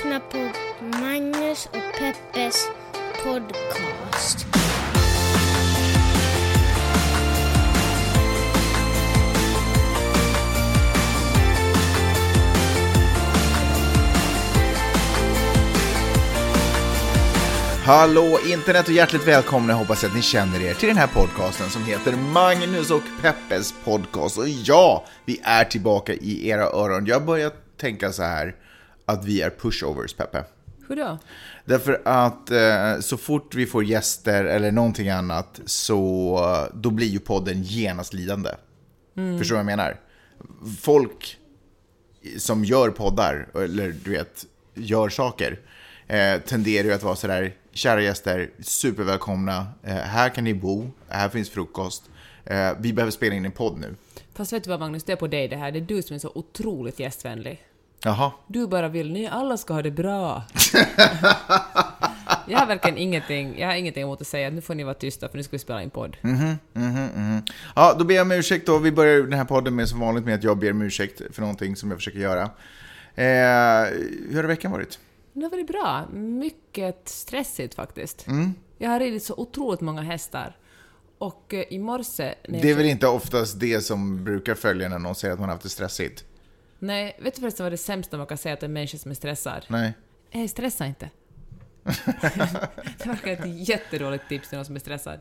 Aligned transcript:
lyssnar 0.00 0.20
på 0.20 0.52
Magnus 0.98 1.66
och 1.66 1.98
Peppes 1.98 2.68
podcast. 3.24 4.46
Hallå 17.84 18.38
internet 18.46 18.88
och 18.88 18.94
hjärtligt 18.94 19.28
välkomna 19.28 19.72
hoppas 19.72 20.04
att 20.04 20.14
ni 20.14 20.22
känner 20.22 20.62
er 20.62 20.74
till 20.74 20.88
den 20.88 20.96
här 20.96 21.06
podcasten 21.06 21.70
som 21.70 21.84
heter 21.84 22.12
Magnus 22.12 22.90
och 22.90 23.02
Peppes 23.22 23.74
podcast. 23.84 24.38
Och 24.38 24.48
ja, 24.48 25.04
vi 25.24 25.40
är 25.44 25.64
tillbaka 25.64 26.12
i 26.12 26.48
era 26.48 26.64
öron. 26.64 27.06
Jag 27.06 27.24
börjar 27.24 27.50
tänka 27.76 28.12
så 28.12 28.22
här 28.22 28.54
att 29.10 29.24
vi 29.24 29.42
är 29.42 29.50
pushovers, 29.50 30.14
Peppe. 30.14 30.44
Hur 30.88 30.96
då? 30.96 31.18
Därför 31.64 32.02
att 32.04 32.50
eh, 32.50 33.00
så 33.00 33.16
fort 33.16 33.54
vi 33.54 33.66
får 33.66 33.84
gäster 33.84 34.44
eller 34.44 34.72
någonting 34.72 35.08
annat 35.08 35.60
så 35.66 36.68
då 36.74 36.90
blir 36.90 37.06
ju 37.06 37.18
podden 37.18 37.62
genast 37.62 38.12
lidande. 38.12 38.50
Förstår 39.38 39.54
du 39.54 39.54
vad 39.54 39.58
jag 39.58 39.66
menar? 39.78 40.00
Folk 40.80 41.36
som 42.38 42.64
gör 42.64 42.90
poddar, 42.90 43.48
eller 43.54 43.94
du 44.04 44.10
vet, 44.10 44.46
gör 44.74 45.08
saker, 45.08 45.60
eh, 46.06 46.40
tenderar 46.40 46.84
ju 46.84 46.92
att 46.92 47.02
vara 47.02 47.16
sådär, 47.16 47.54
kära 47.72 48.02
gäster, 48.02 48.50
supervälkomna, 48.60 49.66
eh, 49.82 49.94
här 49.94 50.28
kan 50.28 50.44
ni 50.44 50.54
bo, 50.54 50.90
här 51.08 51.28
finns 51.28 51.50
frukost, 51.50 52.02
eh, 52.44 52.70
vi 52.78 52.92
behöver 52.92 53.10
spela 53.10 53.34
in 53.34 53.44
en 53.44 53.52
podd 53.52 53.78
nu. 53.78 53.94
Fast 54.34 54.52
vet 54.52 54.64
du 54.64 54.70
vad 54.70 54.80
Magnus, 54.80 55.04
det 55.04 55.12
är 55.12 55.16
på 55.16 55.26
dig 55.26 55.48
det 55.48 55.56
här. 55.56 55.72
Det 55.72 55.78
är 55.78 55.80
du 55.80 56.02
som 56.02 56.14
är 56.14 56.18
så 56.18 56.32
otroligt 56.34 56.98
gästvänlig. 56.98 57.62
Jaha, 58.04 58.32
Du 58.46 58.66
bara 58.66 58.88
vill, 58.88 59.12
ni 59.12 59.26
alla 59.28 59.56
ska 59.56 59.74
ha 59.74 59.82
det 59.82 59.90
bra. 59.90 60.42
jag 62.48 62.58
har 62.58 62.66
verkligen 62.66 62.98
ingenting, 62.98 63.58
jag 63.58 63.68
har 63.68 63.74
ingenting 63.74 64.02
emot 64.02 64.20
att 64.20 64.26
säga 64.26 64.50
nu 64.50 64.60
får 64.60 64.74
ni 64.74 64.84
vara 64.84 64.94
tysta 64.94 65.28
för 65.28 65.36
nu 65.36 65.42
ska 65.42 65.50
vi 65.52 65.58
spela 65.58 65.82
in 65.82 65.90
podd. 65.90 66.16
Mm. 66.22 67.42
Ja, 67.76 67.94
då 67.98 68.04
ber 68.04 68.14
jag 68.14 68.22
om 68.22 68.32
ursäkt 68.32 68.66
då. 68.66 68.78
Vi 68.78 68.92
börjar 68.92 69.22
den 69.22 69.32
här 69.32 69.44
podden 69.44 69.74
med 69.74 69.88
som 69.88 70.00
vanligt 70.00 70.24
med 70.24 70.34
att 70.34 70.44
jag 70.44 70.58
ber 70.58 70.70
om 70.70 70.82
ursäkt 70.82 71.20
för 71.30 71.40
någonting 71.40 71.76
som 71.76 71.90
jag 71.90 71.98
försöker 71.98 72.18
göra. 72.18 72.42
Eh, 73.14 73.88
hur 74.30 74.36
har 74.36 74.44
veckan 74.44 74.72
varit? 74.72 74.98
Det 75.32 75.42
har 75.42 75.50
varit 75.50 75.66
bra. 75.68 76.06
Mycket 76.12 77.08
stressigt 77.08 77.74
faktiskt. 77.74 78.26
Mm. 78.26 78.54
Jag 78.78 78.90
har 78.90 79.00
ridit 79.00 79.22
så 79.24 79.34
otroligt 79.36 79.80
många 79.80 80.02
hästar. 80.02 80.56
Och 81.18 81.54
eh, 81.54 81.64
i 81.70 81.78
morse... 81.78 82.34
Det 82.48 82.60
är 82.60 82.66
jag- 82.68 82.76
väl 82.76 82.86
inte 82.86 83.06
oftast 83.06 83.60
det 83.60 83.80
som 83.80 84.24
brukar 84.24 84.54
följa 84.54 84.88
när 84.88 84.98
någon 84.98 85.14
säger 85.14 85.34
att 85.34 85.40
man 85.40 85.48
har 85.48 85.54
haft 85.54 85.62
det 85.62 85.68
stressigt? 85.68 86.24
Nej, 86.82 87.16
vet 87.20 87.34
du 87.34 87.40
förresten 87.40 87.64
vad 87.64 87.72
det 87.72 87.76
sämsta 87.76 88.16
man 88.18 88.26
kan 88.26 88.38
säga 88.38 88.56
till 88.56 88.64
en 88.64 88.72
människa 88.72 88.98
som 88.98 89.10
är 89.10 89.14
stressad? 89.14 89.64
Nej. 89.68 89.92
Hej, 90.30 90.48
stressa 90.48 90.86
inte. 90.86 91.10
det 92.98 93.06
verkar 93.06 93.32
ett 93.32 93.68
jättedåligt 93.68 94.28
tips 94.28 94.48
till 94.48 94.58
någon 94.58 94.64
som 94.64 94.74
är 94.76 94.80
stressad. 94.80 95.20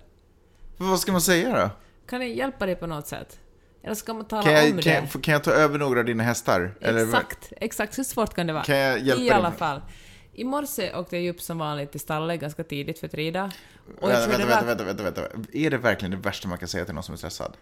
Vad 0.77 0.99
ska 0.99 1.11
man 1.11 1.21
säga 1.21 1.61
då? 1.63 1.69
Kan 2.09 2.19
det 2.19 2.27
hjälpa 2.27 2.65
dig 2.65 2.75
på 2.75 2.87
något 2.87 3.07
sätt? 3.07 3.39
Eller 3.83 3.95
ska 3.95 4.13
man 4.13 4.25
tala 4.27 4.43
Kan 4.43 4.51
om 4.51 4.57
jag, 4.57 4.75
det? 4.75 4.81
kan, 4.81 4.93
jag, 4.93 5.23
kan 5.23 5.31
jag 5.31 5.43
ta 5.43 5.51
över 5.51 5.79
några 5.79 5.99
av 5.99 6.05
dina 6.05 6.23
hästar? 6.23 6.71
Eller- 6.81 7.03
Exakt, 7.05 7.53
exakt. 7.57 7.97
Hur 7.97 8.03
svårt 8.03 8.33
kan 8.33 8.47
det 8.47 8.53
vara? 8.53 8.63
Kan 8.63 8.77
jag 8.77 8.99
hjälpa 8.99 9.21
I 9.21 9.25
dig 9.25 9.33
alla 9.35 9.49
med- 9.49 9.57
fall. 9.57 9.81
I 10.33 10.43
morse 10.43 10.95
åkte 10.95 11.17
jag 11.17 11.35
upp 11.35 11.41
som 11.41 11.57
vanligt 11.57 11.91
till 11.91 11.99
stallet 11.99 12.39
ganska 12.39 12.63
tidigt 12.63 12.99
för 12.99 13.07
att 13.07 13.13
rida. 13.13 13.51
Och 14.01 14.11
jag 14.11 14.27
Vänta, 14.27 14.27
vänta, 14.27 14.37
det 14.37 14.45
var... 14.55 14.63
vänta, 14.65 14.83
vänta, 14.83 15.03
vänta, 15.03 15.21
vänta. 15.21 15.49
Är 15.57 15.69
det 15.69 15.77
verkligen 15.77 16.11
det 16.11 16.17
värsta 16.17 16.47
man 16.47 16.57
kan 16.57 16.67
säga 16.67 16.85
till 16.85 16.93
någon 16.93 17.03
som 17.03 17.13
är 17.13 17.17
stressad? 17.17 17.57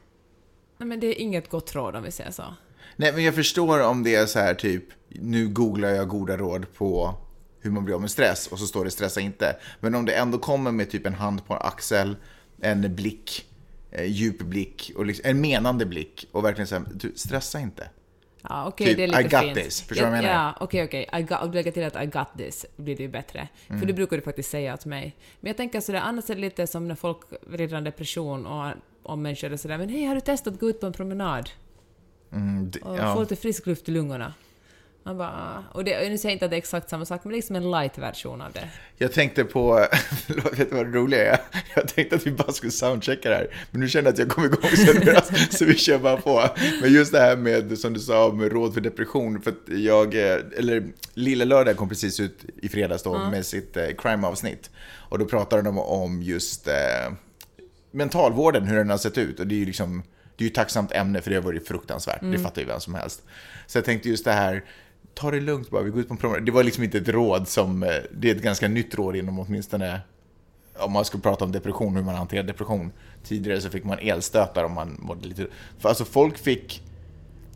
Nej, 0.78 0.88
men 0.88 1.00
det 1.00 1.08
är 1.08 1.22
inget 1.22 1.50
gott 1.50 1.76
råd 1.76 1.96
om 1.96 2.04
vi 2.04 2.12
säger 2.12 2.32
så. 2.32 2.44
Nej, 3.00 3.14
men 3.14 3.24
jag 3.24 3.36
förstår 3.36 3.80
om 3.84 4.04
det 4.04 4.16
är 4.16 4.26
så 4.26 4.40
här 4.40 4.54
typ, 4.54 4.84
nu 5.10 5.48
googlar 5.48 5.90
jag 5.90 6.08
goda 6.08 6.38
råd 6.38 6.74
på 6.74 7.14
hur 7.62 7.72
man 7.72 7.86
blir 7.86 7.96
av 7.96 8.02
med 8.02 8.12
stress 8.12 8.48
och 8.48 8.60
så 8.60 8.68
står 8.68 8.86
det 8.86 8.92
stressa 8.92 9.22
inte. 9.22 9.56
Men 9.80 9.96
om 9.96 10.06
det 10.06 10.14
ändå 10.14 10.38
kommer 10.38 10.72
med 10.72 10.90
typ 10.90 11.06
en 11.06 11.14
hand 11.14 11.46
på 11.46 11.54
en 11.54 11.60
axel, 11.62 12.16
en 12.62 12.96
blick, 12.96 13.46
eh, 13.92 14.06
djup 14.06 14.40
blick 14.42 14.92
och 14.96 15.06
liksom, 15.06 15.30
en 15.30 15.42
menande 15.42 15.86
blick 15.86 16.28
och 16.32 16.44
verkligen 16.46 16.68
säga, 16.68 16.84
stressa 17.16 17.60
inte. 17.60 17.90
Ja, 18.50 18.66
okej, 18.68 18.88
Typ, 18.88 18.98
det 18.98 19.04
är 19.04 19.08
lite 19.08 19.22
I 19.22 19.24
got 19.24 19.42
fint. 19.42 19.56
this. 19.56 19.82
Förstår 19.82 20.06
du 20.06 20.10
vad 20.12 20.18
jag 20.18 20.24
menar? 20.24 20.44
Ja, 20.44 20.58
okej, 20.60 20.84
okej. 20.84 21.10
I 21.14 21.16
got- 21.24 21.42
Om 21.44 21.52
du 21.52 21.56
lägger 21.56 21.72
till 21.72 21.84
att 21.84 22.04
I 22.04 22.06
got 22.06 22.28
this 22.38 22.66
blir 22.78 22.98
det 22.98 23.04
ju 23.04 23.10
bättre. 23.10 23.48
Mm. 23.68 23.80
För 23.80 23.88
det 23.88 23.94
brukar 23.94 24.16
du 24.18 24.22
faktiskt 24.24 24.50
säga 24.50 24.74
åt 24.74 24.86
mig. 24.86 25.16
Men 25.40 25.48
jag 25.50 25.58
tänker 25.58 25.80
sådär, 25.82 26.00
annars 26.00 26.30
är 26.30 26.36
det 26.36 26.42
lite 26.42 26.68
som 26.68 26.88
när 26.88 26.96
folk 26.96 27.18
rider 27.52 27.78
en 27.78 27.84
depression 27.84 28.46
och 28.46 28.72
om 29.04 29.22
människor 29.22 29.54
är 29.54 29.58
sådär, 29.58 29.78
men 29.78 29.90
hej, 29.90 30.04
har 30.06 30.16
du 30.16 30.22
testat 30.22 30.54
att 30.54 30.60
gå 30.60 30.70
ut 30.70 30.80
på 30.80 30.86
en 30.86 30.94
promenad? 30.94 31.50
Mm, 32.32 32.72
d- 32.72 32.80
och 32.84 32.98
ja. 32.98 33.14
få 33.14 33.20
lite 33.20 33.36
frisk 33.36 33.66
luft 33.66 33.90
i 33.90 33.92
lungorna. 33.92 34.34
Man 35.08 35.18
bara, 35.18 35.30
ah. 35.30 35.64
och 35.74 35.84
det, 35.84 36.10
nu 36.10 36.18
säger 36.18 36.30
jag 36.30 36.36
inte 36.36 36.46
att 36.46 36.52
det 36.52 36.56
är 36.56 36.58
exakt 36.58 36.90
samma 36.90 37.06
sak, 37.06 37.22
men 37.24 37.32
det 37.32 37.38
liksom 37.38 37.56
en 37.56 37.72
light-version 37.72 38.42
av 38.42 38.52
det. 38.52 38.70
Jag 38.98 39.14
tänkte 39.14 39.44
på, 39.44 39.74
vet 40.28 40.70
du 40.70 40.76
vad 40.76 40.86
det 40.86 40.98
roliga 40.98 41.34
är? 41.34 41.40
Jag 41.76 41.88
tänkte 41.88 42.16
att 42.16 42.28
vi 42.28 42.32
bara 42.32 42.52
skulle 42.52 42.72
soundchecka 42.72 43.30
det 43.30 43.36
här, 43.36 43.48
men 43.72 43.82
nu 43.82 43.90
känner 43.90 44.06
jag 44.06 44.14
att 44.14 44.20
jag 44.20 44.30
kom 44.30 44.46
igång 44.46 44.72
seriöst, 44.72 45.52
så 45.58 45.66
vi 45.66 45.76
kör 45.76 45.98
bara 45.98 46.18
på. 46.18 46.44
Men 46.82 46.94
just 46.94 47.12
det 47.12 47.20
här 47.20 47.36
med, 47.36 47.80
som 47.80 47.94
du 47.94 48.00
sa, 48.00 48.32
med 48.32 48.52
råd 48.52 48.74
för 48.74 48.82
depression, 48.82 49.42
för 49.42 49.52
att 49.52 49.80
jag, 49.80 50.16
eh, 50.16 50.40
eller 50.58 50.88
Lilla 51.14 51.46
Lördag 51.46 51.78
kom 51.78 51.90
precis 51.90 52.20
ut 52.20 52.46
i 52.62 52.70
fredags 52.70 53.04
då 53.04 53.18
med 53.18 53.46
sitt 53.46 53.78
eh, 53.78 53.88
crime-avsnitt. 53.98 54.70
Och 55.10 55.20
då 55.20 55.26
pratade 55.26 55.62
de 55.62 55.80
om 55.80 56.22
just 56.22 56.68
eh, 56.68 56.74
mentalvården, 57.92 58.68
hur 58.68 58.78
den 58.78 58.90
har 58.90 58.98
sett 58.98 59.18
ut. 59.18 59.40
Och 59.40 59.48
det 59.48 59.56
är 59.56 59.60
ju 59.60 59.66
liksom, 59.66 60.04
det 60.38 60.44
är 60.44 60.46
ju 60.46 60.50
ett 60.50 60.56
tacksamt 60.56 60.92
ämne 60.92 61.22
för 61.22 61.30
det 61.30 61.36
har 61.36 61.44
varit 61.44 61.68
fruktansvärt, 61.68 62.22
det 62.22 62.40
fattar 62.40 62.62
ju 62.62 62.68
vem 62.68 62.80
som 62.80 62.94
helst. 62.94 63.24
Så 63.68 63.78
jag 63.78 63.86
tänkte 63.86 64.10
just 64.10 64.26
det 64.26 64.32
här, 64.32 64.64
ta 65.14 65.32
det 65.32 65.42
lugnt 65.42 65.70
bara, 65.70 65.84
vi 65.84 65.90
går 65.90 66.00
ut 66.00 66.08
på 66.08 66.14
en 66.14 66.18
promenad. 66.18 66.46
Det 66.46 66.52
var 66.52 66.64
liksom 66.64 66.84
inte 66.84 66.98
ett 66.98 67.10
råd 67.10 67.48
som, 67.48 67.84
eh, 67.84 67.90
det 68.12 68.30
är 68.30 68.36
ett 68.36 68.42
ganska 68.42 68.68
nytt 68.68 68.96
råd 68.96 69.16
inom 69.16 69.40
åtminstone, 69.40 70.02
om 70.80 70.92
man 70.92 71.06
ska 71.06 71.18
prata 71.18 71.46
om 71.46 71.52
depression, 71.52 71.96
hur 71.96 72.04
man 72.04 72.16
hanterar 72.16 72.44
depression. 72.44 72.92
Tidigare 73.24 73.62
så 73.62 73.70
fick 73.70 73.84
man 73.84 74.00
elstötar 74.00 74.64
om 74.64 74.74
man 74.74 74.98
mådde 75.00 75.28
lite, 75.28 75.48
för 75.80 75.90
alltså 75.90 76.06
folk 76.06 76.38
fick, 76.38 76.84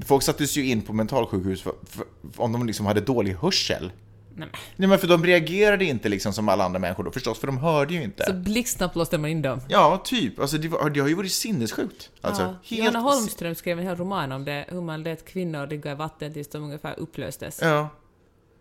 folk 0.06 0.24
sattes 0.24 0.58
ju 0.58 0.66
in 0.66 0.82
på 0.82 0.94
mentalsjukhus 0.94 1.62
för, 1.62 1.74
för, 1.88 2.06
om 2.36 2.52
de 2.52 2.68
liksom 2.68 2.86
hade 2.86 3.02
dålig 3.02 3.36
hörsel. 3.36 3.92
Nej. 4.36 4.50
Nej 4.76 4.90
men 4.90 5.00
för 5.00 5.08
de 5.08 5.26
reagerade 5.26 5.86
inte 5.86 6.10
liksom 6.10 6.34
som 6.34 6.50
alla 6.50 6.64
andra 6.64 6.80
människor 6.80 7.04
då 7.04 7.12
förstås, 7.12 7.40
för 7.40 7.48
de 7.48 7.58
hörde 7.58 7.94
ju 7.94 8.04
inte. 8.04 8.24
Så 8.24 8.34
blixtsnabbt 8.34 8.96
låste 8.96 9.18
man 9.18 9.30
in 9.30 9.42
dem. 9.42 9.62
Ja, 9.68 10.02
typ. 10.06 10.40
Alltså 10.40 10.58
det, 10.58 10.68
var, 10.68 10.90
det 10.90 11.00
har 11.00 11.08
ju 11.08 11.16
varit 11.16 11.32
sinnessjukt. 11.32 12.10
Alltså, 12.22 12.42
ja. 12.42 12.56
Johanna 12.64 13.00
Holmström 13.00 13.56
skrev 13.56 13.80
en 13.80 13.86
hel 13.86 13.96
roman 13.96 14.32
om 14.32 14.46
det, 14.46 14.66
hur 14.70 14.82
man 14.82 15.04
lät 15.04 15.26
kvinnor 15.26 15.68
ligga 15.68 15.92
i 15.92 15.96
vatten 15.96 16.34
tills 16.34 16.50
de 16.50 16.64
ungefär 16.64 17.00
upplöstes. 17.00 17.60
Ja. 17.62 17.90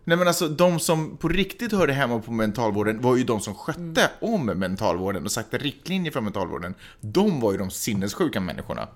Nej 0.03 0.17
men 0.17 0.27
alltså 0.27 0.47
de 0.47 0.79
som 0.79 1.17
på 1.17 1.27
riktigt 1.27 1.71
hörde 1.71 1.93
hemma 1.93 2.19
på 2.19 2.31
mentalvården 2.31 3.01
var 3.01 3.15
ju 3.15 3.23
de 3.23 3.39
som 3.39 3.55
skötte 3.55 4.09
om 4.19 4.45
mentalvården 4.45 5.25
och 5.25 5.31
satte 5.31 5.57
riktlinjer 5.57 6.11
för 6.11 6.21
mentalvården. 6.21 6.75
De 7.01 7.39
var 7.39 7.51
ju 7.51 7.57
de 7.57 7.69
sinnessjuka 7.69 8.39
människorna. 8.39 8.87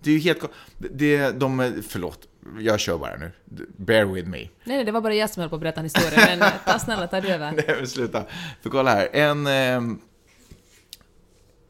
Det 0.00 0.10
är 0.10 0.14
ju 0.14 0.20
helt... 0.20 0.42
Det, 0.78 1.30
de, 1.30 1.82
förlåt, 1.88 2.28
jag 2.58 2.80
kör 2.80 2.98
bara 2.98 3.16
nu. 3.16 3.32
Bear 3.76 4.04
with 4.04 4.28
me. 4.28 4.38
Nej, 4.38 4.50
nej, 4.64 4.84
det 4.84 4.92
var 4.92 5.00
bara 5.00 5.14
jag 5.14 5.30
som 5.30 5.40
höll 5.40 5.50
på 5.50 5.56
att 5.56 5.62
berätta 5.62 5.80
en 5.80 5.84
historia, 5.84 6.26
men 6.26 6.42
eh, 6.42 6.52
ta 6.64 6.78
snälla, 6.78 7.06
ta 7.06 7.20
du 7.20 7.28
över. 7.28 7.52
Nej 7.56 7.76
men 7.78 7.86
sluta. 7.88 8.24
För 8.62 8.70
kolla 8.70 8.90
här. 8.90 9.08
En, 9.12 9.46
ehm, 9.46 9.98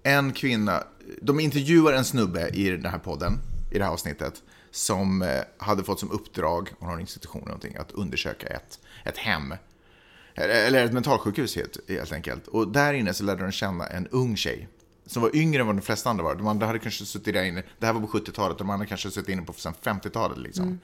en 0.03 0.33
kvinna, 0.33 0.85
de 1.23 1.41
intervjuar 1.41 1.93
en 1.93 2.05
snubbe 2.05 2.49
i 2.49 2.71
den 2.71 2.87
här 2.87 2.99
podden, 2.99 3.39
i 3.71 3.79
det 3.79 3.85
här 3.85 3.93
avsnittet, 3.93 4.43
som 4.71 5.23
eh, 5.23 5.29
hade 5.59 5.85
fått 5.85 6.01
som 6.01 6.11
uppdrag, 6.11 6.71
hon 6.79 6.89
har 6.89 6.95
en 6.95 7.01
institution 7.01 7.41
eller 7.41 7.49
någonting, 7.49 7.77
att 7.77 7.93
undersöka 7.93 8.47
ett, 8.47 8.81
ett 9.05 9.19
hem. 9.19 9.55
Eller 10.35 10.67
eller 10.67 10.85
ett 10.85 10.93
mentalsjukhus 10.93 11.57
helt, 11.57 11.91
helt 11.91 12.13
enkelt. 12.13 12.47
Och 12.47 12.69
där 12.69 12.95
inne 12.95 13.15
så 13.15 13.25
lärde 13.25 13.43
de 13.43 13.53
känna 13.53 13.87
en 13.87 14.07
ung 14.07 14.37
tjej. 14.37 14.69
Som 15.07 15.23
var 15.23 15.37
yngre 15.37 15.61
än 15.61 15.67
vad 15.67 15.77
de 15.77 15.83
flesta 15.83 16.11
andra 16.11 16.25
var. 16.25 16.35
De 16.35 16.47
andra 16.47 16.67
hade 16.67 16.79
kanske 16.79 17.05
suttit 17.05 17.35
där 17.35 17.45
inne, 17.45 17.63
det 17.79 17.87
här 17.87 17.93
var 17.93 18.01
på 18.01 18.07
70-talet, 18.07 18.59
de 18.59 18.71
andra 18.71 18.87
kanske 18.87 19.11
suttit 19.11 19.29
inne 19.29 19.43
på 19.43 19.53
sen 19.53 19.75
50-talet 19.83 20.39
liksom. 20.39 20.81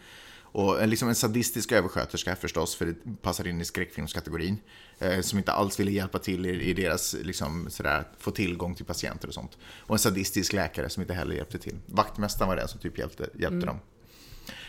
Och 0.53 0.83
en, 0.83 0.91
liksom 0.91 1.09
en 1.09 1.15
sadistisk 1.15 1.73
översköterska 1.73 2.37
förstås, 2.37 2.77
för 2.77 2.87
det 2.87 2.95
passar 3.23 3.47
in 3.47 3.61
i 3.61 3.65
skräckfilmskategorin. 3.65 4.57
Eh, 4.99 5.21
som 5.21 5.39
inte 5.39 5.53
alls 5.53 5.81
ville 5.81 5.91
hjälpa 5.91 6.19
till 6.19 6.47
i, 6.47 6.63
i 6.63 6.73
deras, 6.73 7.17
liksom, 7.23 7.71
sådär, 7.71 8.05
få 8.19 8.31
tillgång 8.31 8.75
till 8.75 8.85
patienter 8.85 9.29
och 9.29 9.35
sånt. 9.35 9.59
Och 9.63 9.95
en 9.95 9.99
sadistisk 9.99 10.53
läkare 10.53 10.89
som 10.89 11.01
inte 11.01 11.15
heller 11.15 11.35
hjälpte 11.35 11.59
till. 11.59 11.77
Vaktmästaren 11.87 12.49
var 12.49 12.57
den 12.57 12.69
som 12.69 12.81
typ 12.81 12.99
hjälpte, 12.99 13.29
hjälpte 13.39 13.67
dem. 13.67 13.79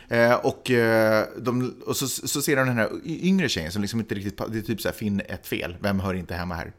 Eh, 0.07 0.33
och 0.33 0.71
eh, 0.71 1.25
de, 1.37 1.81
och 1.85 1.97
så, 1.97 2.07
så 2.07 2.41
ser 2.41 2.55
de 2.55 2.67
den 2.67 2.77
här 2.77 2.89
yngre 3.05 3.49
tjejen 3.49 3.71
som 3.71 3.81
liksom 3.81 3.99
inte 3.99 4.15
riktigt, 4.15 4.37
det 4.37 4.57
är 4.57 4.61
typ 4.61 4.81
så 4.81 4.87
här, 4.87 4.95
finn 4.95 5.21
ett 5.27 5.47
fel, 5.47 5.77
vem 5.79 5.99
hör 5.99 6.13
inte 6.13 6.35
hemma 6.35 6.55
här? 6.55 6.73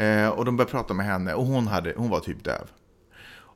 Eh, 0.00 0.28
och 0.28 0.44
de 0.44 0.56
börjar 0.56 0.68
prata 0.68 0.94
med 0.94 1.06
henne 1.06 1.34
och 1.34 1.46
hon, 1.46 1.66
hade, 1.66 1.94
hon 1.96 2.10
var 2.10 2.20
typ 2.20 2.44
döv. 2.44 2.70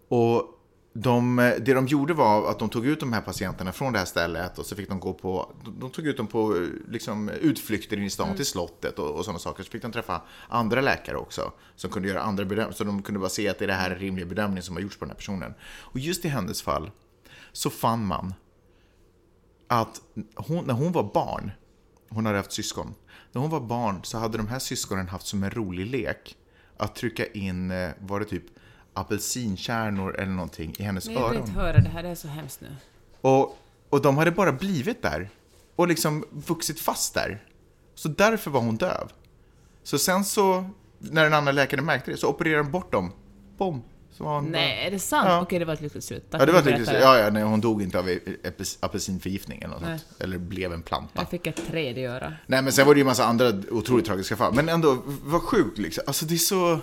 Och 0.08 0.50
de, 0.92 1.36
det 1.36 1.74
de 1.74 1.86
gjorde 1.86 2.14
var 2.14 2.50
att 2.50 2.58
de 2.58 2.68
tog 2.68 2.86
ut 2.86 3.00
de 3.00 3.12
här 3.12 3.20
patienterna 3.20 3.72
från 3.72 3.92
det 3.92 3.98
här 3.98 4.06
stället 4.06 4.58
och 4.58 4.66
så 4.66 4.76
fick 4.76 4.88
de 4.88 5.00
gå 5.00 5.12
på, 5.12 5.52
de, 5.80 5.90
tog 5.90 6.06
ut 6.06 6.16
dem 6.16 6.26
på 6.26 6.56
eh, 6.56 6.62
liksom, 6.88 7.28
utflykter 7.28 7.96
in 7.96 8.04
i 8.04 8.10
stan 8.10 8.36
till 8.36 8.46
slottet 8.46 8.98
och, 8.98 9.10
och 9.10 9.24
sådana 9.24 9.38
saker. 9.38 9.62
Så 9.62 9.70
fick 9.70 9.82
de 9.82 9.92
träffa 9.92 10.20
andra 10.48 10.80
läkare 10.80 11.16
också 11.16 11.52
som 11.76 11.90
kunde 11.90 12.08
göra 12.08 12.20
andra 12.20 12.44
bedömningar. 12.44 12.72
Så 12.72 12.84
de 12.84 13.02
kunde 13.02 13.20
bara 13.20 13.30
se 13.30 13.48
att 13.48 13.58
det 13.58 13.64
är 13.64 13.66
det 13.66 13.74
här 13.74 13.90
en 13.90 13.98
rimlig 13.98 14.28
bedömning 14.28 14.62
som 14.62 14.76
har 14.76 14.82
gjorts 14.82 14.98
på 14.98 15.04
den 15.04 15.10
här 15.10 15.16
personen. 15.16 15.54
Och 15.64 15.98
just 15.98 16.24
i 16.24 16.28
hennes 16.28 16.62
fall 16.62 16.90
så 17.52 17.70
fann 17.70 18.06
man 18.06 18.34
att 19.68 20.00
hon, 20.34 20.64
när 20.64 20.74
hon 20.74 20.92
var 20.92 21.10
barn, 21.14 21.50
hon 22.08 22.26
hade 22.26 22.38
haft 22.38 22.52
syskon. 22.52 22.94
När 23.34 23.40
hon 23.40 23.50
var 23.50 23.60
barn 23.60 24.00
så 24.02 24.18
hade 24.18 24.38
de 24.38 24.48
här 24.48 24.58
syskonen 24.58 25.08
haft 25.08 25.26
som 25.26 25.42
en 25.42 25.50
rolig 25.50 25.86
lek 25.86 26.36
att 26.76 26.94
trycka 26.96 27.26
in, 27.26 27.70
eh, 27.70 27.90
var 27.98 28.20
det 28.20 28.26
typ 28.26 28.44
apelsinkärnor 28.94 30.16
eller 30.16 30.32
någonting 30.32 30.74
i 30.78 30.82
hennes 30.82 31.06
Men 31.06 31.14
jag 31.14 31.28
vill 31.28 31.38
öron. 31.38 31.48
inte 31.48 31.60
höra 31.60 31.78
det 31.78 31.88
här, 31.88 32.02
det 32.02 32.08
är 32.08 32.14
så 32.14 32.28
hemskt 32.28 32.60
nu. 32.60 32.68
Och, 33.20 33.58
och 33.88 34.02
de 34.02 34.16
hade 34.18 34.30
bara 34.30 34.52
blivit 34.52 35.02
där 35.02 35.30
och 35.76 35.88
liksom 35.88 36.24
vuxit 36.30 36.80
fast 36.80 37.14
där. 37.14 37.44
Så 37.94 38.08
därför 38.08 38.50
var 38.50 38.60
hon 38.60 38.76
döv. 38.76 39.12
Så 39.82 39.98
sen 39.98 40.24
så, 40.24 40.70
när 40.98 41.24
den 41.24 41.34
andra 41.34 41.52
läkaren 41.52 41.84
märkte 41.84 42.10
det, 42.10 42.16
så 42.16 42.28
opererade 42.28 42.62
de 42.62 42.70
bort 42.70 42.92
dem. 42.92 43.12
Bom! 43.58 43.82
Hon 44.18 44.44
Nej, 44.44 44.86
är 44.86 44.90
det 44.90 44.98
sant? 44.98 45.28
Ja. 45.28 45.40
Okej, 45.40 45.58
det 45.58 45.64
var 45.64 45.74
ett 45.74 45.80
lyckligt 45.80 46.04
slut. 46.04 46.30
Tack 46.30 46.40
Ja, 46.42 46.46
det 46.46 46.52
var 46.52 46.62
du 46.62 46.70
lite, 46.70 46.78
berättade. 46.92 46.98
ja, 47.18 47.18
ja, 47.18 47.30
nej, 47.30 47.42
hon 47.42 47.60
dog 47.60 47.82
inte 47.82 47.98
av 47.98 48.08
apels- 48.08 48.76
apelsinförgiftning 48.80 49.58
eller 49.62 49.74
något 49.74 49.84
sånt. 49.84 50.04
Eller 50.20 50.38
blev 50.38 50.72
en 50.72 50.82
planta. 50.82 51.10
Jag 51.14 51.30
fick 51.30 51.46
ett 51.46 51.60
tredje 51.70 52.10
öra. 52.10 52.32
Nej, 52.46 52.62
men 52.62 52.72
sen 52.72 52.86
var 52.86 52.94
det 52.94 52.98
ju 52.98 53.02
en 53.02 53.06
massa 53.06 53.24
andra 53.24 53.52
otroligt 53.70 54.06
tragiska 54.06 54.36
fall. 54.36 54.54
Men 54.54 54.68
ändå, 54.68 54.98
vad 55.24 55.42
sjukt 55.42 55.78
liksom. 55.78 56.04
Alltså 56.06 56.24
det 56.24 56.34
är 56.34 56.38
så... 56.38 56.78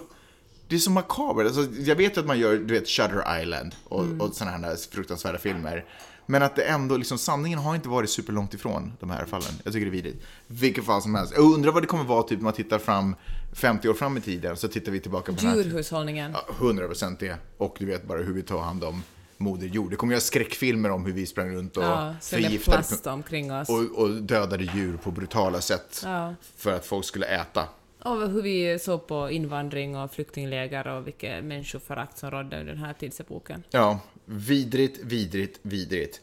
Det 0.71 0.77
är 0.77 0.79
så 0.79 0.91
makabert. 0.91 1.45
Alltså, 1.45 1.67
jag 1.81 1.95
vet 1.95 2.17
att 2.17 2.25
man 2.25 2.39
gör, 2.39 2.57
du 2.57 2.73
vet, 2.73 2.87
Shutter 2.87 3.41
Island 3.41 3.75
och, 3.83 4.03
Mm. 4.03 4.21
och 4.21 4.33
sådana 4.35 4.67
här 4.67 4.75
fruktansvärda 4.91 5.37
filmer. 5.37 5.85
Men 6.25 6.43
att 6.43 6.55
det 6.55 6.63
ändå, 6.63 6.97
liksom, 6.97 7.17
sanningen 7.17 7.59
har 7.59 7.75
inte 7.75 7.89
varit 7.89 8.09
superlångt 8.09 8.53
ifrån 8.53 8.93
de 8.99 9.09
här 9.09 9.25
fallen. 9.25 9.51
Jag 9.63 9.73
tycker 9.73 9.85
det 9.85 9.89
är 9.89 9.91
vidrigt. 9.91 10.23
Vilket 10.47 10.83
fall 10.85 11.01
som 11.01 11.15
helst. 11.15 11.33
Jag 11.35 11.53
undrar 11.53 11.71
vad 11.71 11.83
det 11.83 11.87
kommer 11.87 12.03
vara 12.03 12.23
typ 12.23 12.37
när 12.39 12.43
man 12.43 12.53
tittar 12.53 12.79
fram 12.79 13.15
50 13.53 13.89
år 13.89 13.93
fram 13.93 14.17
i 14.17 14.21
tiden. 14.21 14.57
Så 14.57 14.67
tittar 14.67 14.91
vi 14.91 14.99
tillbaka 14.99 15.31
på 15.33 15.37
den 15.39 15.49
här... 15.49 15.55
Djurhushållningen. 15.57 16.31
Ja, 16.33 16.53
100% 16.59 17.15
det. 17.19 17.35
Och 17.57 17.75
du 17.79 17.85
vet 17.85 18.07
bara 18.07 18.17
hur 18.21 18.33
vi 18.33 18.41
tar 18.41 18.59
hand 18.59 18.83
om 18.83 19.03
Moder 19.37 19.67
Jord. 19.67 19.89
Det 19.89 19.95
kommer 19.95 20.13
göra 20.13 20.21
skräckfilmer 20.21 20.89
om 20.91 21.05
hur 21.05 21.13
vi 21.13 21.25
sprang 21.25 21.55
runt 21.55 21.77
och 21.77 21.83
Ja, 21.83 22.15
förgiftade 22.21 22.77
plast 22.77 23.07
omkring 23.07 23.53
oss. 23.53 23.69
och, 23.69 24.01
och 24.03 24.09
dödade 24.09 24.63
djur 24.63 24.97
på 24.97 25.11
brutala 25.11 25.61
sätt 25.61 26.01
Ja. 26.03 26.35
för 26.57 26.73
att 26.75 26.85
folk 26.85 27.05
skulle 27.05 27.25
äta. 27.25 27.63
Och 28.05 28.29
hur 28.29 28.41
vi 28.41 28.79
såg 28.79 29.07
på 29.07 29.29
invandring 29.31 29.97
och 29.97 30.11
flyktingläger 30.13 30.87
och 30.87 31.07
vilket 31.07 31.43
människoförakt 31.43 32.17
som 32.17 32.31
rådde 32.31 32.59
under 32.59 32.73
den 32.73 32.83
här 32.83 32.93
tidsepoken. 32.93 33.63
Ja, 33.71 33.99
vidrigt, 34.25 34.99
vidrigt, 35.03 35.59
vidrigt. 35.61 36.21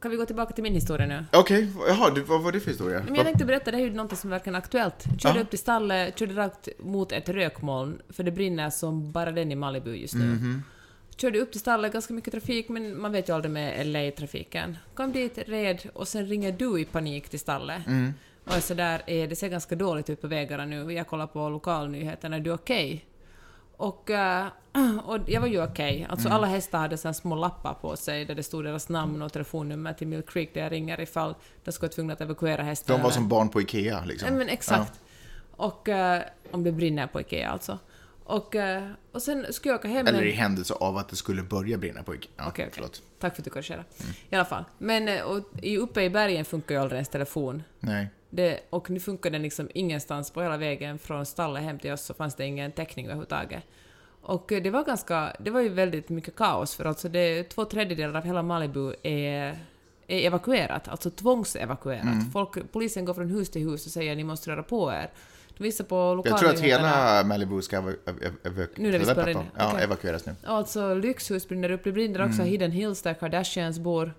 Kan 0.00 0.10
vi 0.10 0.16
gå 0.16 0.26
tillbaka 0.26 0.52
till 0.54 0.62
min 0.62 0.74
historia 0.74 1.06
nu? 1.06 1.24
Okej, 1.32 1.68
jaha, 1.88 2.10
du, 2.10 2.20
vad 2.20 2.42
var 2.42 2.52
det 2.52 2.60
för 2.60 2.70
historia? 2.70 3.02
Men 3.06 3.14
jag 3.14 3.24
tänkte 3.24 3.44
berätta, 3.44 3.70
det 3.70 3.76
här 3.76 3.84
är 3.84 3.88
ju 3.88 3.94
något 3.94 4.18
som 4.18 4.30
verkar 4.30 4.52
aktuellt. 4.52 5.04
Jag 5.10 5.20
körde 5.20 5.38
Ja. 5.38 5.42
upp 5.42 5.50
till 5.50 5.58
stallet, 5.58 6.18
körde 6.18 6.34
rakt 6.34 6.68
mot 6.78 7.12
ett 7.12 7.28
rökmoln, 7.28 8.02
för 8.08 8.22
det 8.22 8.30
brinner 8.30 8.70
som 8.70 9.12
bara 9.12 9.32
den 9.32 9.52
i 9.52 9.54
Malibu 9.54 9.94
just 9.94 10.14
nu. 10.14 10.24
Mhm. 10.24 10.62
Körde 11.16 11.38
upp 11.38 11.50
till 11.52 11.60
stallet, 11.60 11.92
ganska 11.92 12.14
mycket 12.14 12.32
trafik, 12.32 12.68
men 12.68 13.00
man 13.00 13.12
vet 13.12 13.28
ju 13.28 13.32
aldrig 13.34 13.52
med 13.52 13.86
LA-trafiken. 13.86 14.76
Kom 14.94 15.12
dit, 15.12 15.38
red, 15.46 15.78
och 15.94 16.08
sen 16.08 16.26
ringer 16.26 16.52
du 16.52 16.80
i 16.80 16.84
panik 16.84 17.28
till 17.28 17.40
stallet. 17.40 17.86
Mm. 17.86 18.14
Och 18.44 18.52
är 18.56 18.60
sådär, 18.60 19.02
eh, 19.06 19.28
det 19.28 19.36
ser 19.36 19.48
ganska 19.48 19.74
dåligt 19.76 20.10
ut 20.10 20.20
på 20.20 20.26
vägarna 20.28 20.64
nu, 20.64 20.92
jag 20.92 21.06
kollar 21.06 21.26
på 21.26 21.48
lokalnyheterna, 21.48 22.36
är 22.36 22.40
du 22.40 22.52
okej? 22.52 23.04
Och, 23.76 24.10
eh, 24.10 24.46
och 25.04 25.18
jag 25.26 25.40
var 25.40 25.48
ju 25.48 25.62
okej. 25.64 26.06
Alltså 26.10 26.28
Mm. 26.28 26.36
alla 26.36 26.46
hästar 26.46 26.78
hade 26.78 26.96
så 26.96 27.08
här 27.08 27.12
små 27.12 27.34
lappar 27.36 27.74
på 27.74 27.96
sig 27.96 28.24
där 28.24 28.34
det 28.34 28.42
stod 28.42 28.64
deras 28.64 28.88
namn 28.88 29.22
och 29.22 29.32
telefonnummer 29.32 29.92
till 29.92 30.06
Mill 30.08 30.22
Creek 30.22 30.54
där 30.54 30.62
jag 30.62 30.72
ringer 30.72 31.00
ifall 31.00 31.34
de 31.64 31.72
skulle 31.72 31.86
vara 31.88 31.94
tvungna 31.94 32.12
att 32.12 32.20
evakuera 32.20 32.62
hästarna. 32.62 32.98
De 32.98 33.02
var 33.04 33.10
som 33.10 33.28
barn 33.28 33.48
på 33.48 33.60
Ikea 33.60 34.04
liksom. 34.04 34.28
Nej 34.28 34.38
men 34.38 34.48
exakt. 34.48 35.00
Och 35.50 35.88
eh, 35.88 36.22
om 36.50 36.64
det 36.64 36.72
brinner 36.72 37.06
på 37.06 37.20
Ikea 37.20 37.50
alltså. 37.50 37.78
Och, 38.24 38.56
eh, 38.56 38.88
och 39.12 39.22
sen 39.22 39.46
skulle 39.52 39.72
jag 39.72 39.78
åka 39.78 39.88
hem... 39.88 40.06
Eller 40.06 40.22
i 40.22 40.30
händelse 40.32 40.74
av 40.74 40.96
att 40.96 41.08
det 41.08 41.16
skulle 41.16 41.42
börja 41.42 41.78
brinna 41.78 42.02
på 42.02 42.14
Ikea. 42.14 42.30
Ja, 42.36 42.44
Okej, 42.48 42.50
okej. 42.64 42.70
förlåt. 42.74 43.02
Tack 43.18 43.34
för 43.34 43.40
att 43.40 43.44
du 43.44 43.50
korrigerade. 43.50 43.84
I 44.30 44.34
alla 44.34 44.44
fall. 44.44 44.64
Men 44.78 45.08
eh, 45.08 45.22
och, 45.22 45.38
uppe 45.78 46.02
i 46.02 46.10
bergen 46.10 46.44
funkar 46.44 46.74
ju 46.74 46.80
aldrig 46.80 46.96
ens 46.96 47.08
telefon. 47.08 47.62
Nej. 47.80 48.08
Det, 48.30 48.60
och 48.70 48.90
nu 48.90 49.00
funkar 49.00 49.30
den 49.30 49.42
liksom 49.42 49.68
ingenstans 49.74 50.30
på 50.30 50.42
hela 50.42 50.56
vägen 50.56 50.98
från 50.98 51.26
stallet 51.26 51.62
hem 51.62 51.78
till 51.78 51.92
oss 51.92 52.02
så 52.02 52.14
fanns 52.14 52.34
det 52.34 52.46
ingen 52.46 52.72
täckning 52.72 53.06
överhuvudtaget. 53.06 53.62
Och 54.22 54.44
det 54.48 54.70
var 54.70 54.84
ganska, 54.84 55.36
det 55.40 55.50
var 55.50 55.60
ju 55.60 55.68
väldigt 55.68 56.08
mycket 56.08 56.36
kaos 56.36 56.74
för 56.74 56.84
alltså 56.84 57.08
det, 57.08 57.44
två 57.44 57.64
tredjedelar 57.64 58.14
av 58.18 58.24
hela 58.24 58.42
Malibu 58.42 58.94
är, 59.02 59.58
är 60.06 60.26
evakuerat, 60.26 60.88
alltså 60.88 61.10
tvångsevakuerat. 61.10 62.02
Mm. 62.04 62.30
Folk, 62.30 62.72
polisen 62.72 63.04
går 63.04 63.14
från 63.14 63.28
hus 63.30 63.50
till 63.50 63.62
hus 63.62 63.86
och 63.86 63.92
säger 63.92 64.16
ni 64.16 64.24
måste 64.24 64.50
röra 64.50 64.62
på 64.62 64.92
er. 64.92 65.10
Visar 65.58 65.84
på 65.84 66.22
Jag 66.24 66.38
tror 66.38 66.50
att 66.50 66.60
hela 66.60 67.24
Malibu 67.24 67.62
ska 67.62 67.76
ev- 67.76 67.96
ev- 68.06 68.36
ev- 68.44 68.68
Nu 68.76 68.90
vi 68.98 69.04
spelar 69.04 69.28
in. 69.28 69.38
Ja, 69.58 69.70
Okej. 69.72 69.84
evakueras 69.84 70.26
nu. 70.26 70.34
Alltså 70.46 70.94
lyxhus 70.94 71.48
brinner 71.48 71.70
upp, 71.70 71.84
det 71.84 71.92
brinner 71.92 72.20
också 72.22 72.40
Mm. 72.40 72.46
Hidden 72.46 72.70
Hills 72.70 73.02
där 73.02 73.14
Kardashians 73.14 73.78
bor. 73.78 74.14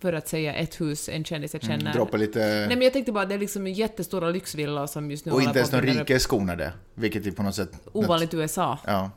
För 0.00 0.12
att 0.12 0.28
säga 0.28 0.54
ett 0.54 0.80
hus, 0.80 1.08
en 1.08 1.24
kändis 1.24 1.54
jag 1.54 1.62
känner. 1.62 1.80
Mm, 1.80 1.92
droppa 1.92 2.16
lite... 2.16 2.38
Nej 2.38 2.68
men 2.68 2.82
jag 2.82 2.92
tänkte 2.92 3.12
bara, 3.12 3.24
det 3.24 3.34
är 3.34 3.38
liksom 3.38 3.66
jättestora 3.66 4.30
lyxvillor 4.30 4.86
som 4.86 5.10
just 5.10 5.24
nu 5.24 5.32
och 5.32 5.42
inte 5.42 5.58
ens 5.58 5.70
de 5.70 5.76
att 5.76 5.84
rika 5.84 6.14
är 6.14 6.18
skonade. 6.18 6.72
Vilket 6.94 7.26
är 7.26 7.30
på 7.30 7.42
något 7.42 7.54
sätt... 7.54 7.70
Ovanligt 7.92 8.34
USA. 8.34 8.78
Ja. 8.86 9.10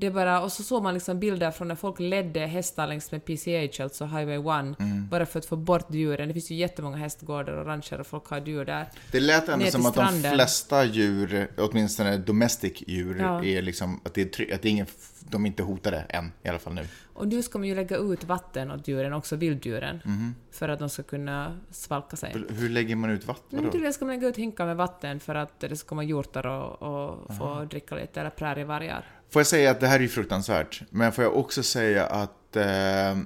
Det 0.00 0.10
bara, 0.10 0.40
och 0.42 0.52
så 0.52 0.62
såg 0.62 0.82
man 0.82 0.94
liksom 0.94 1.20
bilder 1.20 1.50
från 1.50 1.68
när 1.68 1.74
folk 1.74 2.00
ledde 2.00 2.40
hästar 2.40 2.86
längs 2.86 3.12
med 3.12 3.24
PCH, 3.24 3.80
alltså 3.80 4.04
Highway 4.04 4.36
1, 4.70 4.80
Mm. 4.80 5.08
bara 5.08 5.26
för 5.26 5.38
att 5.38 5.46
få 5.46 5.56
bort 5.56 5.94
djuren. 5.94 6.28
Det 6.28 6.34
finns 6.34 6.50
ju 6.50 6.54
jättemånga 6.54 6.96
hästgårdar 6.96 7.52
och 7.52 7.66
rancher 7.66 8.00
och 8.00 8.06
folk 8.06 8.26
har 8.26 8.40
djur 8.46 8.64
där. 8.64 8.88
Det 9.12 9.20
lät 9.20 9.48
ändå 9.48 9.66
som 9.66 9.86
att 9.86 9.94
de 9.94 10.06
stranden. 10.06 10.34
flesta 10.34 10.84
djur, 10.84 11.48
åtminstone 11.56 12.16
domestic 12.16 12.82
djur, 12.86 13.16
Ja. 13.20 13.44
är 13.44 13.62
liksom, 13.62 14.00
att 14.04 14.14
det 14.14 14.40
är, 14.40 14.54
att 14.54 14.62
det 14.62 14.68
är 14.68 14.70
ingen, 14.70 14.86
de 15.20 15.44
är 15.44 15.46
inte 15.48 15.62
hotade 15.62 15.96
än, 16.08 16.32
i 16.42 16.48
alla 16.48 16.58
fall 16.58 16.74
nu. 16.74 16.82
Och 17.14 17.28
nu 17.28 17.42
ska 17.42 17.58
man 17.58 17.68
ju 17.68 17.74
lägga 17.74 17.96
ut 17.96 18.24
vatten 18.24 18.70
åt 18.70 18.88
djuren, 18.88 19.12
också 19.12 19.36
vilddjuren, 19.36 20.00
Mhm. 20.04 20.34
för 20.52 20.68
att 20.68 20.78
de 20.78 20.88
ska 20.88 21.02
kunna 21.02 21.56
svalka 21.70 22.16
sig. 22.16 22.36
Hur- 22.48 22.68
lägger 22.68 22.96
man 22.96 23.10
ut 23.10 23.26
vatten 23.26 23.64
då? 23.64 23.70
tydligen 23.70 23.92
ska 23.92 24.04
man 24.04 24.14
lägga 24.14 24.28
ut 24.28 24.36
hinkar 24.36 24.66
med 24.66 24.76
vatten 24.76 25.20
för 25.20 25.34
att 25.34 25.60
det 25.60 25.76
ska 25.76 25.88
komma 25.88 26.02
hjortar 26.04 26.46
och, 26.46 26.82
och 26.82 27.36
få 27.36 27.64
dricka 27.70 27.94
lite, 27.94 28.20
eller 28.20 28.30
prärievargar. 28.30 29.04
Får 29.30 29.40
jag 29.40 29.46
säga 29.46 29.70
att 29.70 29.80
det 29.80 29.86
här 29.86 29.96
är 29.96 30.00
ju 30.00 30.08
fruktansvärt, 30.08 30.82
men 30.90 31.12
får 31.12 31.24
jag 31.24 31.36
också 31.36 31.62
säga 31.62 32.06
att 32.06 32.56
eh, 32.56 33.18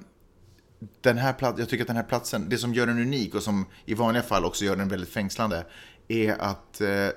den 1.01 1.17
här 1.17 1.33
plat- 1.33 1.59
jag 1.59 1.69
tycker 1.69 1.83
att 1.83 1.87
den 1.87 1.95
här 1.95 2.03
platsen, 2.03 2.49
det 2.49 2.57
som 2.57 2.73
gör 2.73 2.87
den 2.87 2.99
unik 2.99 3.35
och 3.35 3.43
som 3.43 3.65
i 3.85 3.93
vanliga 3.93 4.23
fall 4.23 4.45
också 4.45 4.65
gör 4.65 4.75
den 4.75 4.89
väldigt 4.89 5.09
fängslande, 5.09 5.65
är 6.07 6.41
att 6.41 6.81
eh, 6.81 7.07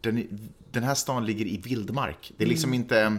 den, 0.00 0.48
den 0.70 0.82
här 0.82 0.94
stan 0.94 1.26
ligger 1.26 1.46
i 1.46 1.56
vildmark. 1.56 2.32
Det 2.36 2.44
är 2.44 2.48
liksom 2.48 2.74
inte... 2.74 3.16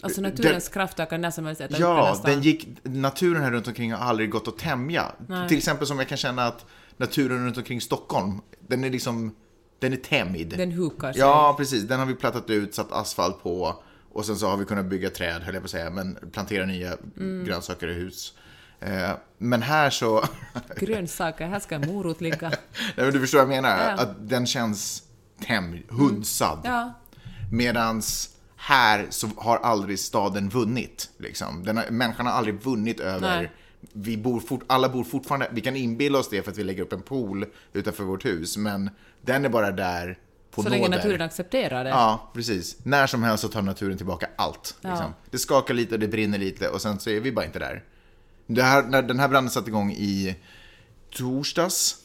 Alltså 0.00 0.20
naturens 0.20 0.68
krafter 0.68 1.06
kan 1.06 1.20
när 1.20 1.30
som 1.30 1.46
helst 1.46 1.62
den 1.68 1.80
Ja, 1.80 2.22
den 2.24 2.42
gick, 2.42 2.68
naturen 2.82 3.42
här 3.42 3.50
runt 3.50 3.68
omkring 3.68 3.92
har 3.92 4.06
aldrig 4.06 4.30
gått 4.30 4.48
att 4.48 4.58
tämja. 4.58 5.12
Nej. 5.26 5.48
Till 5.48 5.58
exempel 5.58 5.86
som 5.86 5.98
jag 5.98 6.08
kan 6.08 6.18
känna 6.18 6.44
att 6.46 6.66
naturen 6.96 7.44
runt 7.44 7.56
omkring 7.56 7.80
Stockholm, 7.80 8.40
den 8.68 8.84
är 8.84 8.90
liksom, 8.90 9.34
den 9.78 9.92
är 9.92 9.96
tämjd. 9.96 10.54
Den 10.56 10.72
hukar 10.72 11.12
sig. 11.12 11.20
Ja, 11.20 11.54
precis. 11.58 11.82
Den 11.82 11.98
har 11.98 12.06
vi 12.06 12.14
plattat 12.14 12.50
ut, 12.50 12.74
satt 12.74 12.92
asfalt 12.92 13.42
på 13.42 13.82
och 14.12 14.26
sen 14.26 14.36
så 14.36 14.48
har 14.48 14.56
vi 14.56 14.64
kunnat 14.64 14.86
bygga 14.86 15.10
träd, 15.10 15.42
höll 15.42 15.54
jag 15.54 15.62
på 15.62 15.66
att 15.66 15.70
säga, 15.70 15.90
men 15.90 16.18
plantera 16.32 16.66
nya 16.66 16.96
Mm. 17.16 17.44
grönsaker 17.44 17.88
i 17.88 17.94
hus. 17.94 18.34
Eh, 18.80 19.10
men 19.38 19.62
här 19.62 19.90
så... 19.90 20.24
Grönsaker, 20.76 21.46
här 21.46 21.60
ska 21.60 21.74
en 21.74 21.86
morot 21.86 22.20
ligga. 22.20 22.48
Nej, 22.50 22.58
men 22.96 23.12
du 23.12 23.20
förstår 23.20 23.38
vad 23.38 23.42
jag 23.56 23.62
menar? 23.62 23.78
Ja. 23.78 24.02
Att 24.02 24.28
den 24.28 24.46
känns 24.46 25.02
tämjd, 25.46 25.82
hunsad. 25.88 26.60
Ja, 26.64 26.92
Medans 27.52 28.34
här 28.56 29.06
så 29.10 29.28
har 29.36 29.56
aldrig 29.56 29.98
staden 29.98 30.48
vunnit. 30.48 31.10
Liksom. 31.18 31.64
Den 31.64 31.76
har, 31.76 31.90
människan 31.90 32.26
har 32.26 32.32
aldrig 32.32 32.62
vunnit 32.62 33.00
över... 33.00 33.36
Nej. 33.36 33.50
Vi 33.92 34.16
bor 34.16 34.40
fort, 34.40 34.62
alla 34.66 34.88
bor 34.88 35.04
fortfarande... 35.04 35.48
Vi 35.52 35.60
kan 35.60 35.76
inbilla 35.76 36.18
oss 36.18 36.28
det 36.30 36.42
för 36.42 36.50
att 36.50 36.58
vi 36.58 36.64
lägger 36.64 36.82
upp 36.82 36.92
en 36.92 37.02
pool 37.02 37.44
utanför 37.72 38.04
vårt 38.04 38.24
hus, 38.24 38.56
men 38.56 38.90
den 39.22 39.44
är 39.44 39.48
bara 39.48 39.70
där 39.70 40.18
på 40.58 40.62
så 40.62 40.68
nåder. 40.68 40.80
länge 40.82 40.96
naturen 40.96 41.22
accepterar 41.22 41.84
det. 41.84 41.90
Ja, 41.90 42.30
precis. 42.34 42.76
När 42.82 43.06
som 43.06 43.22
helst 43.22 43.42
så 43.42 43.48
tar 43.48 43.62
naturen 43.62 43.96
tillbaka 43.96 44.28
allt. 44.36 44.76
Ja. 44.80 44.90
Liksom. 44.90 45.14
Det 45.30 45.38
skakar 45.38 45.74
lite, 45.74 45.96
det 45.96 46.08
brinner 46.08 46.38
lite 46.38 46.68
och 46.68 46.82
sen 46.82 46.98
så 47.00 47.10
är 47.10 47.20
vi 47.20 47.32
bara 47.32 47.44
inte 47.46 47.58
där. 47.58 47.84
Det 48.46 48.62
här, 48.62 48.82
när 48.82 49.02
den 49.02 49.20
här 49.20 49.28
branden 49.28 49.50
satte 49.50 49.70
igång 49.70 49.92
i 49.92 50.36
torsdags. 51.10 51.96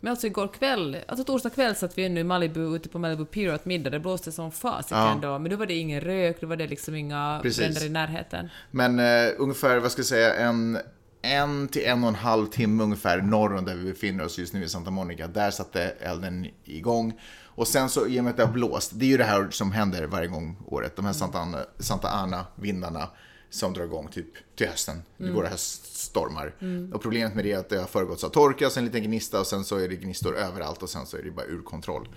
Men 0.00 0.10
alltså 0.10 0.26
igår 0.26 0.48
kväll, 0.48 0.96
alltså 1.08 1.24
torsdag 1.24 1.50
kväll 1.50 1.76
satt 1.76 1.98
vi 1.98 2.04
ännu 2.04 2.20
i 2.20 2.24
Malibu, 2.24 2.76
ute 2.76 2.88
på 2.88 2.98
Malibu 2.98 3.24
Pier 3.24 3.54
åt 3.54 3.64
middag. 3.64 3.90
Det 3.90 4.00
blåste 4.00 4.32
som 4.32 4.52
fasiken 4.52 4.98
Ja. 4.98 5.18
då, 5.22 5.38
men 5.38 5.50
då 5.50 5.56
var 5.56 5.66
det 5.66 5.74
ingen 5.74 6.00
rök, 6.00 6.40
då 6.40 6.46
var 6.46 6.56
det 6.56 6.66
liksom 6.66 6.94
inga 6.94 7.38
Precis. 7.42 7.58
bränder 7.58 7.86
i 7.86 7.88
närheten. 7.88 8.48
Men 8.70 8.98
eh, 8.98 9.32
ungefär, 9.38 9.78
vad 9.78 9.92
ska 9.92 9.98
jag 9.98 10.06
säga, 10.06 10.34
en, 10.34 10.78
en 11.22 11.68
till 11.68 11.84
en 11.84 12.02
och 12.02 12.08
en 12.08 12.14
halv 12.14 12.46
timme 12.46 12.82
ungefär 12.82 13.20
norr 13.22 13.54
om 13.56 13.64
där 13.64 13.74
vi 13.74 13.84
befinner 13.92 14.24
oss 14.24 14.38
just 14.38 14.52
nu 14.54 14.64
i 14.64 14.68
Santa 14.68 14.90
Monica. 14.90 15.26
Där 15.26 15.50
satte 15.50 15.82
elden 16.00 16.46
igång. 16.64 17.20
Och 17.54 17.68
sen 17.68 17.88
så, 17.88 18.06
i 18.06 18.20
och 18.20 18.24
med 18.24 18.30
att 18.30 18.36
det 18.36 18.44
har 18.44 18.52
blåst, 18.52 18.90
det 18.94 19.04
är 19.04 19.08
ju 19.08 19.16
det 19.16 19.24
här 19.24 19.50
som 19.50 19.72
händer 19.72 20.06
varje 20.06 20.28
gång 20.28 20.56
året. 20.66 20.96
De 20.96 21.04
här 21.04 21.12
Santa 21.12 21.38
Ana, 21.38 21.58
Santa 21.78 22.08
Ana-vindarna 22.08 23.08
som 23.50 23.72
drar 23.72 23.84
igång 23.84 24.08
typ 24.08 24.26
till 24.56 24.66
hösten. 24.66 25.02
Det 25.16 25.28
går 25.28 25.44
höststormar. 25.44 26.54
Och 26.92 27.02
problemet 27.02 27.34
med 27.34 27.44
det 27.44 27.52
är 27.52 27.58
att 27.58 27.68
det 27.68 27.78
har 27.78 27.86
föregåtts 27.86 28.24
av 28.24 28.28
torka, 28.28 28.70
sen 28.70 28.80
en 28.80 28.84
liten 28.84 29.02
gnista 29.02 29.40
och 29.40 29.46
sen 29.46 29.64
så 29.64 29.76
är 29.76 29.88
det 29.88 29.96
gnistor 29.96 30.36
överallt 30.36 30.82
och 30.82 30.90
sen 30.90 31.06
så 31.06 31.16
är 31.16 31.22
det 31.22 31.30
bara 31.30 31.46
ur 31.46 31.62
kontroll. 31.62 32.08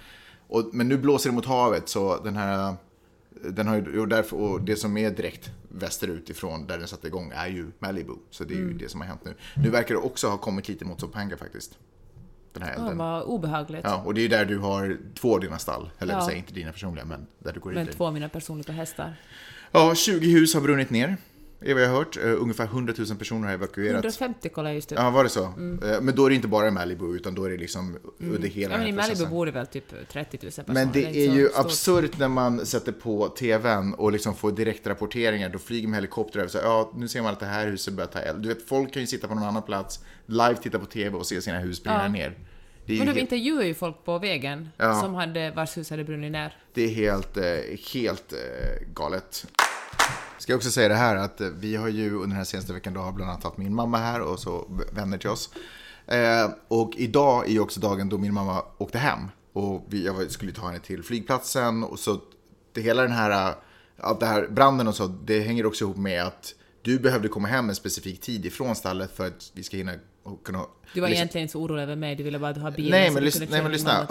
Och, 0.47 0.69
men 0.73 0.89
nu 0.89 0.97
blåser 0.97 1.29
det 1.29 1.35
mot 1.35 1.45
havet 1.45 1.89
så 1.89 2.23
den 2.23 2.35
här 2.35 2.75
den 3.43 3.67
har 3.67 3.75
ju, 3.75 3.99
och, 3.99 4.07
därför, 4.07 4.37
och 4.37 4.61
det 4.61 4.75
som 4.75 4.97
är 4.97 5.11
direkt 5.11 5.49
västerut 5.69 6.29
ifrån 6.29 6.67
där 6.67 6.77
den 6.77 6.87
satte 6.87 7.07
igång 7.07 7.31
är 7.35 7.47
ju 7.47 7.71
Malibu. 7.79 8.13
Så 8.29 8.43
det 8.43 8.53
är 8.53 8.57
ju 8.57 8.73
det 8.73 8.89
som 8.89 9.01
har 9.01 9.07
hänt 9.07 9.21
nu. 9.25 9.35
Nu 9.55 9.69
verkar 9.69 9.95
det 9.95 10.01
också 10.01 10.27
ha 10.27 10.37
kommit 10.37 10.67
lite 10.67 10.85
mot 10.85 10.99
Topanga 10.99 11.37
faktiskt. 11.37 11.77
Den 12.59 12.67
här 12.67 12.75
Ja, 12.77 12.81
elden. 12.81 12.97
vad 12.97 13.23
obehagligt. 13.23 13.81
Ja, 13.83 14.01
och 14.05 14.13
det 14.13 14.21
är 14.25 14.29
där 14.29 14.45
du 14.45 14.57
har 14.57 14.97
två 15.19 15.33
av 15.35 15.39
dina 15.41 15.59
stall. 15.59 15.89
Eller 15.99 16.13
Ja. 16.13 16.25
säger 16.25 16.37
inte 16.37 16.53
dina 16.53 16.71
personliga, 16.71 17.05
men 17.05 17.27
där 17.39 17.53
du 17.53 17.59
går 17.59 17.71
Men 17.71 17.87
in. 17.87 17.93
två 17.93 18.05
av 18.05 18.13
mina 18.13 18.29
personliga 18.29 18.73
hästar. 18.73 19.15
Ja, 19.71 19.95
20 19.95 20.31
hus 20.31 20.53
har 20.53 20.61
brunnit 20.61 20.89
ner. 20.89 21.17
Är 21.61 21.73
vad 21.73 21.83
jag 21.83 21.89
har 21.89 21.95
hört. 21.97 22.17
Uh, 22.17 22.41
ungefär 22.41 22.63
100 22.65 22.93
000 22.97 23.17
personer 23.17 23.47
har 23.47 23.53
evakuerat. 23.53 23.93
150 23.93 24.49
kollade 24.49 24.69
jag 24.69 24.75
just 24.75 24.91
upp. 24.91 24.97
Ja, 24.97 25.09
var 25.09 25.23
det 25.23 25.29
så? 25.29 25.43
Eh, 25.43 26.01
Men 26.01 26.15
då 26.15 26.25
är 26.25 26.29
det 26.29 26.35
inte 26.35 26.47
bara 26.47 26.67
i 26.67 26.71
Malibu, 26.71 27.15
utan 27.15 27.35
då 27.35 27.43
är 27.45 27.49
det 27.49 27.57
liksom 27.57 27.97
under 28.19 28.47
hela 28.47 28.73
Ja, 28.73 28.77
men 28.79 28.87
i 28.87 28.91
Malibu 28.91 29.25
bor 29.25 29.45
det 29.45 29.51
väl 29.51 29.67
typ 29.67 30.09
30 30.11 30.39
000 30.41 30.51
personer. 30.51 30.73
Men 30.73 30.91
det 30.91 30.99
inte 31.01 31.19
är 31.19 31.27
så 31.29 31.33
ju 31.35 31.49
absurt 31.55 32.17
när 32.19 32.27
man 32.27 32.65
sätter 32.65 32.91
på 32.91 33.27
tvn 33.27 33.93
och 33.93 34.11
liksom 34.11 34.35
får 34.35 34.51
direktrapporteringar. 34.51 35.49
Då 35.49 35.59
flyger 35.59 35.87
med 35.87 35.97
helikopter 35.97 36.39
över 36.39 36.49
så 36.49 36.57
ja, 36.57 36.91
nu 36.95 37.07
ser 37.07 37.21
man 37.21 37.33
att 37.33 37.39
det 37.39 37.45
här 37.45 37.67
huset 37.67 37.93
börjar 37.93 38.07
ta 38.09 38.19
eld. 38.19 38.41
Du 38.41 38.47
vet, 38.47 38.67
folk 38.67 38.93
kan 38.93 39.01
ju 39.01 39.07
sitta 39.07 39.27
på 39.27 39.35
någon 39.35 39.43
annan 39.43 39.63
plats, 39.63 39.99
live 40.25 40.55
titta 40.55 40.79
på 40.79 40.85
tv 40.85 41.17
och 41.17 41.25
se 41.25 41.41
sina 41.41 41.59
hus 41.59 41.83
brinna 41.83 42.01
Ja. 42.03 42.07
ner. 42.07 42.37
Det 42.85 42.93
är, 42.93 42.97
Men 42.97 43.05
de 43.07 43.11
helt, 43.11 43.19
intervjuar 43.21 43.63
ju 43.63 43.73
folk 43.73 44.05
på 44.05 44.19
vägen 44.19 44.69
Ja. 44.77 45.01
som 45.01 45.13
hade, 45.15 45.51
vars 45.51 45.77
hus 45.77 45.89
hade 45.89 46.03
brunnit 46.03 46.31
ner. 46.31 46.57
det 46.73 46.81
är 46.83 46.89
helt, 46.89 47.37
eh, 47.37 47.43
helt 47.93 48.33
eh, 48.33 48.39
galet. 48.93 49.45
Ska 50.37 50.51
jag 50.51 50.57
också 50.57 50.71
säga 50.71 50.87
det 50.87 50.95
här 50.95 51.15
att 51.15 51.41
eh, 51.41 51.47
vi 51.47 51.75
har 51.75 51.87
ju 51.87 52.13
under 52.13 52.27
den 52.27 52.37
här 52.37 52.43
senaste 52.43 52.73
veckan 52.73 52.93
då 52.93 52.99
har 52.99 53.11
bland 53.11 53.31
annat 53.31 53.43
haft 53.43 53.57
min 53.57 53.75
mamma 53.75 53.97
här 53.97 54.21
och 54.21 54.39
så 54.39 54.67
vänner 54.91 55.17
till 55.17 55.29
oss. 55.29 55.49
Eh, 56.07 56.49
och 56.67 56.91
idag 56.95 57.47
är 57.47 57.51
ju 57.51 57.59
också 57.59 57.79
dagen 57.79 58.09
då 58.09 58.17
min 58.17 58.33
mamma 58.33 58.63
åkte 58.77 58.97
hem. 58.97 59.19
Och 59.53 59.85
vi, 59.89 60.05
jag 60.05 60.31
skulle 60.31 60.51
ta 60.51 60.67
henne 60.67 60.79
till 60.79 61.03
flygplatsen 61.03 61.83
och 61.83 61.99
så 61.99 62.19
det, 62.73 62.81
hela 62.81 63.01
den 63.01 63.11
här, 63.11 63.49
eh, 63.49 63.55
allt 63.99 64.19
det 64.19 64.25
här 64.25 64.47
branden 64.47 64.87
och 64.87 64.95
så, 64.95 65.07
det 65.07 65.39
hänger 65.39 65.65
också 65.65 65.83
ihop 65.83 65.97
med 65.97 66.23
att 66.23 66.53
du 66.81 66.99
behövde 66.99 67.27
komma 67.27 67.47
hem 67.47 67.69
en 67.69 67.75
specifik 67.75 68.21
tid 68.21 68.45
ifrån 68.45 68.75
stallet 68.75 69.11
för 69.15 69.27
att 69.27 69.51
vi 69.53 69.63
ska 69.63 69.77
hinna 69.77 69.93
och 70.27 70.45
kunna... 70.45 70.65
Du 70.93 71.01
var 71.01 71.07
egentligen 71.09 71.43
inte 71.43 71.51
så 71.51 71.61
orolig 71.61 71.83
över 71.83 71.95
mig, 71.95 72.15
du 72.15 72.23
ville 72.23 72.39
bara 72.39 72.53
ha 72.53 72.71
bilen 72.71 72.91
Nej, 72.91 73.11
men 73.11 73.23
lys- 73.23 73.47
nej, 73.49 73.61
men 73.61 73.71
lyssna. 73.71 74.07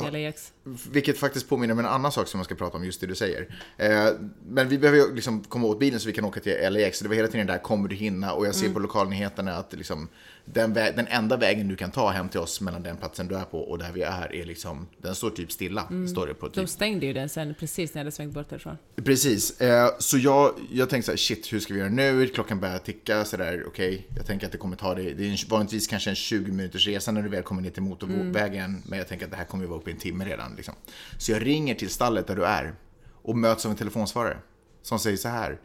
Vilket 0.91 1.19
faktiskt 1.19 1.49
påminner 1.49 1.73
om 1.73 1.79
en 1.79 1.87
annan 1.87 2.13
sak 2.13 2.29
som 2.29 2.39
jag 2.41 2.45
ska 2.45 2.55
prata 2.55 2.77
om, 2.77 2.85
just 2.85 3.01
det 3.01 3.07
du 3.07 3.15
säger. 3.15 3.55
Eh, 3.77 4.07
men 4.49 4.69
vi 4.69 4.79
behöver 4.79 4.99
ju 4.99 5.15
liksom 5.15 5.45
komma 5.45 5.67
åt 5.67 5.79
bilen 5.79 6.01
så 6.01 6.07
vi 6.07 6.13
kan 6.13 6.25
åka 6.25 6.41
till 6.41 6.57
LAX. 6.71 7.01
Det 7.01 7.09
var 7.09 7.15
hela 7.15 7.29
tiden 7.29 7.47
där, 7.47 7.59
kommer 7.59 7.89
du 7.89 7.97
hinna? 7.97 8.33
Och 8.33 8.47
jag 8.47 8.55
ser 8.55 8.69
på 8.73 8.79
lokalnyheterna 8.79 9.57
att 9.57 9.73
liksom, 9.73 10.09
den, 10.47 10.75
vä- 10.77 10.97
den 10.97 11.07
enda 11.07 11.37
vägen 11.37 11.69
du 11.69 11.77
kan 11.77 11.91
ta 11.91 12.11
hem 12.11 12.29
till 12.29 12.41
oss 12.41 12.61
mellan 12.61 12.83
den 12.83 12.97
platsen 12.97 13.29
du 13.29 13.35
är 13.37 13.45
på 13.45 13.61
och 13.61 13.79
där 13.79 13.93
vi 13.93 14.03
är, 14.03 14.35
är 14.35 14.45
liksom, 14.45 14.87
den 14.99 15.15
står 15.15 15.31
typ 15.31 15.53
stilla. 15.53 15.89
Står 16.11 16.27
det 16.27 16.35
på 16.35 16.49
De 16.49 16.53
typ. 16.61 16.69
stängde 16.69 17.07
ju 17.07 17.13
den 17.13 17.29
sen 17.29 17.55
precis 17.59 17.95
när 17.95 18.01
jag 18.01 18.05
hade 18.05 18.13
svängt 18.13 18.35
bort 18.35 18.49
därifrån. 18.51 18.77
Precis, 19.05 19.61
eh, 19.61 19.89
så 19.99 20.19
jag, 20.19 20.55
jag 20.73 20.91
tänkte 20.91 21.07
så 21.07 21.13
här, 21.13 21.17
shit, 21.17 21.53
hur 21.53 21.61
ska 21.61 21.75
vi 21.75 21.81
göra 21.81 21.91
nu? 21.91 22.27
Klockan 22.27 22.61
börjar 22.61 22.79
ticka, 22.79 23.25
sådär, 23.25 23.65
okej. 23.67 24.07
Jag 24.17 24.27
tänker 24.27 24.47
att 24.47 24.53
det 24.53 24.59
kommer 24.59 24.77
ta 24.77 24.95
det, 24.95 25.03
det 25.15 25.27
är 25.27 25.31
en, 25.31 25.37
vanligtvis 25.49 25.87
kanske 25.87 26.11
en 26.11 26.17
20 26.17 26.53
minuters 26.53 26.87
resa 26.87 27.13
när 27.13 27.23
du 27.23 27.29
väl 27.29 27.43
kommer 27.43 27.63
ner 27.63 27.71
till 27.71 27.83
motorvägen. 27.83 28.83
Men 28.87 28.99
jag 28.99 29.09
tänker 29.09 29.25
att 29.25 29.31
det 29.31 29.37
här 29.37 29.45
kommer 29.45 29.65
ju 29.65 29.69
vara 29.71 29.81
uppe 29.81 29.91
i 29.91 29.93
en 29.93 29.99
timme 29.99 30.25
redan. 30.25 30.55
Liksom. 30.57 30.75
Så 31.19 31.33
jag 31.33 31.47
ringer 31.47 31.75
till 31.75 31.91
stallet 31.91 32.27
där 32.27 32.37
du 32.37 32.45
är 32.45 32.75
och 33.23 33.39
möts 33.39 33.65
av 33.65 33.71
en 33.71 33.77
telefonsvarare 33.77 34.37
som 34.83 34.99
säger 34.99 35.17
så 35.17 35.29
här. 35.29 35.59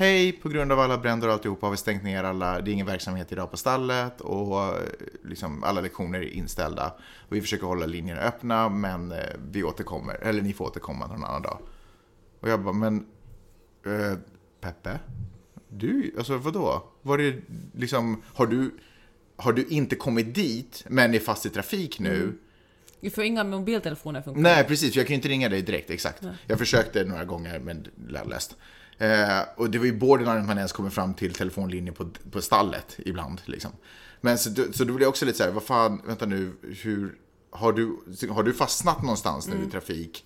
Hej, 0.00 0.32
på 0.32 0.48
grund 0.48 0.72
av 0.72 0.80
alla 0.80 0.98
bränder 0.98 1.28
och 1.28 1.34
alltihopa 1.34 1.66
har 1.66 1.70
vi 1.70 1.76
stängt 1.76 2.02
ner 2.02 2.24
alla, 2.24 2.60
det 2.60 2.70
är 2.70 2.72
ingen 2.72 2.86
verksamhet 2.86 3.32
idag 3.32 3.50
på 3.50 3.56
stallet 3.56 4.20
och 4.20 4.64
eh, 4.64 4.82
liksom 5.24 5.64
alla 5.64 5.80
lektioner 5.80 6.18
är 6.18 6.28
inställda. 6.28 6.94
Och 7.28 7.36
vi 7.36 7.40
försöker 7.40 7.66
hålla 7.66 7.86
linjerna 7.86 8.20
öppna 8.20 8.68
men 8.68 9.12
eh, 9.12 9.18
vi 9.50 9.62
återkommer, 9.62 10.14
eller 10.14 10.42
ni 10.42 10.52
får 10.52 10.64
återkomma 10.64 11.06
någon 11.06 11.24
annan 11.24 11.42
dag. 11.42 11.58
Och 12.40 12.48
jag 12.48 12.60
bara, 12.60 12.72
men 12.72 13.06
eh, 13.86 14.18
Peppe? 14.60 14.98
Du, 15.68 16.14
alltså 16.18 16.36
vadå? 16.36 16.84
Var 17.02 17.18
det 17.18 17.36
liksom, 17.74 18.22
har 18.34 18.46
du, 18.46 18.74
har 19.36 19.52
du 19.52 19.64
inte 19.64 19.96
kommit 19.96 20.34
dit 20.34 20.84
men 20.88 21.14
är 21.14 21.18
fast 21.18 21.46
i 21.46 21.50
trafik 21.50 22.00
nu? 22.00 22.38
Vi 23.00 23.10
får 23.10 23.24
inga 23.24 23.44
mobiltelefoner 23.44 24.22
funkar. 24.22 24.42
Nej, 24.42 24.64
precis. 24.64 24.92
För 24.92 25.00
jag 25.00 25.06
kan 25.06 25.12
ju 25.14 25.16
inte 25.16 25.28
ringa 25.28 25.48
dig 25.48 25.62
direkt, 25.62 25.90
exakt. 25.90 26.22
Jag 26.46 26.58
försökte 26.58 27.04
några 27.04 27.24
gånger, 27.24 27.58
men 27.58 27.86
lärlöst. 28.08 28.56
Eh, 28.98 29.40
och 29.56 29.70
det 29.70 29.78
var 29.78 29.86
ju 29.86 29.98
borderline 29.98 30.40
att 30.40 30.46
man 30.46 30.56
ens 30.56 30.72
kommer 30.72 30.90
fram 30.90 31.14
till 31.14 31.34
telefonlinjen 31.34 31.94
på, 31.94 32.08
på 32.30 32.42
stallet 32.42 32.96
ibland. 32.98 33.40
Liksom. 33.44 33.70
Men 34.20 34.38
så, 34.38 34.50
så 34.72 34.84
då 34.84 34.92
blev 34.92 35.00
jag 35.00 35.08
också 35.08 35.24
lite 35.24 35.38
så 35.38 35.44
här, 35.44 35.50
vad 35.50 35.62
fan, 35.62 36.02
vänta 36.06 36.26
nu, 36.26 36.52
hur, 36.82 37.14
har 37.50 37.72
du, 37.72 37.96
har 38.30 38.42
du 38.42 38.52
fastnat 38.52 39.02
någonstans 39.02 39.48
nu 39.48 39.66
i 39.66 39.70
trafik? 39.70 40.24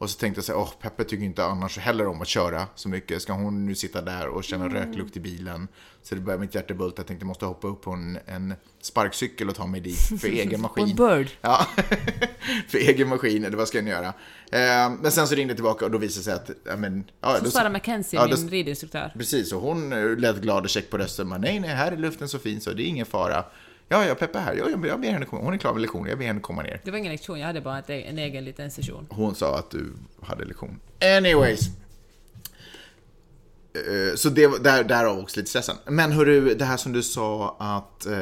Och 0.00 0.10
så 0.10 0.18
tänkte 0.18 0.38
jag 0.38 0.44
så 0.44 0.52
här, 0.52 0.58
åh, 0.60 0.72
Peppe 0.82 1.04
tycker 1.04 1.24
inte 1.24 1.44
annars 1.44 1.78
heller 1.78 2.06
om 2.06 2.22
att 2.22 2.28
köra 2.28 2.66
så 2.74 2.88
mycket. 2.88 3.22
Ska 3.22 3.32
hon 3.32 3.66
nu 3.66 3.74
sitta 3.74 4.00
där 4.02 4.26
och 4.28 4.44
känna 4.44 4.68
röklukt 4.68 5.16
i 5.16 5.20
bilen? 5.20 5.68
Så 6.02 6.14
det 6.14 6.20
började 6.20 6.40
mitt 6.40 6.54
hjärta 6.54 6.74
bulta. 6.74 6.94
Jag 7.00 7.06
tänkte 7.06 7.22
jag 7.24 7.28
måste 7.28 7.44
hoppa 7.46 7.68
upp 7.68 7.82
på 7.82 7.90
en, 7.90 8.18
en 8.26 8.54
sparkcykel 8.82 9.48
och 9.48 9.54
ta 9.54 9.66
mig 9.66 9.80
dit 9.80 9.98
för 10.20 10.28
egen 10.32 10.48
På 10.48 10.54
en 10.54 10.60
maskin. 10.60 10.96
bird. 10.96 11.30
Ja, 11.40 11.66
för 12.68 12.78
egen 12.78 13.08
maskin, 13.08 13.44
eller 13.44 13.56
vad 13.56 13.68
ska 13.68 13.78
jag 13.78 13.84
nu 13.84 13.90
göra? 13.90 14.06
Eh, 14.52 14.92
men 15.02 15.12
sen 15.12 15.28
så 15.28 15.34
ringde 15.34 15.50
jag 15.52 15.56
tillbaka 15.56 15.84
och 15.84 15.90
då 15.90 15.98
visade 15.98 16.20
det 16.20 16.24
sig 16.24 16.34
att, 16.34 16.50
ja 16.66 16.76
men... 16.76 17.04
Ja, 17.20 17.36
Så 17.38 17.44
då- 17.44 17.50
Sara 17.50 17.68
McKenzie, 17.70 18.20
ja, 18.20 18.36
min 18.36 18.48
ridinstruktör. 18.50 19.12
Precis, 19.18 19.52
och 19.52 19.60
hon 19.60 19.92
eh, 19.92 20.16
lät 20.16 20.36
glad 20.40 20.64
och 20.64 20.70
check 20.70 20.90
på 20.90 20.98
rösten. 20.98 21.28
Men, 21.28 21.40
nej, 21.40 21.60
nej, 21.60 21.70
här 21.70 21.92
är 21.92 21.96
luften 21.96 22.28
så 22.28 22.38
fin 22.38 22.60
så 22.60 22.72
det 22.72 22.82
är 22.82 22.86
ingen 22.86 23.06
fara. 23.06 23.44
Ja, 23.92 24.06
ja, 24.06 24.14
Peppe 24.14 24.38
här. 24.38 24.54
Ja, 24.54 24.70
jag, 24.70 24.86
jag 24.86 25.00
ber 25.00 25.08
henne 25.10 25.26
komma. 25.26 25.42
Hon 25.42 25.54
är 25.54 25.58
klar 25.58 25.72
med 25.72 25.82
lektionen. 25.82 26.08
Jag 26.10 26.18
ber 26.18 26.26
henne 26.26 26.40
komma 26.40 26.62
ner. 26.62 26.80
Det 26.84 26.90
var 26.90 26.98
ingen 26.98 27.12
lektion, 27.12 27.38
jag 27.40 27.46
hade 27.46 27.60
bara 27.60 27.78
en 27.78 28.18
egen 28.18 28.44
liten 28.44 28.70
session. 28.70 29.06
Hon 29.10 29.34
sa 29.34 29.58
att 29.58 29.70
du 29.70 29.92
hade 30.22 30.44
lektion. 30.44 30.80
Anyways. 31.18 31.60
Eh, 33.74 34.14
Så 34.16 34.28
det, 34.28 34.46
var- 34.46 34.58
där, 34.58 34.84
därav 34.84 35.18
också 35.18 35.40
lite 35.40 35.50
stressen. 35.50 35.76
Men 35.86 36.12
hörru, 36.12 36.54
det 36.54 36.64
här 36.64 36.76
som 36.76 36.92
du 36.92 37.02
sa 37.02 37.56
att 37.60 38.06
eh, 38.06 38.12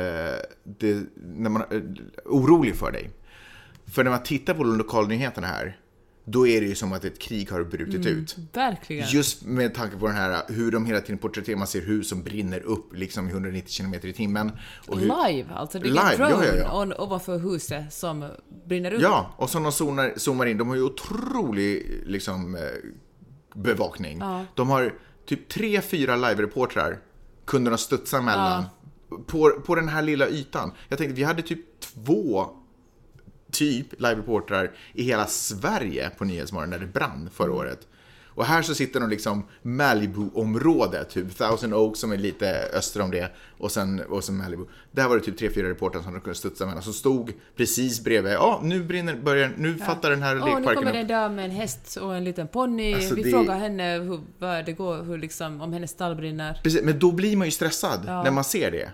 det, 0.64 1.02
när 1.16 1.50
man 1.50 1.62
är 1.62 1.94
orolig 2.24 2.76
för 2.76 2.90
dig. 2.90 3.10
För 3.94 4.04
när 4.04 4.10
man 4.10 4.22
tittar 4.22 4.54
på 4.54 4.64
lokalnyheterna 4.64 5.46
här, 5.46 5.76
då 6.30 6.46
är 6.46 6.60
det 6.60 6.66
ju 6.66 6.74
som 6.74 6.92
att 6.92 7.04
ett 7.04 7.18
krig 7.18 7.50
har 7.50 7.64
brutit 7.64 8.06
ut. 8.06 8.36
Verkligen. 8.52 9.08
Just 9.08 9.44
med 9.44 9.74
tanke 9.74 9.96
på 9.96 10.06
den 10.06 10.16
här, 10.16 10.42
hur 10.48 10.70
de 10.70 10.86
hela 10.86 11.00
tiden 11.00 11.18
porträtterar, 11.18 11.56
man 11.56 11.66
ser 11.66 11.82
hus 11.82 12.08
som 12.08 12.22
brinner 12.22 12.60
upp 12.60 12.94
liksom 12.94 13.28
i 13.28 13.30
190 13.30 13.76
km 13.76 13.94
i 14.02 14.12
timmen. 14.12 14.52
Och 14.86 14.98
hur, 14.98 15.26
Live, 15.26 15.52
alltså 15.54 15.78
det 15.78 15.88
är 15.88 15.90
Live, 15.90 16.16
ja, 16.18 16.28
drone 16.28 16.46
ja, 16.46 16.54
ja. 16.54 16.82
on- 16.82 16.92
ovanför 16.92 17.38
huset 17.38 17.92
som 17.92 18.30
brinner 18.66 18.92
upp. 18.94 19.02
Ja, 19.02 19.34
och 19.36 19.50
som 19.50 19.62
de 19.62 19.72
zoomar, 19.72 20.12
zoomar 20.16 20.46
in. 20.46 20.58
De 20.58 20.68
har 20.68 20.76
ju 20.76 20.82
otrolig 20.82 22.02
liksom, 22.06 22.54
eh, 22.54 22.60
bevakning. 23.54 24.22
De 24.54 24.68
har 24.70 24.94
typ 25.26 25.48
tre, 25.48 25.80
fyra 25.80 26.16
live-reportrar 26.16 26.98
kunde 27.44 27.70
de 27.70 27.78
studsa 27.78 28.20
mellan. 28.20 28.64
På, 29.26 29.50
på 29.66 29.74
den 29.74 29.88
här 29.88 30.02
lilla 30.02 30.28
ytan. 30.28 30.72
Jag 30.88 30.98
tänkte, 30.98 31.14
vi 31.14 31.22
hade 31.22 31.42
typ 31.42 31.80
två 31.80 32.50
typ 33.52 34.00
live-reportrar 34.00 34.70
i 34.94 35.02
hela 35.02 35.26
Sverige 35.26 36.10
på 36.18 36.24
Nyhetsmorgon 36.24 36.70
när 36.70 36.78
det 36.78 36.86
brann 36.86 37.30
förra 37.32 37.52
året. 37.52 37.86
Och 38.26 38.44
här 38.44 38.62
så 38.62 38.74
sitter 38.74 39.00
de 39.00 39.10
liksom 39.10 39.46
Malibu-området, 39.62 41.10
typ 41.10 41.36
Thousand 41.36 41.74
Oaks 41.74 42.00
som 42.00 42.12
är 42.12 42.16
lite 42.16 42.68
öster 42.74 43.00
om 43.00 43.10
det 43.10 43.32
och 43.58 43.72
sen, 43.72 44.00
och 44.08 44.24
sen 44.24 44.36
Malibu. 44.36 44.64
Där 44.92 45.08
var 45.08 45.16
det 45.16 45.22
typ 45.22 45.38
tre, 45.38 45.50
fyra 45.50 45.68
reportrar 45.70 46.02
som 46.02 46.12
de 46.12 46.20
kunde 46.20 46.34
studsa 46.38 46.66
mellan 46.66 46.82
som 46.82 46.92
stod 46.92 47.32
precis 47.56 48.04
bredvid. 48.04 48.32
Ja, 48.32 48.60
nu 48.62 48.82
brinner, 48.84 49.16
börjar, 49.16 49.52
nu 49.56 49.74
fattar 49.74 50.10
den 50.10 50.22
här 50.22 50.34
nu 50.34 50.40
lekparken 50.40 50.74
kommer 50.74 50.92
det 50.92 50.98
en 50.98 51.08
dam 51.08 51.34
med 51.34 51.44
en 51.44 51.50
häst 51.50 51.96
och 51.96 52.14
en 52.16 52.24
liten 52.24 52.48
ponny. 52.48 52.94
Alltså, 52.94 53.14
Vi 53.14 53.22
det- 53.22 53.30
frågar 53.30 53.58
henne 53.58 53.98
hur 53.98 54.62
det 54.62 54.72
går, 54.72 55.02
hur 55.02 55.18
liksom, 55.18 55.60
om 55.60 55.72
hennes 55.72 55.90
stall 55.90 56.14
brinner. 56.16 56.60
Precis, 56.62 56.82
men 56.82 56.98
då 56.98 57.12
blir 57.12 57.36
man 57.36 57.46
ju 57.46 57.50
stressad 57.50 58.04
när 58.04 58.30
man 58.30 58.44
ser 58.44 58.70
det. 58.70 58.90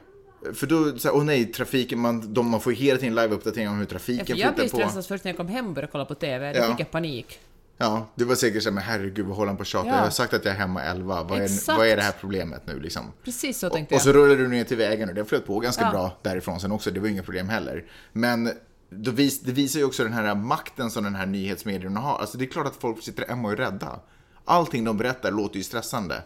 För 0.55 0.67
då, 0.67 0.99
så 0.99 1.09
här, 1.09 1.17
åh 1.17 1.25
nej, 1.25 1.47
trafiken, 1.53 1.99
man, 1.99 2.35
de, 2.35 2.49
man 2.51 2.61
får 2.61 2.73
hela 2.73 2.99
tiden 2.99 3.15
live-uppdateringar 3.15 3.71
om 3.71 3.79
hur 3.79 3.85
trafiken 3.85 4.27
För 4.27 4.37
jag 4.37 4.55
blev 4.55 4.63
flyttar 4.69 4.79
på. 4.85 4.91
stressad 4.91 5.07
först 5.07 5.25
när 5.25 5.31
jag 5.31 5.37
kom 5.37 5.49
hem 5.49 5.67
och 5.67 5.73
började 5.73 5.93
kolla 5.93 6.05
på 6.05 6.15
TV. 6.15 6.53
Då 6.53 6.59
Ja. 6.59 6.71
fick 6.71 6.81
jag 6.81 6.91
panik. 6.91 7.39
Ja, 7.79 8.07
du 8.15 8.25
var 8.25 8.35
säkert 8.35 8.63
såhär, 8.63 8.75
men 8.75 8.85
herregud 8.85 9.27
vad 9.27 9.37
håller 9.37 9.47
han 9.49 9.57
på 9.57 9.61
att 9.63 9.67
tjata? 9.67 9.89
Ja. 9.89 9.95
Jag 9.95 10.03
har 10.03 10.11
sagt 10.11 10.35
att 10.35 10.45
jag 10.45 10.55
är 10.55 10.59
hemma 10.59 10.83
11, 10.83 11.23
vad 11.23 11.39
är, 11.43 11.77
vad 11.77 11.87
är 11.89 11.97
det 11.97 12.03
här 12.03 12.15
problemet 12.21 12.63
nu 12.67 12.81
liksom? 12.81 13.13
Precis 13.25 13.59
så 13.59 13.67
Och, 13.67 13.73
tänkte 13.73 13.95
och 13.95 14.01
så 14.01 14.09
jag. 14.09 14.17
rullade 14.17 14.37
du 14.43 14.49
ner 14.49 14.65
till 14.65 14.77
vägen 14.77 15.09
och 15.09 15.15
det 15.15 15.25
flöt 15.25 15.47
på 15.47 15.59
ganska 15.61 15.85
Ja. 15.85 15.91
bra 15.91 16.19
därifrån 16.23 16.61
sen 16.61 16.73
också, 16.73 16.91
det 16.91 17.01
var 17.01 17.09
inget 17.09 17.25
problem 17.25 17.49
heller. 17.49 17.85
Men 18.13 18.51
vis, 18.91 19.41
det 19.41 19.53
visar 19.53 19.79
ju 19.81 19.87
också 19.87 20.05
den 20.05 20.13
här 20.13 20.35
makten 20.35 20.91
som 20.91 21.05
den 21.05 21.15
här 21.15 21.27
nyhetsmedierna 21.27 22.01
har. 22.01 22.19
Alltså 22.19 22.39
det 22.39 22.45
är 22.45 22.49
klart 22.49 22.67
att 22.67 22.77
folk 22.77 23.03
sitter 23.03 23.27
hemma 23.29 23.49
och 23.49 23.53
är 23.53 23.57
rädda. 23.57 24.01
Allting 24.45 24.85
de 24.85 24.97
berättar 24.99 25.31
låter 25.31 25.57
ju 25.57 25.63
stressande. 25.63 26.23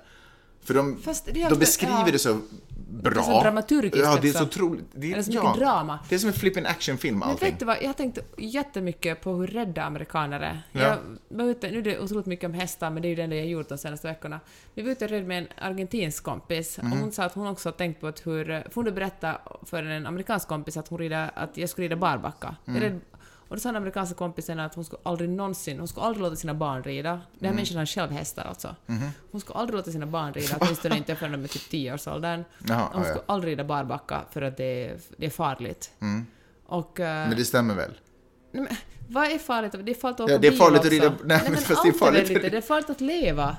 För 0.62 0.74
de, 0.74 0.98
är 1.06 1.50
de 1.50 1.58
beskriver 1.58 1.98
ja. 2.06 2.08
det 2.12 2.18
så 2.18 2.34
bra. 2.90 3.12
Det 3.12 3.18
är 3.20 3.22
så 3.22 3.40
dramaturgiskt 3.42 3.96
Ja, 3.96 4.18
det 4.22 4.28
är 4.28 4.32
så 4.32 4.42
otroligt. 4.44 4.84
Det 4.94 5.00
Det 5.00 5.12
är 5.18 5.22
så 5.22 5.30
mycket 5.30 5.54
drama. 5.54 5.98
Det 6.08 6.14
är 6.14 6.18
som 6.18 6.28
en 6.28 6.34
flippin' 6.34 6.66
actionfilm 6.66 7.18
Men 7.18 7.28
allting. 7.28 7.50
vet 7.50 7.58
du 7.58 7.64
vad, 7.64 7.76
jag 7.82 7.96
tänkte 7.96 8.20
jättemycket 8.36 9.20
på 9.20 9.32
hur 9.34 9.46
rädda 9.46 9.82
amerikaner 9.84 10.40
är. 10.40 10.62
Ja. 10.72 10.80
Jag 10.80 10.98
var 11.28 11.44
ute, 11.44 11.70
nu 11.70 11.78
är 11.78 11.82
det 11.82 11.98
otroligt 11.98 12.26
mycket 12.26 12.44
om 12.44 12.54
hästar, 12.54 12.90
men 12.90 13.02
det 13.02 13.08
är 13.08 13.10
ju 13.10 13.16
det 13.16 13.22
enda 13.22 13.36
jag 13.36 13.46
gjort 13.46 13.68
de 13.68 13.78
senaste 13.78 14.06
veckorna. 14.08 14.40
Vi 14.74 14.82
var 14.82 14.90
ute 14.90 15.04
och 15.04 15.10
red 15.10 15.26
med 15.26 15.38
en 15.38 15.48
argentinsk 15.58 16.22
kompis, 16.24 16.78
Mhm. 16.82 16.92
och 16.92 16.98
hon 16.98 17.12
sa 17.12 17.24
att 17.24 17.34
hon 17.34 17.46
också 17.46 17.68
har 17.68 17.72
tänkt 17.74 18.00
på 18.00 18.06
att 18.06 18.26
hur... 18.26 18.44
För 18.44 18.74
hon 18.74 18.84
berätta 18.94 19.38
för 19.62 19.82
en 19.82 20.06
amerikansk 20.06 20.48
kompis 20.48 20.76
att, 20.76 20.88
hon 20.88 20.98
rider, 20.98 21.30
att 21.34 21.56
jag 21.56 21.70
skulle 21.70 21.84
rida 21.84 21.96
barbacka. 21.96 22.56
Mm. 22.66 22.82
Jag 22.82 22.90
red- 22.90 23.00
Och 23.48 23.56
då 23.56 23.60
sa 23.60 23.68
den 23.68 23.76
amerikanska 23.76 24.14
kompisen 24.14 24.60
att 24.60 24.74
hon 24.74 24.84
skulle 24.84 25.00
aldrig 25.02 25.30
någonsin, 25.30 25.78
hon 25.78 25.88
skulle 25.88 26.06
aldrig 26.06 26.22
låta 26.22 26.36
sina 26.36 26.54
barn 26.54 26.82
rida. 26.82 27.10
Den 27.10 27.20
här 27.20 27.46
Mm. 27.46 27.54
människan 27.56 27.78
har 27.78 27.86
själv 27.86 28.10
hästar 28.10 28.44
alltså. 28.44 28.76
Mhm. 28.86 29.08
Hon 29.32 29.40
skulle 29.40 29.58
aldrig 29.58 29.76
låta 29.76 29.90
sina 29.90 30.06
barn 30.06 30.32
rida, 30.34 30.56
åtminstone 30.60 30.96
inte 30.96 31.14
förrän 31.16 31.32
de 31.32 31.44
är 31.44 31.48
typ 31.48 31.62
10-årsåldern. 31.70 32.44
Jaha, 32.68 32.88
Hon 32.92 33.02
ja, 33.02 33.08
skulle 33.08 33.24
aldrig 33.26 33.50
rida 33.52 33.64
barbacka 33.64 34.20
för 34.30 34.42
att 34.42 34.56
det 34.56 34.64
är, 34.86 34.98
det 35.16 35.26
är 35.26 35.30
farligt. 35.30 35.90
Och... 36.66 37.00
eh, 37.00 37.28
Men 37.28 37.36
det 37.38 37.44
stämmer 37.44 37.74
väl? 37.74 37.90
nej, 38.52 38.62
men, 38.62 38.76
vad 39.08 39.24
är 39.32 39.38
farligt? 39.38 39.72
Det 39.82 39.92
är 39.92 39.94
farligt 39.94 40.20
att 40.20 40.24
åka 40.24 40.32
Ja, 40.32 40.38
det 40.38 40.46
är 40.46 40.50
bil 40.50 40.58
farligt 40.60 40.80
att 40.80 40.86
också. 40.86 40.94
rida- 40.96 41.14
nej, 41.24 41.40
men 41.44 41.56
fast 41.56 41.82
det 41.82 41.88
är 41.88 41.92
farligt 41.92 42.22
att- 42.22 42.28
lite- 42.28 42.48
Det 42.48 42.56
är 42.56 42.60
farligt 42.60 42.90
att 42.90 43.00
leva. 43.00 43.56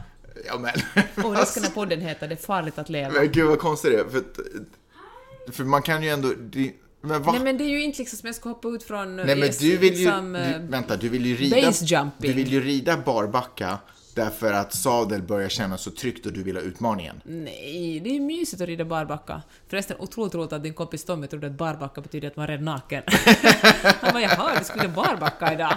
Ja, 0.48 0.58
men... 0.60 0.74
Och 1.26 1.34
det 1.36 1.46
ska 1.46 1.60
den 1.60 1.68
här 1.70 1.76
podden 1.76 2.02
heta, 2.02 2.28
Det 2.28 2.34
är 2.36 2.46
farligt 2.46 2.78
att 2.78 2.90
leva. 2.90 3.12
Men 3.14 3.32
gud 3.32 3.48
vad 3.48 3.60
konstigt 3.60 3.92
det 3.92 4.00
är. 4.00 4.10
För, 4.10 4.18
att- 4.18 5.56
för 5.56 5.64
man 5.64 5.82
kan 5.82 6.04
ju 6.04 6.10
ändå... 6.10 6.34
Det, 6.40 6.74
men 7.02 7.24
va? 7.24 7.32
Nej 7.32 7.42
men 7.42 7.58
det 7.58 7.64
är 7.64 7.70
ju 7.70 7.84
inte 7.84 8.00
liksom 8.00 8.18
som 8.18 8.28
jag 8.28 8.36
ska 8.36 8.50
hoppa 8.50 8.68
ut 8.68 8.84
från... 8.84 9.16
Nej 9.16 9.26
men 9.26 9.44
eh, 9.44 9.56
du 9.60 9.78
vill 9.78 9.94
ju, 9.94 10.06
liksom, 10.06 10.34
du, 10.34 10.40
eh, 10.40 10.60
vänta, 10.60 10.98
du 10.98 11.10
vill 11.10 11.26
ju 11.26 11.36
rida, 11.36 11.72
du 12.18 12.34
vill 12.34 12.52
ju 12.52 12.62
rida 12.62 12.98
barbacka 12.98 13.78
därför 14.20 14.54
att 14.54 14.74
sadel 14.74 15.22
börjar 15.22 15.50
kännas 15.50 15.82
så 15.82 15.92
tryggt 15.92 16.26
och 16.26 16.34
du 16.34 16.44
vill 16.44 16.56
ha 16.56 16.64
utmaningen. 16.64 17.22
Nej, 17.26 18.00
det 18.04 18.16
är 18.16 18.20
mysigt 18.20 18.62
att 18.62 18.68
rida 18.68 18.86
barbacka. 18.86 19.42
Förresten, 19.68 19.98
otroligt 20.00 20.36
roligt 20.36 20.54
att 20.54 20.64
din 20.64 20.74
kompis 20.74 21.04
Tommy 21.04 21.28
trodde 21.28 21.48
att 21.48 21.54
barbacka 21.54 22.02
betyder 22.02 22.28
att 22.28 22.36
man 22.36 22.50
är 22.50 22.58
naken. 22.58 23.04
Han 24.02 24.14
bara 24.14 24.22
jaha, 24.22 24.60
du 24.60 24.66
skulle 24.66 24.90
barbacka 24.90 25.54
idag. 25.54 25.74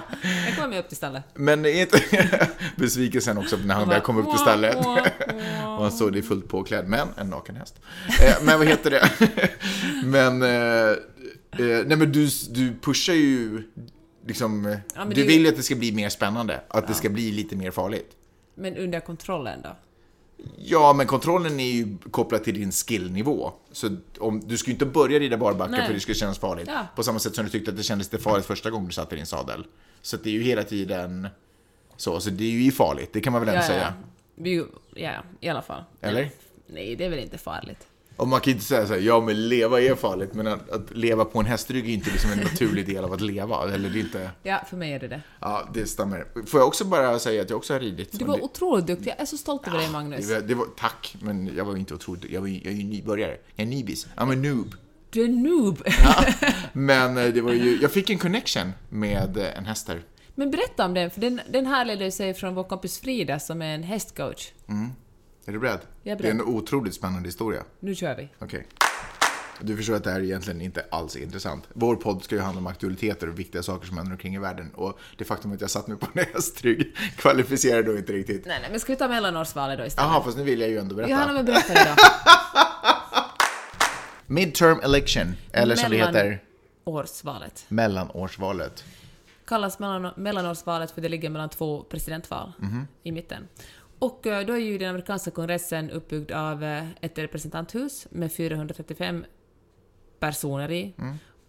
Jag 0.47 0.57
kommer 0.57 0.79
upp 0.79 0.89
till 0.89 0.97
stallet. 0.97 1.23
Men 1.35 1.65
är 1.65 1.81
inte 1.81 2.01
besvikelsen 2.77 3.39
också 3.39 3.57
när 3.57 3.75
han 3.75 3.89
väl 3.89 4.01
kom 4.01 4.17
upp 4.17 4.25
till 4.25 4.33
"Wah, 4.33 4.43
stallet 4.43 4.77
och 5.67 5.83
han 5.83 5.93
såg 5.93 6.13
dig 6.13 6.23
fullt 6.23 6.49
påklädd, 6.49 6.89
men 6.89 7.09
en 7.17 7.27
naken 7.31 7.57
häst. 7.57 7.75
Eh, 8.09 8.35
men 8.43 8.59
vad 8.59 8.69
heter 8.69 8.91
det? 8.91 9.09
men, 10.05 10.43
eh, 11.59 11.67
eh, 11.67 11.87
nej 11.87 11.97
men 11.97 12.13
du, 12.13 12.29
du 12.51 12.75
pushar 12.81 13.15
ju 13.15 13.63
liksom, 14.27 14.67
eh, 14.67 14.79
men 14.97 15.11
du 15.11 15.27
vill 15.27 15.43
ju 15.43 15.49
att 15.49 15.57
det 15.57 15.63
ska 15.63 15.75
bli 15.75 15.93
mer 15.93 16.09
spännande, 16.09 16.61
att 16.69 16.89
det 16.89 16.95
ska 16.95 17.09
bli 17.09 17.33
lite 17.33 17.57
mer 17.57 17.71
farligt. 17.71 18.17
Men 18.55 18.77
under 18.77 19.01
kontrollen 19.01 19.63
då? 19.63 19.77
Ja, 20.57 20.93
men 20.93 21.07
kontrollen 21.07 21.61
är 21.61 21.73
ju 21.73 21.97
kopplad 22.11 22.45
till 22.45 22.55
din 22.55 22.73
skillnivå. 22.73 23.53
Så 23.73 23.97
om, 24.19 24.41
du 24.49 24.59
ska 24.59 24.67
ju 24.67 24.73
inte 24.73 24.87
börja 24.87 25.19
rida 25.19 25.37
barbacka 25.37 25.71
Nej. 25.71 25.87
för 25.87 25.95
det 25.95 26.01
ska 26.01 26.15
kännas 26.15 26.39
farligt. 26.39 26.69
Ja. 26.69 26.87
På 26.97 27.03
samma 27.03 27.19
sätt 27.19 27.35
som 27.35 27.45
du 27.45 27.51
tyckte 27.51 27.71
att 27.71 27.77
det 27.77 27.83
kändes 27.83 28.13
lite 28.13 28.25
farligt 28.25 28.47
första 28.47 28.71
gången 28.71 28.87
du 28.87 28.93
satt 28.93 29.13
i 29.13 29.17
din 29.17 29.27
sadel. 29.27 29.65
Så 30.03 30.17
det 30.17 30.31
är 30.31 30.33
ju 30.33 30.43
hela 30.43 30.63
tiden 30.63 31.29
så. 31.97 32.21
Så 32.21 32.31
det 32.31 32.45
är 32.45 32.51
ju 32.51 32.73
farligt, 32.73 33.11
det 33.13 33.21
kan 33.21 33.33
man 33.33 33.45
väl 33.45 33.55
ändå 33.55 33.67
säga. 33.67 33.95
Vi, 34.35 34.65
ja, 34.95 35.13
i 35.41 35.49
alla 35.49 35.63
fall. 35.63 35.85
Eller? 36.01 36.31
Nej, 36.67 36.97
det 36.97 37.05
är 37.05 37.11
väl 37.11 37.19
inte 37.19 37.39
farligt. 37.39 37.87
Och 38.17 38.29
man 38.29 38.41
kan 38.41 38.53
inte 38.53 38.65
säga 38.65 38.87
så 38.87 38.93
här, 38.93 39.01
ja 39.01 39.21
men 39.21 39.49
leva 39.49 39.81
är 39.81 39.95
farligt, 39.95 40.35
men 40.35 40.47
att, 40.47 40.71
att 40.71 40.91
leva 40.97 41.25
på 41.25 41.39
en 41.41 41.47
hästrygg 41.47 41.89
är 41.89 41.93
inte 41.95 42.11
liksom 42.11 42.31
en 42.33 42.39
naturlig 42.39 42.87
del 42.87 43.05
av 43.05 43.13
att 43.13 43.21
leva. 43.21 43.75
Eller 43.75 43.91
det 43.91 43.99
är 43.99 44.01
inte, 44.01 44.31
Ja, 44.43 44.61
för 44.71 44.77
mig 44.77 44.93
är 44.93 44.99
det 45.01 45.09
det. 45.09 45.23
ja 45.41 45.69
det 45.75 45.87
stämmer. 45.87 46.27
Får 46.47 46.61
jag 46.61 46.67
också 46.69 46.85
bara 46.85 47.19
säga 47.19 47.43
att 47.43 47.51
jag 47.51 47.57
också 47.57 47.73
har 47.73 47.81
ridit. 47.81 48.19
Du 48.19 48.25
var 48.25 48.37
det, 48.37 48.43
otroligt 48.43 48.87
duktig. 48.87 49.11
Jag 49.11 49.21
är 49.21 49.25
så 49.27 49.37
stolt 49.37 49.67
över 49.67 49.79
dig, 49.79 49.91
Magnus. 49.91 50.29
det, 50.29 50.35
var- 50.35 50.41
det 50.41 50.55
var, 50.55 50.67
tack, 50.77 51.17
men 51.21 51.51
jag 51.57 51.65
var 51.65 51.77
inte 51.77 51.95
otroligt, 51.95 52.25
jag, 52.31 52.41
var, 52.41 52.49
jag 52.49 52.67
är 52.67 52.71
ju 52.71 52.85
nybörjare. 52.85 53.37
Jag 53.57 53.67
är 53.67 53.71
nybis, 53.71 54.07
I'm 54.17 54.33
a 54.33 54.35
noob. 54.37 54.75
Du 55.11 55.25
är 55.25 55.29
noob. 55.29 55.83
Men 56.73 57.19
eh, 57.19 57.25
det 57.33 57.41
var 57.41 57.53
ju, 57.53 57.79
jag 57.83 57.93
fick 57.93 58.11
en 58.11 58.19
connection 58.19 58.73
med 58.89 59.37
eh, 59.37 59.59
en 59.59 59.65
häst 59.65 59.89
här. 59.89 60.03
Men 60.35 60.51
berätta 60.51 60.85
om 60.85 60.95
den, 60.95 61.11
för 61.11 61.21
den, 61.21 61.41
den 61.51 61.67
här 61.67 61.85
leder 61.85 62.11
sig 62.11 62.35
från 62.35 62.55
vår 62.55 62.65
kompis 62.65 62.99
Frida 63.01 63.39
som 63.39 63.63
är 63.63 63.75
en 63.75 63.83
hästcoach. 63.83 64.53
Är 65.47 65.53
du 65.53 65.59
beredd? 65.59 65.81
Jag 66.03 66.13
är 66.13 66.17
Det 66.23 66.29
är 66.29 66.35
beredd. 66.35 66.49
en 66.49 66.55
otroligt 66.55 66.95
spännande 66.95 67.29
historia. 67.29 67.63
Nu 67.81 67.95
kör 67.95 68.17
vi. 68.17 68.29
Okej. 68.39 68.67
Du 69.61 69.77
förstår 69.77 69.95
att 69.95 70.05
det 70.05 70.11
här 70.11 70.21
egentligen 70.21 70.61
inte 70.61 70.85
alls 70.91 71.17
är 71.17 71.21
intressant. 71.23 71.65
Vår 71.73 71.97
podd 71.97 72.25
ska 72.25 72.35
ju 72.35 72.41
handla 72.41 72.59
om 72.61 72.67
aktualiteter 72.67 73.29
och 73.29 73.39
viktiga 73.39 73.63
saker 73.63 73.87
som 73.87 73.97
händer 73.97 74.13
omkring 74.13 74.35
i 74.35 74.39
världen. 74.39 74.71
Och 74.75 74.99
det 75.19 75.25
faktum 75.25 75.53
att 75.53 75.61
jag 75.61 75.71
satt 75.71 75.87
mig 75.87 75.97
på 75.97 76.07
en 76.15 76.25
hästrygg 76.33 76.97
kvalificerar 77.17 77.83
då 77.83 77.97
inte 77.99 78.13
riktigt. 78.13 78.47
Nej, 78.47 78.59
nej, 78.61 78.71
men 78.71 78.81
ska 78.81 78.93
vi 78.93 78.97
ta 78.97 79.09
mellanårsvalet 79.09 79.79
då 79.79 79.85
istället? 79.87 80.11
Jaha, 80.11 80.23
fast 80.25 80.37
nu 80.37 80.43
vill 80.45 80.61
jag 80.61 80.71
ju 80.71 80.79
ändå 80.79 80.95
berätta. 80.95 81.11
Johanna, 81.11 81.33
men 81.33 81.45
berätta 81.45 81.75
då. 81.75 81.95
Midterm 84.27 84.81
election, 84.83 85.35
eller 85.53 85.77
som 85.77 85.91
det 85.91 85.97
heter, 85.97 86.43
Årsvalet. 86.85 87.65
mellanårsvalet. 87.69 88.85
Kallas 89.45 89.79
mellan, 89.79 90.13
mellanårsvalet 90.17 90.91
för 90.91 91.01
det 91.01 91.09
ligger 91.09 91.31
mellan 91.31 91.49
två 91.49 91.83
presidentval 91.83 92.53
Mhm. 92.59 92.87
i 93.03 93.13
mitten. 93.13 93.49
Och 94.03 94.27
eh, 94.27 94.47
då 94.47 94.53
är 94.53 94.59
ju 94.59 94.79
den 94.79 94.91
amerikanska 94.91 95.31
kongressen 95.31 95.91
uppbyggd 95.91 96.33
av 96.33 96.65
eh, 96.65 96.85
ett 97.01 97.19
representanthus 97.19 98.07
med 98.11 98.33
435 98.33 99.25
personer 100.19 100.71
i. 100.71 100.95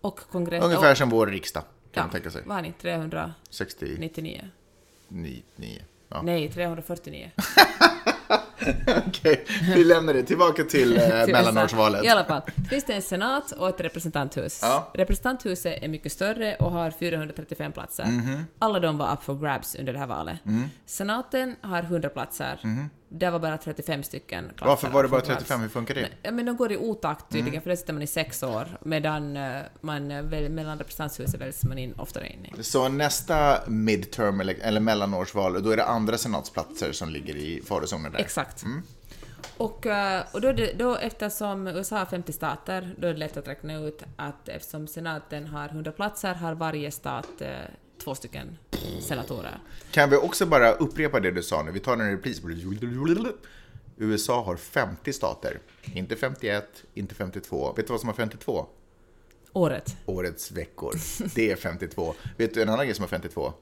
Och 0.02 0.20
kongress... 0.20 0.64
Mm. 0.64 0.72
Ungefär 0.72 0.92
och, 0.92 0.98
som 0.98 1.10
vår 1.10 1.28
riksdag, 1.28 1.64
kan 1.64 1.70
ja, 1.92 2.02
man 2.02 2.12
tänka 2.12 2.32
sig. 2.32 2.44
Vad 2.46 2.56
har 2.56 2.62
ni? 2.62 2.74
399? 2.82 4.50
69. 5.10 5.82
Ja. 6.08 6.22
Nej, 6.22 6.50
349. 6.50 7.32
Okej, 9.08 9.46
vi 9.76 9.84
lämnar 9.84 10.14
det. 10.14 10.24
Tillbaka 10.24 10.64
till 10.64 10.98
eh, 10.98 11.08
mellanårsvalet. 11.28 12.04
I 12.04 12.08
alla 12.08 12.26
fall, 12.26 12.42
finns 12.70 12.84
det 12.84 12.94
en 12.94 13.02
senat 13.02 13.52
och 13.52 13.70
ett 13.70 13.82
representanthus. 13.82 14.60
Ja. 14.62 14.92
Representanthuset 14.94 15.84
är 15.84 15.88
mycket 15.88 16.12
större 16.12 16.56
och 16.56 16.72
har 16.72 16.92
435 16.92 17.72
platser. 17.72 18.06
Mhm. 18.06 18.46
Alla 18.60 18.80
de 18.80 18.98
var 18.98 19.14
up 19.14 19.24
for 19.24 19.36
grabs 19.36 19.76
under 19.76 19.94
det 19.94 20.00
här 20.00 20.08
valet. 20.08 20.46
Mm. 20.46 20.70
Senaten 20.86 21.56
har 21.62 21.84
100 21.84 22.10
platser. 22.10 22.60
Det 23.16 23.30
var 23.30 23.40
bara 23.40 23.58
35 23.58 24.04
stycken 24.04 24.46
platser. 24.50 24.66
Varför 24.66 24.90
var 24.90 25.04
det 25.04 25.10
bara 25.10 25.22
for 25.22 25.28
grabs. 25.28 25.40
35? 25.40 25.62
Hur 25.62 25.70
funkar 25.70 25.96
det? 25.96 26.10
Ja, 26.22 26.32
men 26.32 26.46
de 26.46 26.56
går 26.58 26.72
i 26.72 26.78
otakt 26.78 27.26
tydligen, 27.32 27.50
Mm. 27.54 27.62
för 27.62 27.70
det 27.70 27.78
sitter 27.78 27.94
man 27.94 28.02
i 28.02 28.08
sex 28.08 28.44
år, 28.44 28.68
medan 28.82 29.38
eh, 29.38 29.62
man 29.82 30.12
eh, 30.12 30.22
väl, 30.22 30.50
mellan 30.50 30.78
representanthuset 30.78 31.42
väljs 31.42 31.64
man 31.64 31.78
in 31.78 31.94
oftare 31.98 32.28
in 32.28 32.46
i. 32.60 32.64
Så 32.64 32.88
nästa 32.90 33.60
midterm 33.68 34.40
eller, 34.40 34.56
eller 34.62 34.80
mellanårsval, 34.80 35.64
då 35.64 35.70
är 35.70 35.78
det 35.78 35.86
andra 35.86 36.18
senatsplatser 36.18 36.92
som 36.92 37.10
ligger 37.10 37.36
i 37.36 37.62
farozonen 37.66 38.12
där? 38.12 38.20
Exakt. 38.20 38.64
Mm. 38.64 38.82
Och, 39.58 39.86
eh, 39.86 40.24
och 40.34 40.42
då, 40.42 40.52
det, 40.52 40.74
då 40.74 40.96
eftersom 40.96 41.68
USA 41.68 41.98
har 41.98 42.06
50 42.06 42.34
stater, 42.34 42.96
då 42.98 43.08
är 43.08 43.14
det 43.14 43.20
lätt 43.20 43.38
att 43.38 43.48
räkna 43.48 43.78
ut 43.78 44.04
att 44.16 44.50
eftersom 44.50 44.88
senaten 44.88 45.48
har 45.48 45.70
100 45.70 45.92
platser 45.92 46.34
har 46.34 46.54
varje 46.54 46.92
stat 46.92 47.42
två 48.04 48.16
stycken 48.16 48.58
senatorer. 49.02 49.60
Kan 49.92 50.10
vi 50.10 50.16
också 50.16 50.46
bara 50.46 50.72
upprepa 50.72 51.20
det 51.20 51.32
du 51.32 51.44
sa 51.44 51.64
nu? 51.64 51.72
Vi 51.72 51.80
tar 51.80 51.94
en 51.94 52.12
repris. 52.12 52.42
USA 53.98 54.44
har 54.44 54.56
50 54.56 55.14
stater. 55.14 55.60
Inte 55.94 56.16
51, 56.16 56.84
inte 56.94 57.16
52. 57.16 57.74
Vet 57.74 57.88
du 57.88 57.94
vad 57.94 58.00
som 58.00 58.10
har 58.10 58.16
52? 58.16 58.66
Året. 59.54 59.96
Årets 60.06 60.52
veckor. 60.52 60.94
Det 61.36 61.52
är 61.52 61.56
52. 61.56 62.14
Vet 62.38 62.54
du 62.54 62.62
en 62.62 62.70
annan 62.70 62.86
grej 62.86 62.96
som 62.96 63.04
har 63.04 63.10
52? 63.10 63.54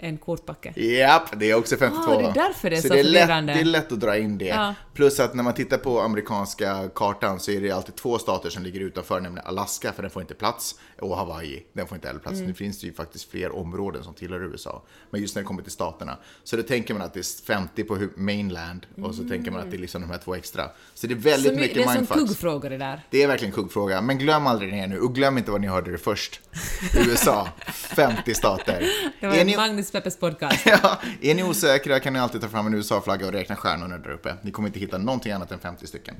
En 0.00 0.18
kortbacke. 0.18 0.72
Japp, 0.80 1.22
det 1.40 1.50
är 1.50 1.54
också 1.54 1.76
52. 1.76 2.02
Ah, 2.12 2.18
det 2.18 2.24
är 2.24 2.34
därför 2.34 2.70
det 2.70 2.76
är 2.76 2.80
så 2.80 2.88
det 2.88 3.00
är 3.00 3.04
lätt. 3.04 3.46
Det 3.46 3.52
är 3.52 3.64
lätt 3.64 3.92
att 3.92 4.00
dra 4.00 4.18
in 4.18 4.38
det. 4.38 4.44
Ja. 4.46 4.74
Plus 4.94 5.20
att 5.20 5.34
när 5.34 5.42
man 5.42 5.54
tittar 5.54 5.78
på 5.78 6.00
amerikanska 6.00 6.88
kartan 6.94 7.40
så 7.40 7.50
är 7.50 7.60
det 7.60 7.70
alltid 7.70 7.94
två 7.96 8.18
stater 8.18 8.50
som 8.50 8.62
ligger 8.62 8.80
utanför, 8.80 9.20
nämligen 9.20 9.46
Alaska, 9.48 9.92
för 9.92 10.02
den 10.02 10.10
får 10.10 10.22
inte 10.22 10.34
plats, 10.34 10.74
och 11.00 11.16
Hawaii, 11.16 11.62
den 11.72 11.86
får 11.86 11.94
inte 11.96 12.06
heller 12.08 12.20
plats. 12.20 12.34
Mm. 12.36 12.46
Nu 12.48 12.54
finns 12.54 12.80
det 12.80 12.86
ju 12.86 12.92
faktiskt 12.92 13.30
fler 13.30 13.56
områden 13.56 14.04
som 14.04 14.14
tillhör 14.14 14.40
USA. 14.52 14.82
Men 15.10 15.20
just 15.20 15.34
när 15.34 15.42
det 15.42 15.46
kommer 15.46 15.62
till 15.62 15.72
staterna. 15.72 16.18
Så 16.44 16.56
då 16.56 16.62
tänker 16.62 16.94
man 16.94 17.02
att 17.02 17.14
det 17.14 17.20
är 17.20 17.44
50 17.46 17.84
på 17.84 17.98
mainland, 18.16 18.86
och 19.02 19.14
så 19.14 19.28
tänker 19.28 19.50
man 19.50 19.60
att 19.60 19.70
det 19.70 19.76
är 19.76 19.80
liksom 19.80 20.00
de 20.00 20.10
här 20.10 20.18
två 20.18 20.34
extra. 20.34 20.70
Så 20.94 21.06
det 21.06 21.14
är 21.14 21.16
väldigt 21.16 21.52
Så 21.52 21.54
my- 21.54 21.60
mycket 21.60 21.74
det 21.74 21.80
är 21.82 21.84
som 21.84 21.94
mindfucks. 21.94 22.20
kuggfrågor 22.20 22.70
det 22.70 22.78
där. 22.78 23.00
Det 23.10 23.22
är 23.22 23.26
verkligen 23.28 23.54
en 23.54 23.60
kuggfråga, 23.62 24.00
men 24.00 24.18
glöm 24.18 24.46
aldrig 24.46 24.72
det 24.72 24.86
nu. 24.86 25.00
Och 25.00 25.14
glöm 25.14 25.38
inte 25.38 25.50
vad 25.50 25.60
ni 25.60 25.66
hörde 25.66 25.92
det 25.92 25.98
först. 25.98 26.40
USA, 27.08 27.48
50 27.96 28.34
stater. 28.34 28.86
Det 29.20 29.26
var 29.26 29.34
Är 29.34 29.56
Magnus 29.56 29.87
Peppes 29.90 30.16
podcast. 30.18 30.66
Ja, 30.66 30.98
är 31.22 31.34
ni 31.34 31.42
osäkra 31.42 32.00
kan 32.00 32.12
ni 32.12 32.18
alltid 32.18 32.40
ta 32.40 32.48
fram 32.48 32.66
en 32.66 32.74
USA-flagga 32.74 33.26
och 33.26 33.32
räkna 33.32 33.56
stjärnorna 33.56 33.98
där 33.98 34.10
uppe. 34.10 34.34
Ni 34.42 34.50
kommer 34.50 34.68
inte 34.68 34.80
hitta 34.80 34.98
någonting 34.98 35.32
annat 35.32 35.52
än 35.52 35.58
50 35.58 35.86
stycken. 35.86 36.14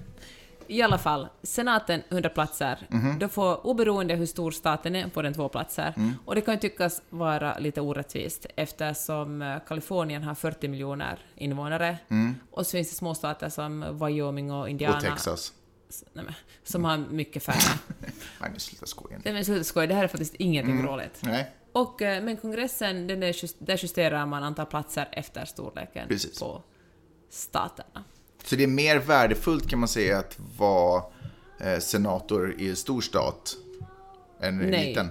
I 0.70 0.82
alla 0.82 0.98
fall, 0.98 1.28
senaten 1.42 2.02
100 2.10 2.28
platser. 2.28 2.86
Mhm. 2.90 3.18
Då 3.18 3.28
får, 3.28 3.66
oberoende 3.66 4.14
hur 4.14 4.26
stor 4.26 4.50
staten 4.50 4.96
är, 4.96 5.08
får 5.08 5.22
den 5.22 5.34
två 5.34 5.48
platser. 5.48 5.94
Mm. 5.96 6.14
Och 6.24 6.34
det 6.34 6.40
kan 6.40 6.54
ju 6.54 6.60
tyckas 6.60 7.02
vara 7.10 7.58
lite 7.58 7.80
orättvist 7.80 8.46
eftersom 8.56 9.42
eh, 9.42 9.56
Kalifornien 9.68 10.22
har 10.22 10.34
40 10.34 10.68
miljoner 10.68 11.18
invånare. 11.36 11.98
Och 12.50 12.66
så 12.66 12.70
finns 12.70 12.90
det 12.90 12.96
småstater 12.96 13.48
som 13.48 13.98
Wyoming 14.06 14.52
och 14.52 14.68
Indiana. 14.68 14.98
Mm. 14.98 15.08
Och 15.12 15.16
Texas. 15.16 15.52
Nej, 16.12 16.24
men, 16.24 16.34
som 16.64 16.84
har 16.84 16.98
mycket 16.98 17.42
färre. 17.42 17.78
Magnus, 18.40 18.62
sluta 18.62 18.86
skoja. 18.86 19.16
Nej 19.24 19.34
men 19.34 19.44
sluta 19.44 19.64
skoja, 19.64 19.86
det 19.86 19.94
här 19.94 20.04
är 20.04 20.08
faktiskt 20.08 20.34
ingenting 20.34 20.74
Mm. 20.74 20.86
roligt. 20.86 21.18
Nej, 21.20 21.50
Och, 21.80 22.02
eh, 22.02 22.22
men 22.24 22.36
kongressen, 22.36 23.06
den 23.06 23.22
är, 23.22 23.26
just, 23.42 23.56
där 23.58 23.78
justerar 23.82 24.26
man 24.26 24.42
antal 24.42 24.66
platser 24.66 25.08
efter 25.12 25.44
storleken 25.44 26.08
Precis. 26.08 26.38
på 26.40 26.62
staterna. 27.30 28.04
så 28.44 28.56
det 28.56 28.62
är 28.62 28.66
mer 28.68 28.96
värdefullt 28.98 29.68
kan 29.70 29.78
man 29.78 29.88
säga 29.88 30.18
att 30.18 30.36
vara 30.58 31.02
eh, 31.60 31.78
senator 31.78 32.54
i 32.58 32.68
en 32.70 32.76
stor 32.76 33.00
stat 33.00 33.56
än 34.40 34.60
i 34.60 34.64
en 34.64 34.70
Nej. 34.70 34.88
liten. 34.88 35.10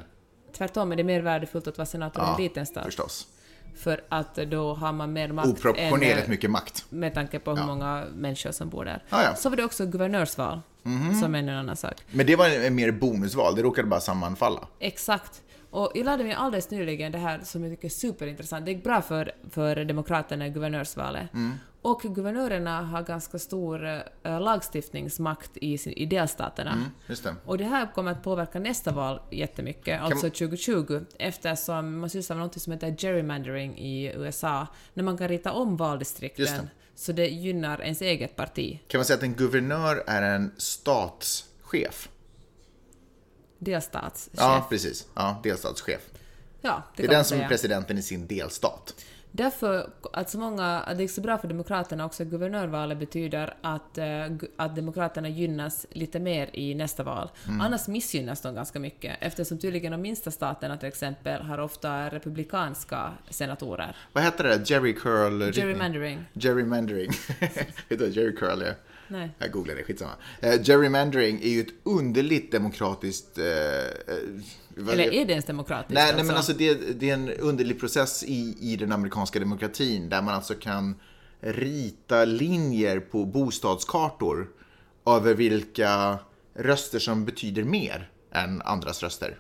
Tvärtom 0.58 0.92
är 0.92 0.96
det 0.96 1.04
mer 1.04 1.22
värdefullt 1.22 1.68
att 1.68 1.78
vara 1.78 1.86
senator 1.86 2.24
i 2.24 2.28
en 2.30 2.44
liten 2.44 2.66
stat. 2.66 2.86
förstås. 2.86 3.28
För 3.76 4.04
att 4.10 4.36
då 4.36 4.74
har 4.74 4.92
man 4.94 5.14
mer 5.14 5.28
makt 5.32 5.48
Oproportionerligt 5.48 6.24
än, 6.26 6.30
mycket 6.30 6.52
makt. 6.52 6.86
med 6.90 7.14
tanke 7.14 7.40
på 7.40 7.52
hur 7.52 7.58
Ja. 7.58 7.66
många 7.66 8.06
människor 8.16 8.52
som 8.52 8.70
bor 8.70 8.86
där. 8.86 9.04
Ja, 9.10 9.24
ja. 9.24 9.36
Så 9.36 9.50
var 9.50 9.58
det 9.58 9.64
också 9.64 9.86
guvernörsval, 9.86 10.62
Mhm. 10.84 11.20
som 11.22 11.36
är 11.36 11.40
en 11.40 11.50
annan 11.50 11.76
sak. 11.78 11.94
Men 12.12 12.26
det 12.26 12.36
var 12.36 12.50
en 12.50 12.76
mer 12.76 12.92
bonusval, 12.92 13.56
det 13.56 13.62
råkade 13.62 13.88
bara 13.88 14.00
sammanfalla. 14.00 14.68
Exakt. 14.80 15.42
Och 15.70 15.92
jag 15.96 16.06
lärde 16.06 16.24
mig 16.24 16.34
alldeles 16.34 16.70
nyligen 16.70 17.12
det 17.12 17.18
här 17.18 17.40
som 17.44 17.64
jag 17.64 17.72
tycker 17.72 17.86
är 17.86 17.90
superintressant. 17.90 18.66
Det 18.66 18.72
gick 18.72 18.84
bra 18.84 19.02
för, 19.02 19.32
för 19.50 19.86
Demokraterna 19.86 20.48
i 20.48 20.50
guvernörsvalet. 20.50 21.34
Mm. 21.34 21.54
Och 21.82 22.02
guvernörerna 22.02 22.82
har 22.82 23.04
ganska 23.04 23.40
stor 23.40 23.86
eh, 24.24 24.42
lagstiftningsmakt 24.42 25.52
i, 25.58 25.78
sin, 25.78 25.94
i 25.94 26.06
delstaterna. 26.06 26.72
Mm, 26.72 26.90
det. 27.24 27.36
Och 27.46 27.58
det 27.58 27.64
här 27.64 27.94
kommer 27.96 28.12
att 28.12 28.24
påverka 28.24 28.60
nästa 28.60 28.92
val 28.92 29.22
jättemycket, 29.32 30.02
alltså 30.02 30.30
2020, 30.30 31.02
eftersom 31.20 32.00
man 32.00 32.10
sysslar 32.10 32.36
med 32.36 32.46
något 32.46 32.62
som 32.62 32.74
heter 32.74 32.96
gerrymandering 32.98 33.78
i 33.78 34.14
USA, 34.16 34.68
när 34.94 35.04
man 35.04 35.18
kan 35.18 35.28
rita 35.28 35.52
om 35.52 35.70
Just 35.70 35.78
det. 35.78 35.84
valdistrikten 35.84 36.70
så 36.96 37.12
det 37.12 37.28
gynnar 37.28 37.82
ens 37.82 38.02
eget 38.02 38.36
parti. 38.36 38.80
Kan 38.88 38.98
man 39.00 39.06
säga 39.06 39.18
att 39.18 39.24
en 39.24 39.34
guvernör 39.34 40.04
är 40.08 40.22
en 40.22 40.52
statschef? 40.58 42.10
Delstatschef. 43.60 44.30
Ja, 44.32 44.68
precis. 44.70 45.08
Ja, 45.14 45.40
delstatschef. 45.44 46.02
Ja, 46.62 46.84
Det 46.96 47.04
det, 47.04 47.08
är 47.08 47.12
den 47.12 47.26
som 47.26 47.40
är 47.40 47.48
presidenten 47.48 47.98
i 47.98 48.02
sin 48.02 48.28
delstat. 48.28 48.94
Därför 49.32 49.90
att 50.14 50.30
så 50.30 50.40
många, 50.40 50.80
att 50.80 50.98
det 50.98 51.04
är 51.04 51.08
så 51.08 51.22
bra 51.22 51.38
för 51.38 51.48
Demokraterna 51.48 52.06
också, 52.06 52.26
guvernörvalet 52.26 52.98
betyder 52.98 53.54
att, 53.62 53.98
eh, 53.98 54.06
att 54.56 54.76
Demokraterna 54.76 55.30
gynnas 55.30 55.86
lite 55.92 56.20
mer 56.20 56.50
i 56.54 56.76
nästa 56.76 57.04
val. 57.04 57.30
Mm. 57.48 57.62
Annars 57.62 57.88
missgynnas 57.88 58.42
de 58.42 58.56
ganska 58.56 58.80
mycket, 58.80 59.18
eftersom 59.20 59.58
tydligen 59.58 59.92
de 59.92 60.02
minsta 60.02 60.32
staterna 60.32 60.78
till 60.78 60.88
exempel 60.88 61.42
har 61.42 61.58
ofta 61.58 62.10
republikanska 62.10 63.12
senatorer. 63.30 63.96
Vad 64.14 64.24
heter 64.24 64.44
det? 64.44 64.70
Jerry 64.70 64.94
curl? 64.94 65.52
Gerrymandering. 65.52 66.26
Gerrymandering. 66.34 67.12
Jerry 67.90 68.36
curl 68.36 68.62
är? 68.62 68.76
Nej. 69.08 69.32
Jag 69.38 69.52
googlar 69.52 69.76
det, 69.76 69.84
skitsamma. 69.84 70.12
Eh, 70.40 70.62
gerrymandering 70.62 71.40
är 71.42 71.50
ju 71.50 71.62
ett 71.62 71.74
underligt 71.84 72.52
demokratiskt... 72.52 73.38
Eh, 73.38 73.46
eh, 73.46 74.94
Eller 74.94 75.14
är 75.14 75.26
det 75.26 75.32
ens 75.32 75.46
demokratiskt? 75.46 75.94
Nej, 75.94 76.14
nej 76.16 76.24
men 76.24 76.36
alltså 76.36 76.54
det, 76.54 77.00
det 77.00 77.10
är 77.10 77.14
en 77.14 77.30
underlig 77.30 77.80
process 77.80 78.24
i, 78.24 78.56
i 78.60 78.76
den 78.76 78.92
amerikanska 78.92 79.40
demokratin 79.40 80.10
där 80.10 80.22
man 80.22 80.36
alltså 80.36 80.54
kan 80.54 80.96
rita 81.40 82.26
linjer 82.26 83.00
på 83.00 83.26
bostadskartor 83.26 84.50
över 85.06 85.34
vilka 85.34 86.20
röster 86.54 87.00
som 87.00 87.26
betyder 87.26 87.64
mer 87.64 88.10
än 88.32 88.62
andras 88.62 89.04
röster. 89.04 89.38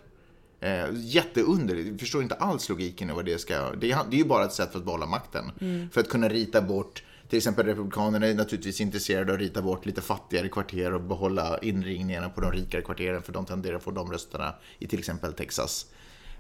Eh, 0.60 0.86
jätteunderligt, 0.94 2.00
förstår 2.00 2.24
inte 2.24 2.36
alls 2.36 2.70
logiken 2.70 3.10
i 3.10 3.14
vad 3.14 3.26
det 3.26 3.38
ska... 3.42 3.72
Det 3.72 3.92
är, 3.92 4.00
det 4.10 4.16
är 4.16 4.20
ju 4.20 4.26
bara 4.26 4.46
ett 4.46 4.54
sätt 4.54 4.72
för 4.72 4.80
att 4.80 4.86
behålla 4.86 5.06
makten. 5.06 5.52
För 5.92 6.02
att 6.02 6.10
kunna 6.10 6.30
rita 6.30 6.62
bort, 6.62 7.04
till 7.30 7.38
exempel 7.38 7.66
Republikanerna 7.66 8.28
är 8.28 8.34
naturligtvis 8.34 8.82
intresserade 8.82 9.32
av 9.32 9.36
att 9.36 9.42
rita 9.42 9.62
bort 9.62 9.86
lite 9.86 10.02
fattigare 10.02 10.50
kvarter 10.50 10.94
och 10.94 11.02
behålla 11.02 11.58
inringningarna 11.62 12.30
på 12.30 12.42
de 12.42 12.52
rikare 12.52 12.82
kvarteren 12.82 13.22
för 13.22 13.34
de 13.34 13.46
tenderar 13.46 13.76
att 13.76 13.84
få 13.84 13.92
de 13.92 14.12
rösterna 14.12 14.56
i 14.80 14.88
till 14.88 15.00
exempel 15.00 15.34
Texas. 15.34 15.86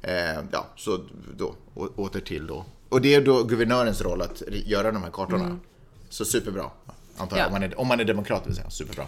Eh, 0.01 0.39
ja, 0.51 0.67
så 0.75 0.99
då, 1.37 1.55
å, 1.73 1.87
åter 1.95 2.19
till 2.19 2.47
då. 2.47 2.65
Och 2.89 3.01
det 3.01 3.15
är 3.15 3.21
då 3.21 3.43
guvernörens 3.43 4.01
roll 4.01 4.21
att 4.21 4.43
göra 4.49 4.91
de 4.91 5.03
här 5.03 5.11
kartorna. 5.11 5.59
Så 6.09 6.25
superbra, 6.25 6.71
antar 7.17 7.37
jag, 7.37 7.43
Ja. 7.43 7.47
om, 7.47 7.51
man 7.53 7.63
är, 7.63 7.79
om 7.79 7.87
man 7.87 7.99
är 7.99 8.05
demokrat 8.05 8.47
vill 8.47 8.55
säga. 8.55 8.69
Superbra. 8.69 9.05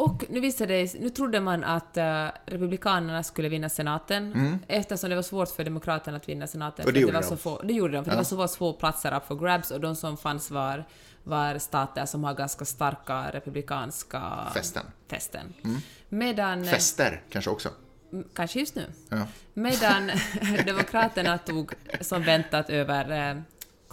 Och 0.00 0.24
nu 0.28 0.40
visade 0.40 0.74
det 0.74 0.94
nu 1.00 1.10
trodde 1.10 1.40
man 1.40 1.64
att 1.64 1.96
eh, 1.96 2.26
Republikanerna 2.46 3.22
skulle 3.22 3.48
vinna 3.48 3.68
senaten, 3.68 4.58
eftersom 4.68 5.10
det 5.10 5.16
var 5.16 5.22
svårt 5.22 5.48
för 5.48 5.64
Demokraterna 5.64 6.16
att 6.16 6.28
vinna 6.28 6.46
senaten. 6.46 6.82
Mm. 6.82 6.86
Och 6.88 6.92
det 6.92 7.00
gjorde 7.00 7.12
var 7.14 7.20
de. 7.22 7.28
så 7.28 7.36
få, 7.36 7.62
det 7.62 7.72
gjorde 7.72 7.92
de, 7.94 8.04
för 8.04 8.10
Ja. 8.12 8.20
det 8.20 8.34
var 8.36 8.46
så 8.46 8.56
få 8.56 8.72
platser 8.72 9.16
up 9.16 9.26
for 9.26 9.36
grabs 9.36 9.70
och 9.70 9.80
de 9.80 9.96
som 9.96 10.16
fanns 10.16 10.50
var, 10.50 10.84
var 11.24 11.58
stater 11.58 12.06
som 12.06 12.24
har 12.24 12.34
ganska 12.34 12.64
starka 12.64 13.30
republikanska 13.30 14.22
Fästen. 14.54 14.82
fästen. 15.10 15.54
Medan... 16.08 16.64
Fester 16.64 17.22
kanske 17.30 17.50
också. 17.50 17.68
m- 18.12 18.24
Kanske 18.34 18.60
just 18.60 18.74
nu. 18.74 18.86
Ja. 19.08 19.26
Medan 19.54 20.10
Demokraterna 20.66 21.38
tog 21.38 21.72
som 22.00 22.22
väntat 22.22 22.70
över, 22.70 23.04
kong, 23.30 23.42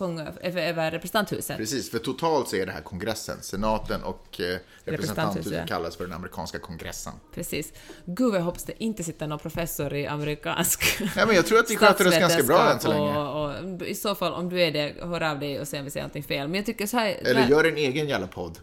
över, 0.01 0.91
representanthuset. 0.91 1.57
Precis, 1.57 1.91
för 1.91 1.99
totalt 1.99 2.47
så 2.47 2.55
är 2.55 2.65
det 2.65 2.71
här 2.71 2.81
kongressen, 2.81 3.37
senaten 3.41 4.03
och 4.03 4.41
eh, 4.41 4.57
representanthuset 4.83 5.67
kallas 5.67 5.95
för 5.95 6.03
den 6.03 6.13
amerikanska 6.13 6.59
kongressen. 6.59 7.13
Precis. 7.33 7.73
Gud 8.05 8.35
jag 8.35 8.41
hoppas 8.41 8.63
det 8.63 8.83
inte 8.83 9.03
sitter 9.03 9.27
någon 9.27 9.39
professor 9.39 9.93
i 9.93 10.07
amerikansk 10.07 11.01
Ja, 11.15 11.25
men 11.25 11.35
jag 11.35 11.45
tror 11.45 11.59
att 11.59 11.71
vi 11.71 11.77
sköter 11.77 12.07
oss 12.07 12.19
ganska 12.19 12.43
bra 12.43 12.71
än 12.71 12.79
så 12.79 12.89
länge. 12.89 13.17
Och, 13.17 13.45
och, 13.81 13.87
I 13.87 13.95
så 13.95 14.15
fall, 14.15 14.33
om 14.33 14.49
du 14.49 14.61
är 14.61 14.71
det, 14.71 14.95
hör 15.01 15.21
av 15.21 15.39
dig 15.39 15.59
och 15.59 15.67
se 15.67 15.79
om 15.79 15.85
vi 15.85 15.91
säger 15.91 16.03
någonting 16.03 16.23
fel. 16.23 16.47
Men 16.47 16.55
jag 16.55 16.65
tycker 16.65 16.87
så 16.87 16.97
här... 16.97 17.17
Eller 17.21 17.47
gör 17.47 17.63
en 17.63 17.77
egen 17.77 18.07
jävla 18.07 18.27
podd. 18.27 18.59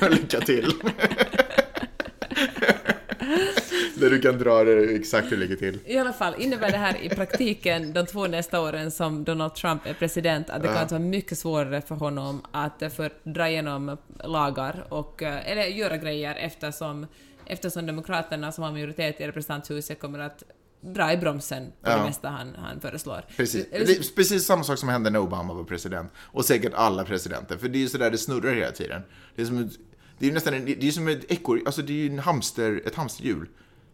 Lycka 0.10 0.40
till. 0.40 0.72
Där 4.00 4.10
du 4.10 4.20
kan 4.20 4.38
dra 4.38 4.64
det 4.64 4.94
exakt 4.94 5.26
hur 5.26 5.30
det 5.30 5.36
ligger 5.36 5.56
till. 5.56 5.78
I 5.86 5.98
alla 5.98 6.12
fall 6.12 6.34
innebär 6.38 6.70
det 6.70 6.76
här 6.76 6.96
i 7.02 7.08
praktiken 7.08 7.92
de 7.92 8.06
två 8.06 8.26
nästa 8.26 8.60
åren 8.60 8.90
som 8.90 9.24
Donald 9.24 9.54
Trump 9.54 9.86
är 9.86 9.94
president 9.94 10.50
att 10.50 10.62
det 10.62 10.68
kommer 10.68 10.82
att 10.82 10.90
vara 10.90 11.00
mycket 11.02 11.38
svårare 11.38 11.80
för 11.82 11.94
honom 11.94 12.42
att 12.52 12.82
eh, 12.82 12.88
för, 12.88 13.12
dra 13.24 13.48
igenom 13.48 13.96
lagar 14.24 14.86
och, 14.88 15.22
eh, 15.22 15.50
eller 15.50 15.62
göra 15.62 15.96
grejer 15.96 16.34
eftersom, 16.34 17.06
eftersom 17.46 17.86
Demokraterna 17.86 18.52
som 18.52 18.64
har 18.64 18.72
majoritet 18.72 19.20
i 19.20 19.26
representanthuset 19.26 20.00
kommer 20.00 20.18
att 20.18 20.42
dra 20.80 21.12
i 21.12 21.16
bromsen 21.16 21.66
på 21.82 21.90
Ja. 21.90 21.96
det 21.98 22.04
mesta 22.04 22.28
han, 22.28 22.54
han 22.58 22.80
föreslår. 22.80 23.22
Precis. 23.36 23.66
Eller 23.72 23.86
Det 23.86 23.94
så- 24.04 24.12
är 24.12 24.14
precis 24.16 24.44
samma 24.46 24.64
sak 24.64 24.78
som 24.78 24.88
hände 24.88 25.10
när 25.10 25.18
Obama 25.18 25.54
var 25.54 25.64
president. 25.64 26.10
Och 26.18 26.44
säkert 26.44 26.72
alla 26.74 27.04
presidenter. 27.04 27.56
För 27.56 27.68
det 27.68 27.78
är 27.78 27.80
ju 27.80 27.88
sådär 27.88 28.10
det 28.10 28.18
snurrar 28.18 28.54
hela 28.54 28.72
tiden. 28.72 29.02
Det 29.36 29.42
är 29.42 29.46
som 29.46 29.70
det 30.18 30.28
är 30.28 30.32
nästan 30.32 30.54
en, 30.54 30.64
det 30.64 30.86
är 30.86 30.90
som 30.90 31.08
ett 31.08 31.32
ekorre, 31.32 31.60
alltså 31.66 31.82
det 31.82 31.92
är 31.92 31.96
ju 31.96 32.06
en 32.06 32.18
hamster, 32.18 32.82
ett 32.86 32.94
hamsterhjul. 32.94 33.46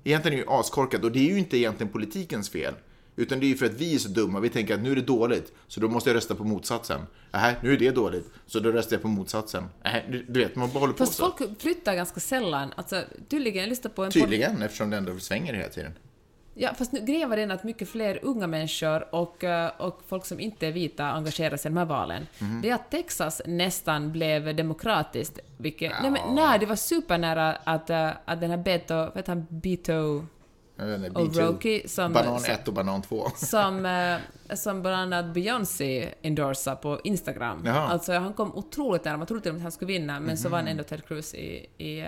Egentligen 0.05 0.38
är 0.38 0.43
det 0.43 0.51
ju 0.51 0.59
askorkat 0.59 1.05
och 1.05 1.12
det 1.12 1.19
är 1.19 1.33
ju 1.33 1.38
inte 1.38 1.57
egentligen 1.57 1.93
politikens 1.93 2.51
fel. 2.51 2.75
Utan 3.17 3.41
det 3.41 3.47
är 3.47 3.49
ju 3.49 3.57
för 3.57 3.67
att 3.67 3.73
vi 3.73 3.95
är 3.95 3.99
så 3.99 4.09
dumma. 4.09 4.41
Vi 4.41 4.49
tänker 4.49 4.75
att 4.75 4.81
nu 4.81 4.93
är 4.93 4.97
det 4.97 5.03
dåligt, 5.03 5.53
så 5.69 5.81
då 5.81 5.88
måste 5.88 6.11
jag 6.11 6.17
rösta 6.17 6.35
på 6.35 6.45
motsatsen. 6.45 7.01
Nej, 7.33 7.57
nu 7.62 7.73
är 7.73 7.77
det 7.79 7.91
dåligt, 7.91 8.31
så 8.47 8.61
då 8.61 8.73
röstar 8.73 8.97
jag 8.97 9.03
på 9.03 9.09
motsatsen. 9.09 9.65
Nej, 9.85 10.25
du, 10.29 10.41
vet, 10.41 10.57
man 10.57 10.73
bara 10.73 10.81
håller 10.81 10.93
på 10.93 10.99
Fast 10.99 11.15
så. 11.15 11.33
folk 11.38 11.61
flyttar 11.61 11.95
ganska 11.95 12.21
sällan. 12.21 12.73
Alltså, 12.77 13.03
tydligen, 13.29 13.61
jag 13.61 13.69
lyssnade 13.69 13.95
på 13.95 14.05
en 14.05 14.11
Tydligen, 14.11 14.62
eftersom 14.62 14.91
det 14.91 14.97
ändå 14.97 15.19
svänger 15.19 15.55
hela 15.55 15.69
tiden. 15.69 15.93
Ja, 16.55 16.75
fast 16.75 16.93
nu, 16.93 17.01
grejen 17.01 17.31
var 17.31 17.37
den 17.37 17.51
att 17.51 17.65
mycket 17.65 17.88
fler 17.88 18.19
unga 18.23 18.47
människor 18.47 19.15
och, 19.15 19.45
eh, 19.45 19.71
och 19.79 20.01
folk 20.09 20.25
som 20.27 20.41
inte 20.41 20.67
är 20.67 20.73
vita 20.73 21.05
engagerar 21.05 21.57
sig 21.57 21.69
i 21.69 21.73
de 21.75 21.79
här 21.79 21.85
valen. 21.85 22.27
Mhm. 22.38 22.61
Det 22.62 22.71
är 22.71 22.75
att 22.75 22.91
Texas 22.91 23.43
nästan 23.47 24.12
blev 24.12 24.57
demokratiskt, 24.57 25.38
vilket... 25.57 25.93
Nej, 26.03 26.11
men, 26.11 26.35
nej, 26.35 26.59
det 26.59 26.67
var 26.67 26.77
supernära 26.77 27.53
att, 27.65 27.91
eh, 27.91 28.11
att 28.25 28.41
den 28.41 28.51
här 28.51 28.57
Beto, 28.57 28.95
vad 28.95 29.17
heter 29.17 29.33
han, 29.33 29.47
Beto 29.49 30.25
Jag 30.77 30.87
vet 30.87 31.05
inte, 31.07 31.21
och 31.21 31.27
B2. 31.27 31.41
Roki 31.41 31.88
som... 31.88 32.12
Banan 32.12 32.41
som- 32.41 32.55
1 32.55 32.69
och 32.69 32.75
banan 32.75 33.03
2. 33.03 33.27
som, 33.37 33.87
eh, 33.87 34.17
som 34.57 34.83
bland 34.83 34.97
annat 35.15 35.35
Beyoncé 35.35 36.09
endorsade 36.23 36.77
på 36.77 37.01
Instagram. 37.05 37.62
Jaha. 37.65 37.83
Mhm. 37.83 37.91
Alltså 37.93 38.12
han 38.12 38.33
kom 38.33 38.55
otroligt 38.55 39.05
nära, 39.05 39.17
man 39.17 39.27
trodde 39.27 39.43
till 39.43 39.51
och 39.51 39.55
med 39.55 39.61
att 39.61 39.62
han 39.62 39.73
skulle 39.73 39.93
vinna, 39.93 40.21
men 40.21 40.38
så 40.38 40.49
vann 40.49 40.69
ändå 40.69 40.83
Ted 40.85 41.05
Cruz 41.07 41.35
i... 41.35 41.67
i 41.79 42.07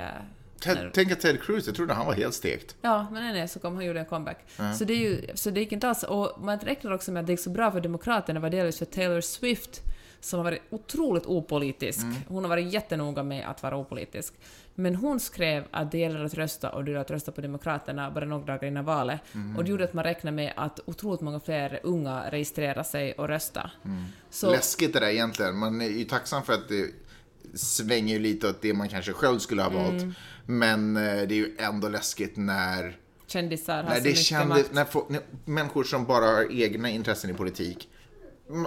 Ted, 0.60 0.90
tänk 0.94 1.12
att 1.12 1.20
Ted 1.20 1.42
Cruz, 1.42 1.66
jag 1.66 1.76
trodde 1.76 1.94
han 1.94 2.06
var 2.06 2.14
helt 2.14 2.34
stekt. 2.34 2.76
Ja, 2.80 3.06
men 3.12 3.22
nej, 3.22 3.32
nej, 3.32 3.48
så 3.48 3.58
kom 3.58 3.74
han 3.74 3.84
gjorde 3.84 4.00
en 4.00 4.06
comeback. 4.06 4.44
Så, 4.78 4.84
det 4.84 4.92
är 4.92 4.98
ju, 4.98 5.26
så 5.34 5.50
det 5.50 5.60
gick 5.60 5.72
inte 5.72 5.88
alls. 5.88 6.02
Och 6.02 6.32
man 6.40 6.58
räknar 6.58 6.92
också 6.92 7.12
med 7.12 7.20
att 7.20 7.26
det 7.26 7.32
gick 7.32 7.40
så 7.40 7.50
bra 7.50 7.70
för 7.70 7.80
Demokraterna 7.80 8.40
var 8.40 8.50
delvis 8.50 8.78
för 8.78 8.84
Taylor 8.84 9.20
Swift, 9.20 9.82
som 10.20 10.38
har 10.38 10.44
varit 10.44 10.62
otroligt 10.70 11.26
opolitisk. 11.26 12.00
Hon 12.28 12.44
har 12.44 12.48
varit 12.48 12.72
jättenoga 12.72 13.22
med 13.22 13.48
att 13.48 13.62
vara 13.62 13.76
opolitisk. 13.76 14.34
Men 14.74 14.94
hon 14.94 15.20
skrev 15.20 15.64
att 15.70 15.92
det 15.92 15.98
gäller 15.98 16.24
att 16.24 16.34
rösta 16.34 16.70
och 16.70 16.84
det 16.84 16.90
gäller 16.90 17.00
att 17.00 17.10
rösta 17.10 17.32
på 17.32 17.40
Demokraterna 17.40 18.10
bara 18.10 18.24
några 18.24 18.44
dagar 18.44 18.64
innan 18.64 18.84
valet. 18.84 19.20
Och 19.56 19.64
det 19.64 19.70
gjorde 19.70 19.84
att 19.84 19.94
man 19.94 20.04
räknade 20.04 20.36
med 20.36 20.52
att 20.56 20.80
otroligt 20.84 21.20
många 21.20 21.40
fler 21.40 21.80
unga 21.82 22.30
registrerar 22.30 22.82
sig 22.82 23.12
och 23.12 23.28
röstar. 23.28 23.72
Så, 24.30 24.50
Läskigt 24.50 24.92
det 24.92 25.00
där 25.00 25.08
egentligen. 25.08 25.58
Man 25.58 25.80
är 25.80 25.88
ju 25.88 26.04
tacksam 26.04 26.42
för 26.42 26.52
att 26.52 26.68
det 26.68 26.90
svänger 27.56 28.14
ju 28.14 28.20
lite 28.20 28.48
åt 28.48 28.62
det 28.62 28.74
man 28.74 28.88
kanske 28.88 29.12
själv 29.12 29.38
skulle 29.38 29.62
ha 29.62 29.70
valt. 29.70 30.02
Mm. 30.02 30.14
Men 30.46 30.96
eh, 30.96 31.02
det 31.02 31.34
är 31.34 31.38
ju 31.38 31.56
ändå 31.58 31.88
läskigt 31.88 32.36
när, 32.36 32.96
kändisar 33.26 33.82
har 33.82 33.82
när 33.82 33.96
så 33.96 34.02
det 34.02 34.08
mycket 34.08 34.24
kändes, 34.24 34.72
makt. 34.72 34.94
när, 34.94 35.12
när 35.12 35.22
människor 35.44 35.84
som 35.84 36.04
bara 36.04 36.24
har 36.24 36.60
egna 36.62 36.90
intressen 36.90 37.30
i 37.30 37.34
politik 37.34 37.88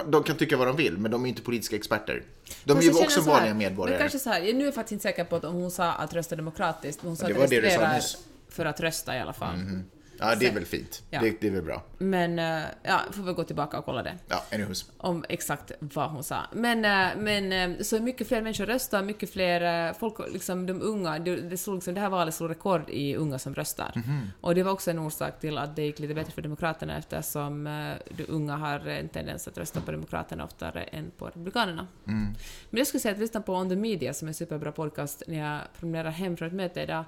de 0.06 0.22
kan 0.22 0.36
tycka 0.36 0.56
vad 0.56 0.66
de 0.66 0.76
vill, 0.76 0.98
men 0.98 1.10
de 1.10 1.24
är 1.24 1.28
inte 1.28 1.42
politiska 1.42 1.76
experter. 1.76 2.22
De 2.64 2.74
Fast 2.74 2.88
är 2.88 2.92
ju 2.92 3.04
också 3.04 3.20
vanliga 3.20 3.54
medborgare. 3.54 3.98
Men 3.98 4.08
kanske 4.08 4.18
så 4.18 4.30
här, 4.30 4.40
nu 4.40 4.60
är 4.60 4.64
jag 4.64 4.74
faktiskt 4.74 4.92
inte 4.92 5.02
säker 5.02 5.24
på 5.24 5.36
att 5.36 5.44
om 5.44 5.54
hon 5.54 5.70
sa 5.70 5.92
att 5.92 6.14
rösta 6.14 6.36
demokratiskt, 6.36 7.02
men 7.02 7.08
hon 7.08 7.16
sa 7.16 7.26
det 7.26 7.32
att 7.32 7.38
var 7.38 7.48
det 7.48 7.60
du 7.60 7.70
sa 7.70 7.94
nyss. 7.94 8.18
för 8.48 8.64
att 8.64 8.80
rösta 8.80 9.16
i 9.16 9.20
alla 9.20 9.32
fall. 9.32 9.82
Ja, 10.18 10.34
det 10.34 10.46
är 10.46 10.54
väl 10.54 10.64
fint. 10.64 11.02
Ja. 11.10 11.20
Det, 11.20 11.40
det 11.40 11.46
är 11.46 11.50
väl 11.50 11.62
bra. 11.62 11.82
Men, 11.98 12.38
eh, 12.38 12.64
ja, 12.82 13.00
får 13.12 13.22
väl 13.22 13.34
gå 13.34 13.44
tillbaka 13.44 13.78
och 13.78 13.84
kolla 13.84 14.02
det. 14.02 14.18
Ja, 14.28 14.44
anyways. 14.52 14.90
Om 14.96 15.24
exakt 15.28 15.72
vad 15.78 16.10
hon 16.10 16.24
sa. 16.24 16.36
Men, 16.52 16.84
eh, 16.84 17.16
men 17.16 17.52
eh, 17.52 17.82
så 17.82 18.00
mycket 18.00 18.28
fler 18.28 18.42
människor 18.42 18.66
röstar, 18.66 19.02
mycket 19.02 19.32
fler, 19.32 19.92
folk, 19.92 20.14
liksom 20.32 20.66
de 20.66 20.82
unga, 20.82 21.18
det, 21.18 21.36
det, 21.36 21.56
slog, 21.56 21.76
liksom, 21.76 21.94
det 21.94 22.00
här 22.00 22.08
valet 22.08 22.34
slog 22.34 22.50
rekord 22.50 22.90
i 22.90 23.16
unga 23.16 23.38
som 23.38 23.54
röstar. 23.54 23.92
Mhm. 23.94 24.30
Och 24.40 24.54
det 24.54 24.62
var 24.62 24.72
också 24.72 24.90
en 24.90 24.98
orsak 24.98 25.40
till 25.40 25.58
att 25.58 25.76
det 25.76 25.82
gick 25.82 25.98
lite 25.98 26.14
bättre 26.14 26.32
för 26.32 26.42
Demokraterna 26.42 26.98
eftersom 26.98 27.64
de 28.10 28.24
unga 28.28 28.56
har 28.56 28.86
en 28.88 29.08
tendens 29.08 29.48
att 29.48 29.58
rösta 29.58 29.80
på 29.80 29.90
Demokraterna 29.90 30.44
oftare 30.44 30.82
än 30.82 31.10
på 31.18 31.26
Republikanerna. 31.26 31.86
Mm. 32.06 32.34
Men 32.70 32.78
jag 32.78 32.86
skulle 32.86 33.00
säga 33.00 33.12
att 33.12 33.20
lyssna 33.20 33.40
på 33.40 33.54
On 33.54 33.68
the 33.68 33.76
Media 33.76 34.14
som 34.14 34.28
är 34.28 34.30
en 34.30 34.34
superbra 34.34 34.72
podcast 34.72 35.22
när 35.26 35.38
jag 35.38 35.60
promenerar 35.80 36.10
hem 36.10 36.36
från 36.36 36.48
ett 36.48 36.54
möte 36.54 36.82
idag. 36.82 37.04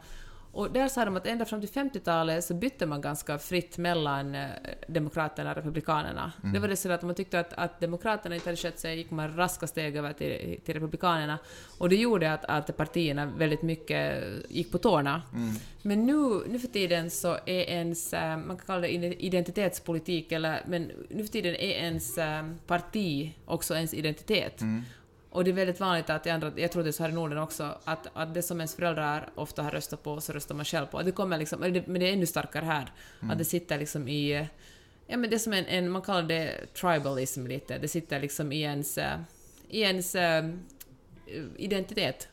Och 0.53 0.71
där 0.73 0.89
sa 0.89 1.05
de 1.05 1.17
att 1.17 1.27
ända 1.27 1.45
fram 1.45 1.61
till 1.61 1.71
50-talet 1.71 2.45
så 2.45 2.55
bytte 2.55 2.87
man 2.87 3.01
ganska 3.01 3.39
fritt 3.39 3.79
mellan 3.79 4.35
eh, 4.35 4.49
Demokraterna 4.89 5.51
och 5.51 5.57
Republikanerna. 5.57 6.33
Det 6.53 6.59
var 6.59 6.69
det 6.69 6.77
så 6.77 6.93
att 6.93 7.03
om 7.03 7.07
man 7.07 7.15
tyckte 7.15 7.41
att, 7.41 7.53
att 7.53 7.81
Demokraterna 7.81 8.35
inte 8.35 8.49
hade 8.49 8.57
skött 8.57 8.79
sig 8.79 8.97
gick 8.97 9.11
man 9.11 9.37
raska 9.37 9.67
steg 9.67 9.97
över 9.97 10.13
till, 10.13 10.61
till 10.65 10.75
Republikanerna. 10.75 11.39
Och 11.79 11.89
det 11.89 11.97
gjorde 11.97 12.33
att, 12.33 12.45
att 12.45 12.77
partierna 12.77 13.27
väldigt 13.27 13.63
mycket 13.63 14.25
gick 14.49 14.73
på 14.73 14.79
tårna. 14.79 15.23
Men 15.83 16.07
nu, 16.07 16.43
nu 16.49 16.59
för 16.59 16.69
tiden 16.69 17.11
så 17.11 17.33
är 17.33 17.61
ens, 17.61 18.13
eh, 18.13 18.37
man 18.37 18.57
kan 18.57 18.67
kalla 18.67 18.81
det 18.81 19.25
identitetspolitik, 19.25 20.33
eller, 20.33 20.63
men 20.67 20.91
nu 21.09 21.25
för 21.25 21.33
tiden 21.33 21.55
är 21.55 21.71
ens 21.71 22.19
eh, 22.19 22.47
parti 22.67 23.35
också 23.45 23.75
ens 23.75 23.95
identitet. 23.95 24.63
Och 25.31 25.45
det 25.45 25.51
är 25.51 25.53
väldigt 25.53 25.81
vanligt 25.81 26.11
att 26.11 26.27
i 26.27 26.31
andra, 26.31 26.53
jag 26.57 26.73
tror 26.73 26.83
det 26.83 26.91
är 26.91 26.93
så 26.93 27.03
här 27.03 27.11
i 27.11 27.15
Norden 27.15 27.39
också, 27.39 27.79
att, 27.85 28.07
att 28.13 28.35
det 28.35 28.43
som 28.43 28.57
ens 28.61 28.75
föräldrar 28.75 29.31
ofta 29.35 29.63
har 29.63 29.71
röstat 29.71 30.03
på, 30.03 30.21
så 30.21 30.33
röstar 30.33 30.55
man 30.55 30.65
själv 30.65 30.87
på. 30.87 31.03
Det 31.03 31.13
kommer 31.13 31.39
liksom, 31.39 31.61
det- 31.61 31.87
men 31.87 32.01
det 32.01 32.09
är 32.09 32.13
ännu 32.13 32.27
starkare 32.27 32.65
här. 32.65 32.93
Att 33.21 33.39
det 33.39 33.45
sitter 33.45 33.79
liksom 33.79 34.09
i... 34.09 34.47
Ja 35.07 35.17
men 35.17 35.31
det 35.31 35.37
är 35.37 35.39
som 35.39 35.53
en, 35.53 35.67
en, 35.67 35.91
man 35.91 36.03
kallar 36.03 36.23
det 36.23 36.75
tribalism 36.75 37.47
lite. 37.47 37.79
Det 37.79 37.89
sitter 37.89 38.21
liksom 38.21 38.53
i 38.53 38.61
ens, 38.63 38.99
eh, 38.99 39.19
i 39.69 39.81
ens 39.81 40.15
eh, 40.15 40.45
identitet. 41.57 42.29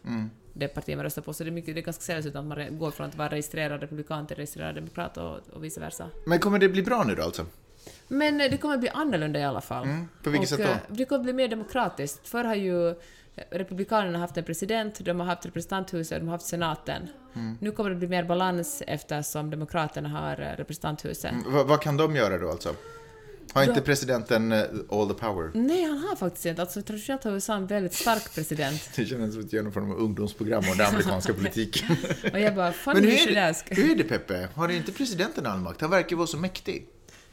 Det 0.54 0.68
parti 0.68 0.96
man 0.96 1.04
röstar 1.04 1.22
på. 1.22 1.34
Så 1.34 1.44
det 1.44 1.50
är, 1.50 1.52
mycket, 1.52 1.76
det 1.76 1.82
är 1.82 1.84
ganska 1.86 2.02
sällsynt 2.04 2.36
att 2.36 2.46
man 2.46 2.78
går 2.80 2.92
från 2.92 3.08
att 3.10 3.16
vara 3.16 3.30
registrerad 3.30 3.82
republikan 3.82 4.28
till 4.28 4.36
registrerad 4.36 4.76
demokrat 4.76 5.18
och, 5.18 5.40
och 5.54 5.64
vice 5.64 5.80
versa. 5.80 6.10
Men 6.26 6.40
kommer 6.40 6.60
det 6.60 6.70
bli 6.70 6.84
bra 6.84 7.04
nu 7.04 7.16
då 7.16 7.24
alltså? 7.24 7.46
Men 8.08 8.42
eh, 8.42 8.52
det 8.52 8.58
kommer 8.58 8.78
bli 8.78 8.90
annorlunda 8.90 9.40
i 9.40 9.44
alla 9.44 9.62
fall. 9.62 9.84
Mm, 9.84 10.08
på 10.24 10.30
vilket 10.30 10.52
och, 10.52 10.58
sätt 10.58 10.68
då? 10.68 10.72
eh, 10.72 10.98
Det 10.98 11.06
kommer 11.06 11.24
bli 11.24 11.34
mer 11.34 11.48
demokratiskt. 11.48 12.28
Förr 12.28 12.44
har 12.44 12.56
ju 12.56 12.96
Republikanerna 13.52 14.20
haft 14.20 14.38
en 14.38 14.44
president, 14.44 15.00
de 15.06 15.20
har 15.20 15.28
haft 15.28 15.46
representanthuset, 15.46 16.20
de 16.20 16.26
har 16.28 16.32
haft 16.32 16.46
senaten. 16.46 17.08
Mm. 17.36 17.58
Nu 17.62 17.72
kommer 17.72 17.90
det 17.90 17.96
bli 17.96 18.08
mer 18.08 18.24
balans 18.24 18.84
eftersom 18.88 19.50
Demokraterna 19.50 20.10
har 20.10 20.42
eh, 20.42 20.58
representanthuset. 20.58 21.32
Mm, 21.32 21.54
vad, 21.54 21.68
vad 21.68 21.82
kan 21.82 21.98
de 21.98 22.16
göra 22.16 22.38
då 22.38 22.50
alltså? 22.50 22.76
Har 23.54 23.64
inte 23.64 23.82
presidenten 23.82 24.52
eh, 24.52 24.64
all 24.90 25.08
the 25.08 25.14
power? 25.14 25.52
Nej, 25.54 25.84
han 25.84 25.98
har 25.98 26.16
faktiskt 26.16 26.46
inte. 26.46 26.62
Alltså, 26.62 26.82
traditionellt 26.82 27.24
har 27.24 27.32
USA 27.32 27.56
en 27.56 27.68
väldigt 27.68 27.94
stark 27.94 28.36
president. 28.36 28.90
Det 28.96 29.06
känns 29.06 29.34
som 29.34 29.44
ett 29.44 29.54
genomförande 29.54 29.94
av 29.94 30.00
ungdomsprogram 30.00 30.64
om 30.72 30.78
den 30.78 30.88
amerikanska 30.88 31.34
politiken. 31.42 31.96
Och 32.34 32.40
jag 32.40 32.56
bara, 32.56 32.72
fan 32.72 32.94
Men 32.96 33.04
hur 33.04 33.38
är 33.38 33.54
det, 33.54 33.76
hur 33.76 33.92
är 33.92 33.96
det 33.96 34.04
Peppe? 34.04 34.50
Har 34.56 34.70
inte 34.70 34.92
presidenten 34.92 35.46
all 35.46 35.60
makt? 35.60 35.82
Han 35.82 35.90
verkar 35.90 36.16
vara 36.16 36.28
så 36.28 36.38
mäktig. 36.38 36.88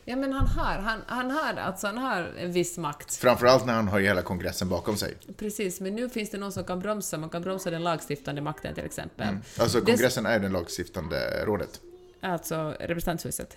Ja, 0.04 0.16
men 0.16 0.32
han 0.32 0.46
har, 0.46 0.74
han, 0.78 1.00
han 1.06 1.30
har, 1.30 1.54
alltså 1.54 1.86
han 1.86 1.98
har 1.98 2.32
en 2.38 2.52
viss 2.52 2.78
makt. 2.78 3.14
Framförallt 3.16 3.66
när 3.66 3.72
han 3.74 3.88
har 3.88 4.00
hela 4.00 4.22
kongressen 4.22 4.68
bakom 4.68 4.96
sig. 4.96 5.14
Precis, 5.36 5.80
men 5.80 5.94
nu 5.94 6.08
finns 6.08 6.30
det 6.30 6.38
någon 6.38 6.52
som 6.52 6.64
kan 6.64 6.80
bromsa. 6.80 7.18
Man 7.18 7.30
kan 7.30 7.42
bromsa 7.42 7.70
den 7.70 7.82
lagstiftande 7.82 8.40
makten 8.40 8.74
till 8.74 8.84
exempel. 8.84 9.26
Alltså 9.58 9.80
Det- 9.80 9.86
kongressen 9.92 10.26
är 10.26 10.38
det 10.38 10.48
lagstiftande 10.48 11.44
rådet. 11.44 11.80
Alltså 12.20 12.74
representanthuset. 12.80 13.56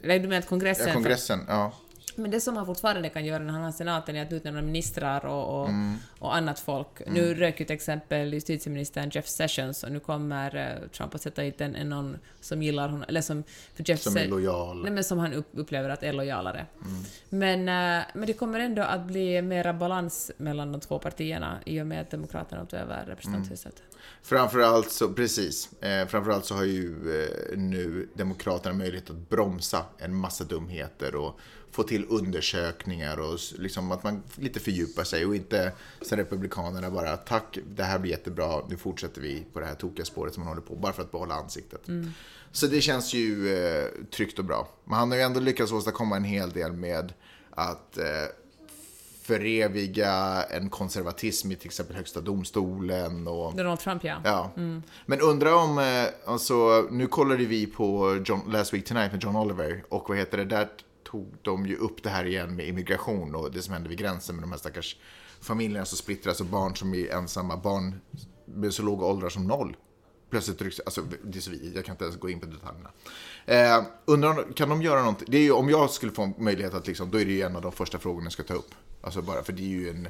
Nej, 0.00 0.18
du 0.18 0.28
menar 0.28 0.42
kongressen... 0.42 0.88
Ja, 0.88 0.94
kongressen, 0.94 1.40
ja. 1.48 1.72
Men 2.16 2.30
det 2.30 2.40
som 2.40 2.56
han 2.56 2.66
fortfarande 2.66 3.08
kan 3.08 3.24
göra 3.24 3.42
när 3.42 3.52
han 3.52 3.62
har 3.62 3.72
senaten 3.72 4.16
är 4.16 4.22
att 4.22 4.32
utnämna 4.32 4.62
ministrar 4.62 5.26
och, 5.26 5.60
och, 5.60 5.68
Mm. 5.68 5.96
och 6.18 6.36
annat 6.36 6.60
folk. 6.60 6.88
Nu 7.06 7.34
rök 7.34 7.60
ju 7.60 7.66
till 7.66 7.76
exempel 7.76 8.32
justitieministern 8.34 9.10
Jeff 9.12 9.28
Sessions 9.28 9.82
och 9.82 9.92
nu 9.92 10.00
kommer 10.00 10.56
eh, 10.56 10.88
Trump 10.88 11.14
att 11.14 11.22
sätta 11.22 11.42
hit 11.42 11.60
en, 11.60 11.76
en 11.76 11.88
någon 11.88 12.18
som 12.40 12.62
gillar 12.62 12.88
honom, 12.88 13.04
eller 13.08 13.20
som... 13.20 13.42
För 13.74 13.84
Jeff 13.90 14.00
Som 14.00 14.16
är 14.16 14.28
lojal. 14.28 14.82
Nej, 14.82 14.92
men 14.92 15.04
som 15.04 15.18
han 15.18 15.32
upp, 15.32 15.48
upplever 15.52 15.88
att 15.88 16.02
är 16.02 16.12
lojalare. 16.12 16.66
Mm. 16.84 17.02
Men, 17.28 17.98
eh, 18.00 18.06
men 18.14 18.26
det 18.26 18.32
kommer 18.32 18.60
ändå 18.60 18.82
att 18.82 19.06
bli 19.06 19.42
mera 19.42 19.72
balans 19.72 20.30
mellan 20.36 20.72
de 20.72 20.80
två 20.80 20.98
partierna 20.98 21.58
i 21.66 21.80
och 21.80 21.86
med 21.86 22.00
att 22.00 22.10
Demokraterna 22.10 22.66
tog 22.66 22.80
över 22.80 23.04
representanthuset. 23.06 23.82
Framförallt 24.22 24.90
så, 24.90 25.08
precis. 25.08 25.82
Eh, 25.82 26.06
framförallt 26.06 26.44
så 26.44 26.54
har 26.54 26.64
ju 26.64 26.88
eh, 27.22 27.58
nu 27.58 28.08
Demokraterna 28.14 28.74
möjlighet 28.74 29.10
att 29.10 29.28
bromsa 29.28 29.82
en 29.98 30.14
massa 30.14 30.44
dumheter 30.44 31.14
och 31.14 31.40
få 31.76 31.82
till 31.82 32.06
undersökningar 32.08 33.20
och 33.20 33.38
liksom 33.58 33.92
att 33.92 34.04
man 34.04 34.22
lite 34.34 34.60
fördjupar 34.60 35.04
sig 35.04 35.26
och 35.26 35.36
inte 35.36 35.72
som 36.02 36.18
Republikanerna 36.18 36.90
bara 36.90 37.16
tack, 37.16 37.58
det 37.76 37.82
här 37.82 37.98
blir 37.98 38.10
jättebra, 38.10 38.62
nu 38.68 38.76
fortsätter 38.76 39.20
vi 39.20 39.44
på 39.52 39.60
det 39.60 39.66
här 39.66 39.74
tokiga 39.74 40.04
spåret 40.04 40.34
som 40.34 40.40
man 40.40 40.48
håller 40.48 40.62
på, 40.62 40.74
bara 40.74 40.92
för 40.92 41.02
att 41.02 41.12
behålla 41.12 41.34
ansiktet. 41.34 41.86
Så 42.52 42.66
det 42.66 42.80
känns 42.80 43.14
ju 43.14 43.54
eh, 43.56 43.84
tryggt 44.10 44.38
och 44.38 44.44
bra. 44.44 44.68
Men 44.84 44.94
han 44.94 45.10
har 45.10 45.18
ju 45.18 45.22
ändå 45.22 45.40
lyckats 45.40 45.72
åstadkomma 45.72 46.16
en 46.16 46.24
hel 46.24 46.50
del 46.50 46.72
med 46.72 47.12
att 47.50 47.98
eh, 47.98 48.04
föreviga 49.22 50.42
en 50.42 50.70
konservatism 50.70 51.52
i 51.52 51.56
till 51.56 51.66
exempel 51.66 51.96
Högsta 51.96 52.20
domstolen 52.20 53.28
och 53.28 53.56
Donald 53.56 53.80
Trump, 53.80 54.04
ja. 54.04 54.20
Ja. 54.24 54.50
Men 55.06 55.20
undrar 55.20 55.52
om, 55.52 55.78
eh, 55.78 56.32
alltså, 56.32 56.86
nu 56.90 57.06
kollade 57.06 57.44
vi 57.44 57.66
på 57.66 58.18
John, 58.24 58.40
Last 58.48 58.74
Week 58.74 58.84
Tonight 58.84 59.12
med 59.12 59.22
John 59.22 59.36
Oliver 59.36 59.84
och 59.88 60.08
vad 60.08 60.18
heter 60.18 60.38
det, 60.38 60.44
där 60.44 60.68
tog 61.10 61.36
de 61.42 61.66
ju 61.66 61.76
upp 61.76 62.02
det 62.02 62.10
här 62.10 62.24
igen 62.24 62.56
med 62.56 62.68
immigration 62.68 63.34
och 63.34 63.52
det 63.52 63.62
som 63.62 63.74
hände 63.74 63.88
vid 63.88 63.98
gränsen 63.98 64.36
med 64.36 64.42
de 64.42 64.50
här 64.50 64.58
stackars 64.58 64.96
familjerna 65.40 65.84
som 65.84 65.98
splittras 65.98 66.40
och 66.40 66.46
barn 66.46 66.76
som 66.76 66.94
är 66.94 67.10
ensamma, 67.10 67.56
barn 67.56 68.00
med 68.44 68.74
så 68.74 68.82
låga 68.82 69.06
åldrar 69.06 69.28
som 69.28 69.46
noll. 69.46 69.76
Plötsligt 70.30 70.62
rycks, 70.62 70.80
alltså 70.80 71.02
det 71.24 71.38
är 71.38 71.40
så 71.40 71.50
vid, 71.50 71.76
jag 71.76 71.84
kan 71.84 71.92
inte 71.92 72.04
ens 72.04 72.16
gå 72.16 72.30
in 72.30 72.40
på 72.40 72.46
detaljerna. 72.46 72.90
Eh, 73.46 73.84
undrar 74.04 74.52
kan 74.52 74.68
de 74.68 74.82
göra 74.82 75.00
någonting? 75.00 75.28
Det 75.30 75.38
är 75.38 75.42
ju, 75.42 75.52
om 75.52 75.68
jag 75.68 75.90
skulle 75.90 76.12
få 76.12 76.32
möjlighet 76.38 76.74
att 76.74 76.86
liksom, 76.86 77.10
då 77.10 77.20
är 77.20 77.24
det 77.24 77.32
ju 77.32 77.42
en 77.42 77.56
av 77.56 77.62
de 77.62 77.72
första 77.72 77.98
frågorna 77.98 78.24
jag 78.24 78.32
ska 78.32 78.42
ta 78.42 78.54
upp. 78.54 78.74
Alltså 79.02 79.22
bara, 79.22 79.42
för 79.42 79.52
det 79.52 79.62
är 79.62 79.66
ju 79.66 79.90
en, 79.90 80.08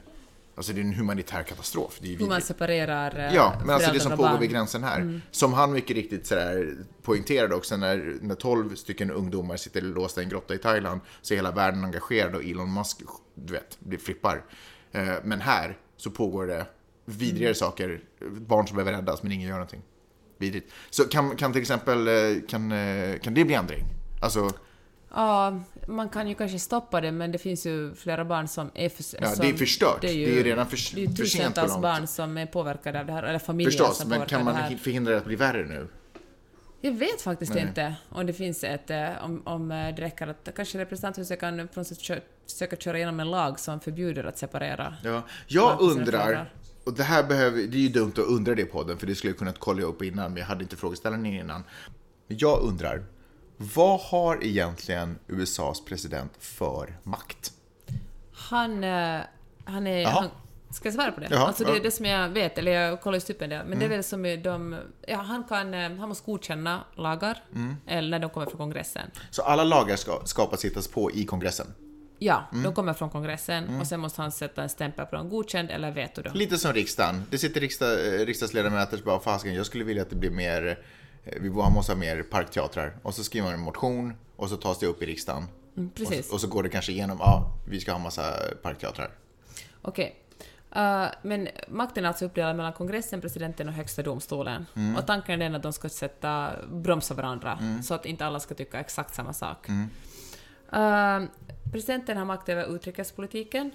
alltså 0.57 0.73
det 0.73 0.81
är 0.81 0.85
en 0.85 0.95
humanitär 0.95 1.43
katastrof. 1.43 1.99
Det 2.01 2.07
är 2.07 2.11
Hur 2.11 2.19
man 2.19 2.29
vidrigt. 2.29 2.47
separerar 2.47 3.19
eh, 3.29 3.35
Ja, 3.35 3.55
men 3.61 3.71
alltså 3.75 3.93
det 3.93 4.01
som 4.01 4.11
pågår 4.11 4.25
barn. 4.29 4.41
vid 4.41 4.51
gränsen 4.51 4.85
här. 4.85 5.21
Som 5.31 5.53
han 5.53 5.73
mycket 5.73 5.97
riktigt 5.97 6.27
sådär 6.27 6.75
poängterade 7.03 7.55
också, 7.55 7.77
när, 7.77 8.17
när 8.21 8.35
12 8.35 8.75
stycken 8.75 9.11
ungdomar 9.11 9.57
sitter 9.57 9.81
låsta 9.81 10.21
i 10.21 10.25
en 10.25 10.31
grotta 10.31 10.55
i 10.55 10.59
Thailand 10.59 11.01
så 11.23 11.35
är 11.35 11.37
hela 11.37 11.51
världen 11.51 11.85
engagerad 11.85 12.35
och 12.35 12.45
Elon 12.45 12.75
Musk, 12.75 12.99
du 13.35 13.53
vet, 13.53 13.77
blir 13.81 13.99
flippar. 13.99 14.45
Eh, 14.93 15.09
Men 15.25 15.41
här 15.41 15.77
så 15.97 16.11
pågår 16.11 16.47
det 16.47 16.67
vidrigare 17.05 17.55
saker, 17.55 18.01
barn 18.41 18.67
som 18.67 18.77
behöver 18.77 18.93
räddas 18.93 19.23
men 19.23 19.33
ingen 19.33 19.49
gör 19.49 19.55
någonting. 19.57 19.83
Vidrigt. 20.39 20.73
Så 20.91 21.05
kan, 21.05 21.37
kan 21.37 21.53
till 21.53 21.63
exempel, 21.63 22.09
eh, 22.09 22.15
kan, 22.49 22.71
kan 23.23 23.35
det 23.35 23.45
bli 23.45 23.55
ändring? 23.55 23.85
Alltså, 24.23 24.51
Ja, 25.17 25.61
man 25.87 26.09
kan 26.09 26.29
ju 26.29 26.35
kanske 26.35 26.59
stoppa 26.59 27.01
det, 27.01 27.13
men 27.13 27.33
det 27.33 27.39
finns 27.39 27.67
ju 27.67 27.95
flera 27.95 28.25
barn 28.25 28.49
som 28.49 28.71
är 28.75 28.89
för, 28.89 29.05
Ja, 29.23 29.29
som, 29.31 29.45
det 29.47 29.51
är 29.53 29.57
förstört. 29.57 29.99
Det 30.01 30.09
är 30.09 30.13
ju 30.13 30.43
redan 30.43 30.67
för- 30.67 30.95
det 30.95 31.01
är 31.05 31.09
ju 31.09 31.15
för 31.15 31.25
sent 31.25 31.45
på 31.45 31.49
tusentals 31.63 31.71
långt. 31.73 31.83
barn 31.83 32.07
som 32.07 32.39
är 32.39 32.47
påverkade 32.47 33.01
av 33.01 33.07
det 33.07 33.13
här, 33.13 33.23
eller 33.23 33.39
familjer 33.39 33.71
förstås, 33.71 33.99
som 33.99 34.09
men 34.09 34.27
kan 34.27 34.39
det 34.39 34.53
man 34.53 34.79
förhindra 34.79 35.13
det 35.13 35.19
att 35.19 35.25
bli 35.25 35.37
värre 35.37 35.65
nu? 35.67 35.89
Jag 36.81 36.93
vet 36.93 37.21
faktiskt 37.23 37.55
Nej. 37.55 37.63
inte 37.63 37.95
om 38.09 38.27
det 38.27 38.33
finns 38.33 38.65
ett, 38.65 38.91
eh, 38.91 39.09
om, 39.25 39.43
om 39.45 39.71
eh, 39.71 39.95
det 39.95 40.03
räcker 40.03 40.27
att 40.27 40.49
kanske 40.57 40.79
representanthuset 40.79 41.41
kan 41.41 41.69
på 41.69 41.81
något 41.81 41.87
sätt 41.87 42.03
kö- 42.03 42.21
försöka 42.51 42.77
köra 42.77 42.97
igenom 42.97 43.21
en 43.21 43.31
lag 43.31 43.61
som 43.61 43.81
förbjuder 43.81 44.25
att 44.25 44.39
separera. 44.39 44.95
Ja, 45.05 45.23
jag 45.47 45.81
undrar, 45.81 46.53
och 46.85 46.93
det 46.93 47.03
här 47.03 47.23
behöver, 47.23 47.57
det 47.63 47.77
är 47.77 47.81
ju 47.81 47.89
dumt 47.89 48.13
att 48.13 48.19
undra 48.19 48.55
det 48.55 48.65
på 48.65 48.79
podden 48.79 48.99
för 48.99 49.07
det 49.07 49.15
skulle 49.15 49.31
jag 49.31 49.39
kunnat 49.39 49.59
kolla 49.59 49.83
upp 49.83 50.03
innan 50.03 50.33
men 50.33 50.41
jag 50.41 50.47
hade 50.47 50.63
inte 50.63 50.77
frågeställningen 50.77 51.41
innan. 51.45 51.65
Men 52.29 52.39
jag 52.41 52.61
undrar, 52.63 53.03
vad 53.57 54.01
har 54.01 54.45
egentligen 54.45 55.19
USAs 55.29 55.85
president 55.85 56.33
för 56.39 56.99
makt? 57.03 57.53
Han, 58.33 58.85
eh, 58.85 59.21
han 59.65 59.87
är... 59.87 60.07
Han, 60.07 60.29
ska 60.71 60.87
jag 60.89 60.95
svara 60.95 61.13
på 61.13 61.21
det? 61.21 61.27
Jaha, 61.31 61.47
alltså 61.47 61.65
det 61.65 61.69
är 61.71 61.73
ja. 61.73 61.77
Mm. 61.77 61.83
det 61.85 61.91
som 61.91 62.07
jag 62.07 62.29
vet, 62.29 62.59
eller 62.59 62.73
jag 62.73 63.01
kollar 63.01 63.17
just 63.17 63.31
upp 63.31 63.43
en 63.43 63.51
del, 63.51 63.67
men 63.67 63.79
det 63.79 63.85
är 63.85 63.89
väl 63.89 64.05
som 64.05 64.23
de... 64.43 64.77
Ja, 65.07 65.17
han 65.17 65.45
kan... 65.45 65.75
eh, 65.75 65.81
Han 65.97 66.09
måste 66.09 66.27
godkänna 66.27 66.85
lagar, 66.95 67.43
Mm. 67.55 67.77
eller 67.87 68.09
när 68.11 68.19
de 68.19 68.31
kommer 68.31 68.47
från 68.47 68.59
kongressen. 68.59 69.11
Så 69.31 69.43
alla 69.43 69.65
lagar 69.65 69.97
ska 69.97 70.21
skapas 70.25 70.65
hittas 70.65 70.89
på 70.89 71.11
i 71.11 71.25
kongressen? 71.25 71.67
Ja, 72.19 72.43
Mm. 72.53 72.65
de 72.65 72.75
kommer 72.75 72.93
från 72.95 73.11
kongressen 73.11 73.81
och 73.81 73.87
sen 73.87 74.01
måste 74.01 74.23
han 74.23 74.33
sätta 74.33 74.63
en 74.63 74.69
stämpel 74.69 75.07
på 75.07 75.17
dem, 75.17 75.29
godkänd 75.29 75.71
eller 75.71 75.91
veto. 75.91 76.23
Lite 76.35 76.59
som 76.59 76.73
riksdagen. 76.73 77.23
Det 77.31 77.39
sitter 77.39 77.61
riksdag, 77.61 77.93
eh, 77.93 78.27
riksdagsledamöter 78.27 78.97
som 78.97 79.07
bara, 79.07 79.21
fasken, 79.21 79.55
jag 79.55 79.67
skulle 79.67 79.85
vilja 79.85 80.03
att 80.03 80.11
det 80.11 80.17
blir 80.17 80.31
mer, 80.31 80.79
vi 81.41 81.51
måste 81.51 81.93
ha 81.93 81.99
mer 81.99 82.23
parkteatrar. 82.23 82.97
Och 83.03 83.15
så 83.15 83.25
skriver 83.25 83.47
man 83.47 83.55
en 83.55 83.61
motion 83.61 84.15
och 84.37 84.49
så 84.49 84.57
tas 84.57 84.79
det 84.79 84.87
upp 84.87 85.03
i 85.03 85.07
riksdagen. 85.07 85.45
Mm, 85.77 85.89
Och 85.89 85.95
precis. 85.95 86.29
så, 86.29 86.35
och 86.35 86.41
så 86.41 86.49
går 86.49 86.63
det 86.63 86.69
kanske 86.69 86.93
igenom, 86.93 87.19
ja, 87.21 87.53
vi 87.69 87.81
ska 87.81 87.93
ha 87.93 87.99
massa 87.99 88.35
parkteatrar. 88.63 89.11
Okej. 89.83 90.17
Uh, 90.77 91.07
men 91.23 91.49
makten 91.69 92.05
är 92.05 92.09
alltså 92.09 92.25
uppdelad 92.25 92.57
mellan 92.57 92.73
kongressen, 92.73 93.21
presidenten 93.21 93.69
och 93.69 93.75
högsta 93.75 94.03
domstolen. 94.03 94.67
Mm. 94.77 94.97
Och 94.97 95.07
tanken 95.07 95.35
är 95.35 95.45
den 95.45 95.55
att 95.55 95.63
de 95.63 95.73
ska 95.73 95.89
sätta, 95.89 96.51
bromsa 96.69 97.15
varandra, 97.15 97.59
så 97.83 97.95
att 97.95 98.07
inte 98.07 98.27
alla 98.27 98.41
ska 98.41 98.55
tycka 98.55 98.81
exakt 98.81 99.15
samma 99.15 99.33
sak. 99.33 99.69
Mm. 99.69 99.89
Uh, 100.73 101.29
presidenten 101.73 102.17
har 102.17 102.25
makt 102.25 102.49
över 102.49 102.75
utrikespolitiken. 102.75 103.71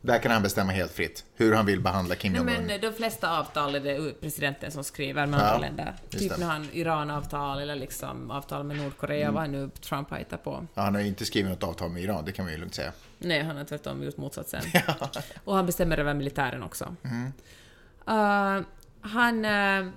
Där 0.00 0.18
kan 0.18 0.30
han 0.32 0.42
bestämma 0.42 0.72
helt 0.72 0.92
fritt 0.92 1.24
hur 1.36 1.54
han 1.54 1.66
vill 1.66 1.80
behandla 1.80 2.14
Kim 2.14 2.32
Nej, 2.32 2.40
Jong-Un. 2.40 2.66
men 2.66 2.80
de 2.80 2.92
flesta 2.92 3.38
avtal 3.38 3.74
är 3.74 3.80
det 3.80 4.20
presidenten 4.20 4.70
som 4.70 4.84
skriver 4.84 5.26
med 5.26 5.40
andra 5.40 5.54
Ja, 5.54 5.58
länder. 5.60 5.94
Typ 6.10 6.30
det. 6.32 6.36
när 6.38 6.46
han 6.46 6.68
Iran-avtal 6.72 7.60
eller 7.60 7.74
liksom 7.76 8.30
avtal 8.30 8.64
med 8.64 8.76
Nordkorea, 8.76 9.22
Mm. 9.22 9.34
vad 9.34 9.42
han 9.42 9.52
nu 9.52 9.70
Trump 9.80 10.10
har 10.10 10.18
hittat 10.18 10.44
på. 10.44 10.66
Ja, 10.74 10.82
han 10.82 10.94
har 10.94 11.02
ju 11.02 11.08
inte 11.08 11.24
skrivit 11.24 11.50
något 11.50 11.62
avtal 11.62 11.90
med 11.90 12.02
Iran, 12.02 12.24
det 12.24 12.32
kan 12.32 12.44
man 12.44 12.52
ju 12.52 12.58
lugnt 12.58 12.74
säga. 12.74 12.92
Nej, 13.18 13.42
han 13.42 13.56
har 13.56 13.64
tvärtom 13.64 14.02
gjort 14.02 14.16
motsatsen. 14.16 14.62
Och 15.44 15.54
han 15.56 15.66
bestämmer 15.66 15.98
över 15.98 16.14
militären 16.14 16.62
också. 16.62 16.94
Mm. 17.04 17.32
Uh, 18.08 18.64
han... 19.00 19.44
Uh, 19.44 19.92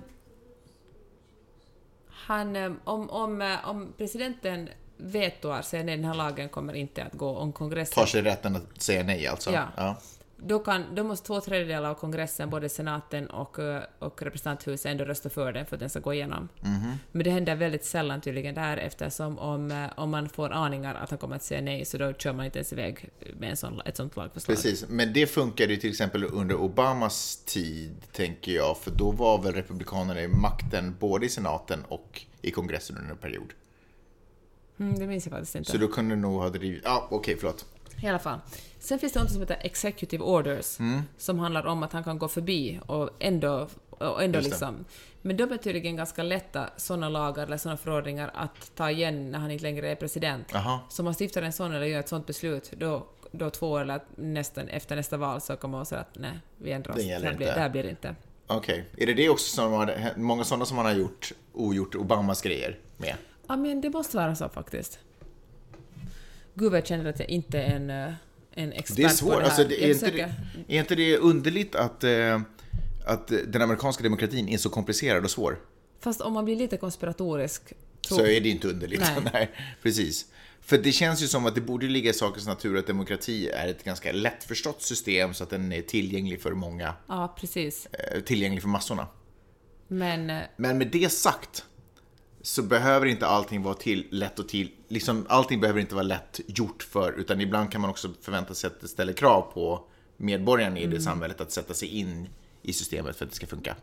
Han, 2.26 2.56
eh, 2.56 2.72
om, 2.84 3.10
om, 3.10 3.58
om 3.64 3.92
presidenten 3.98 4.68
vetoar, 5.02 5.64
nej 5.72 5.96
den 5.96 6.04
här 6.04 6.14
lagen 6.14 6.48
kommer 6.48 6.74
inte 6.74 7.04
att 7.04 7.12
gå, 7.12 7.36
om 7.36 7.52
kongressen... 7.52 7.94
Tar 7.94 8.06
sig 8.06 8.22
rätten 8.22 8.56
att 8.56 8.82
säga 8.82 9.02
nej 9.02 9.26
alltså? 9.26 9.52
Ja. 9.52 9.96
Då, 10.44 10.58
kan, 10.58 10.94
då 10.94 11.04
måste 11.04 11.26
två 11.26 11.40
tredjedelar 11.40 11.90
av 11.90 11.94
kongressen, 11.94 12.50
både 12.50 12.68
senaten 12.68 13.26
och, 13.26 13.58
eh, 13.58 13.82
och 13.98 14.22
representanthuset, 14.22 14.86
ändå 14.86 15.04
rösta 15.04 15.30
för 15.30 15.52
den 15.52 15.66
för 15.66 15.76
att 15.76 15.80
den 15.80 15.90
ska 15.90 16.00
gå 16.00 16.14
igenom. 16.14 16.48
Mhm. 16.60 16.92
Men 17.12 17.24
det 17.24 17.30
händer 17.30 17.54
väldigt 17.54 17.84
sällan 17.84 18.20
tydligen 18.20 18.54
där 18.54 18.76
eftersom 18.76 19.38
om, 19.38 19.70
eh, 19.70 19.86
om 19.96 20.10
man 20.10 20.28
får 20.28 20.50
aningar 20.50 20.94
att 20.94 21.10
han 21.10 21.18
kommer 21.18 21.36
att 21.36 21.42
säga 21.42 21.60
nej 21.60 21.84
så 21.84 21.98
då 21.98 22.12
kör 22.12 22.32
man 22.32 22.46
inte 22.46 22.58
ens 22.58 22.72
iväg 22.72 23.10
med 23.38 23.50
en 23.50 23.56
sån, 23.56 23.80
ett 23.84 23.96
sånt 23.96 24.16
lagförslag. 24.16 24.56
Precis, 24.56 24.84
men 24.88 25.12
det 25.12 25.26
funkade 25.26 25.72
ju 25.72 25.78
till 25.78 25.90
exempel 25.90 26.24
under 26.24 26.54
Obamas 26.54 27.42
tid, 27.46 27.96
tänker 28.12 28.52
jag, 28.52 28.78
för 28.78 28.90
då 28.90 29.10
var 29.10 29.42
väl 29.42 29.52
Republikanerna 29.52 30.22
i 30.22 30.28
makten 30.28 30.96
både 31.00 31.26
i 31.26 31.28
senaten 31.28 31.84
och 31.88 32.22
i 32.42 32.50
kongressen 32.50 32.96
under 32.96 33.10
en 33.10 33.16
period. 33.16 33.52
Mm, 34.80 34.98
det 34.98 35.06
minns 35.06 35.26
jag 35.26 35.32
faktiskt 35.32 35.54
inte. 35.54 35.70
Så 35.70 35.76
då 35.78 35.88
kunde 35.88 36.16
nog 36.16 36.40
ha 36.40 36.48
drivit... 36.48 36.82
Ja, 36.84 37.06
okej, 37.10 37.36
förlåt. 37.40 37.64
I 38.02 38.06
alla 38.08 38.18
fall. 38.18 38.38
Sen 38.78 38.98
finns 38.98 39.12
det 39.12 39.20
något 39.20 39.30
som 39.30 39.40
heter 39.40 39.58
executive 39.60 40.24
orders, 40.24 40.80
Mm. 40.80 41.02
som 41.18 41.38
handlar 41.38 41.66
om 41.66 41.82
att 41.82 41.92
han 41.92 42.04
kan 42.04 42.18
gå 42.18 42.28
förbi 42.28 42.80
och 42.86 43.10
ändå, 43.18 43.68
och 43.90 44.22
ändå 44.22 44.38
det. 44.38 44.44
liksom... 44.44 44.84
Men 45.24 45.36
de 45.36 45.52
är 45.52 45.56
tydligen 45.56 45.96
ganska 45.96 46.22
lätta, 46.22 46.70
sådana 46.76 47.08
lagar 47.08 47.46
eller 47.46 47.56
sådana 47.56 47.76
förordningar, 47.76 48.30
att 48.34 48.72
ta 48.76 48.90
igen 48.90 49.30
när 49.30 49.38
han 49.38 49.50
inte 49.50 49.62
längre 49.62 49.90
är 49.90 49.94
president. 49.96 50.46
Jaha. 50.52 50.80
Så 50.88 51.02
om 51.02 51.04
man 51.04 51.14
stiftar 51.14 51.42
en 51.42 51.52
sån 51.52 51.72
eller 51.74 51.86
gör 51.86 52.00
ett 52.00 52.08
sånt 52.08 52.26
beslut, 52.26 52.72
då, 52.76 53.06
då 53.32 53.50
två 53.50 53.70
år 53.70 53.80
eller 53.80 54.00
nästan 54.16 54.68
efter 54.68 54.96
nästa 54.96 55.16
val 55.16 55.40
så 55.40 55.56
kommer 55.56 55.78
man 55.78 55.86
säga 55.86 56.00
att 56.00 56.16
nej, 56.18 56.38
vi 56.58 56.72
ändrar 56.72 56.92
oss. 56.92 56.98
Det 56.98 57.12
här 57.12 57.20
blir, 57.20 57.30
inte. 57.48 57.60
där 57.60 57.68
blir 57.68 57.82
det 57.82 57.90
inte. 57.90 58.14
Okej. 58.46 58.84
Är 58.96 59.06
det 59.06 59.14
det 59.14 59.28
också 59.28 59.54
som 59.56 59.72
man, 59.72 59.90
många 60.16 60.44
sådana 60.44 60.64
som 60.64 60.76
man 60.76 60.86
har 60.86 60.92
gjort, 60.92 61.32
ogjort 61.52 61.94
Obamas 61.94 62.42
grejer 62.42 62.78
med? 62.96 63.14
Ja, 63.46 63.56
men 63.56 63.80
det 63.80 63.90
måste 63.90 64.16
vara 64.16 64.34
så 64.34 64.48
faktiskt. 64.48 64.98
Gud 66.54 66.74
jag 66.74 66.86
känner 66.86 67.10
att 67.10 67.18
jag 67.20 67.28
inte 67.30 67.58
är 67.62 67.76
en, 67.76 67.90
eh, 67.90 68.12
en 68.54 68.72
expert 68.72 68.96
Det 68.96 69.02
är 69.02 69.08
på 69.08 69.14
svårt. 69.14 69.30
det 69.34 69.40
här. 69.40 69.44
Alltså, 69.44 69.64
det, 69.64 69.84
är, 69.84 69.88
inte 69.94 70.10
det, 70.10 70.34
är 70.68 70.80
inte 70.80 70.94
det 70.94 71.18
underligt 71.18 71.74
att, 71.74 72.04
eh, 72.04 72.40
att 73.06 73.28
den 73.46 73.62
amerikanska 73.62 74.02
demokratin 74.02 74.48
är 74.48 74.58
så 74.58 74.70
komplicerad 74.70 75.24
och 75.24 75.30
svår? 75.30 75.58
Fast 76.00 76.20
om 76.20 76.32
man 76.32 76.44
blir 76.44 76.56
lite 76.56 76.76
konspiratorisk... 76.76 77.72
Så 78.08 78.20
är 78.26 78.40
det 78.40 78.48
inte 78.48 78.68
underligt. 78.68 79.00
Nej. 79.00 79.30
Nej. 79.32 79.50
precis. 79.82 80.26
För 80.60 80.78
det 80.78 80.92
känns 80.92 81.22
ju 81.22 81.26
som 81.26 81.46
att 81.46 81.54
det 81.54 81.60
borde 81.60 81.86
ligga 81.86 82.10
i 82.10 82.12
sakens 82.12 82.46
natur 82.46 82.78
att 82.78 82.86
demokrati 82.86 83.48
är 83.48 83.68
ett 83.68 83.84
ganska 83.84 84.12
lättförstått 84.12 84.82
system 84.82 85.34
så 85.34 85.44
att 85.44 85.50
den 85.50 85.72
är 85.72 85.82
tillgänglig 85.82 86.40
för 86.42 86.52
många, 86.52 86.94
Ja, 87.08 87.34
precis. 87.40 87.86
eh, 87.86 88.20
tillgänglig 88.20 88.62
för 88.62 88.68
massorna. 88.68 89.06
Men 89.88 90.26
Men 90.56 90.78
med 90.78 90.88
det 90.88 91.12
sagt 91.12 91.64
så 92.42 92.62
behöver 92.62 93.06
inte 93.06 93.26
allting 93.26 93.62
vara 93.62 93.74
till, 93.74 94.06
lätt 94.10 94.38
och 94.38 94.48
till, 94.48 94.70
liksom 94.88 95.26
allting 95.28 95.60
behöver 95.60 95.80
inte 95.80 95.94
vara 95.94 96.02
lätt 96.02 96.40
gjort 96.46 96.82
för, 96.82 97.12
utan 97.12 97.40
ibland 97.40 97.72
kan 97.72 97.80
man 97.80 97.90
också 97.90 98.10
förvänta 98.20 98.54
sig 98.54 98.68
att 98.68 98.80
det 98.80 98.88
ställer 98.88 99.12
krav 99.12 99.42
på 99.54 99.84
medborgarna 100.16 100.78
i 100.78 100.86
det 100.86 101.00
samhället 101.00 101.40
att 101.40 101.52
sätta 101.52 101.74
sig 101.74 101.88
in 101.88 102.28
i 102.62 102.72
systemet 102.72 103.16
för 103.16 103.24
att 103.24 103.30
det 103.30 103.36
ska 103.36 103.46
funka. 103.46 103.76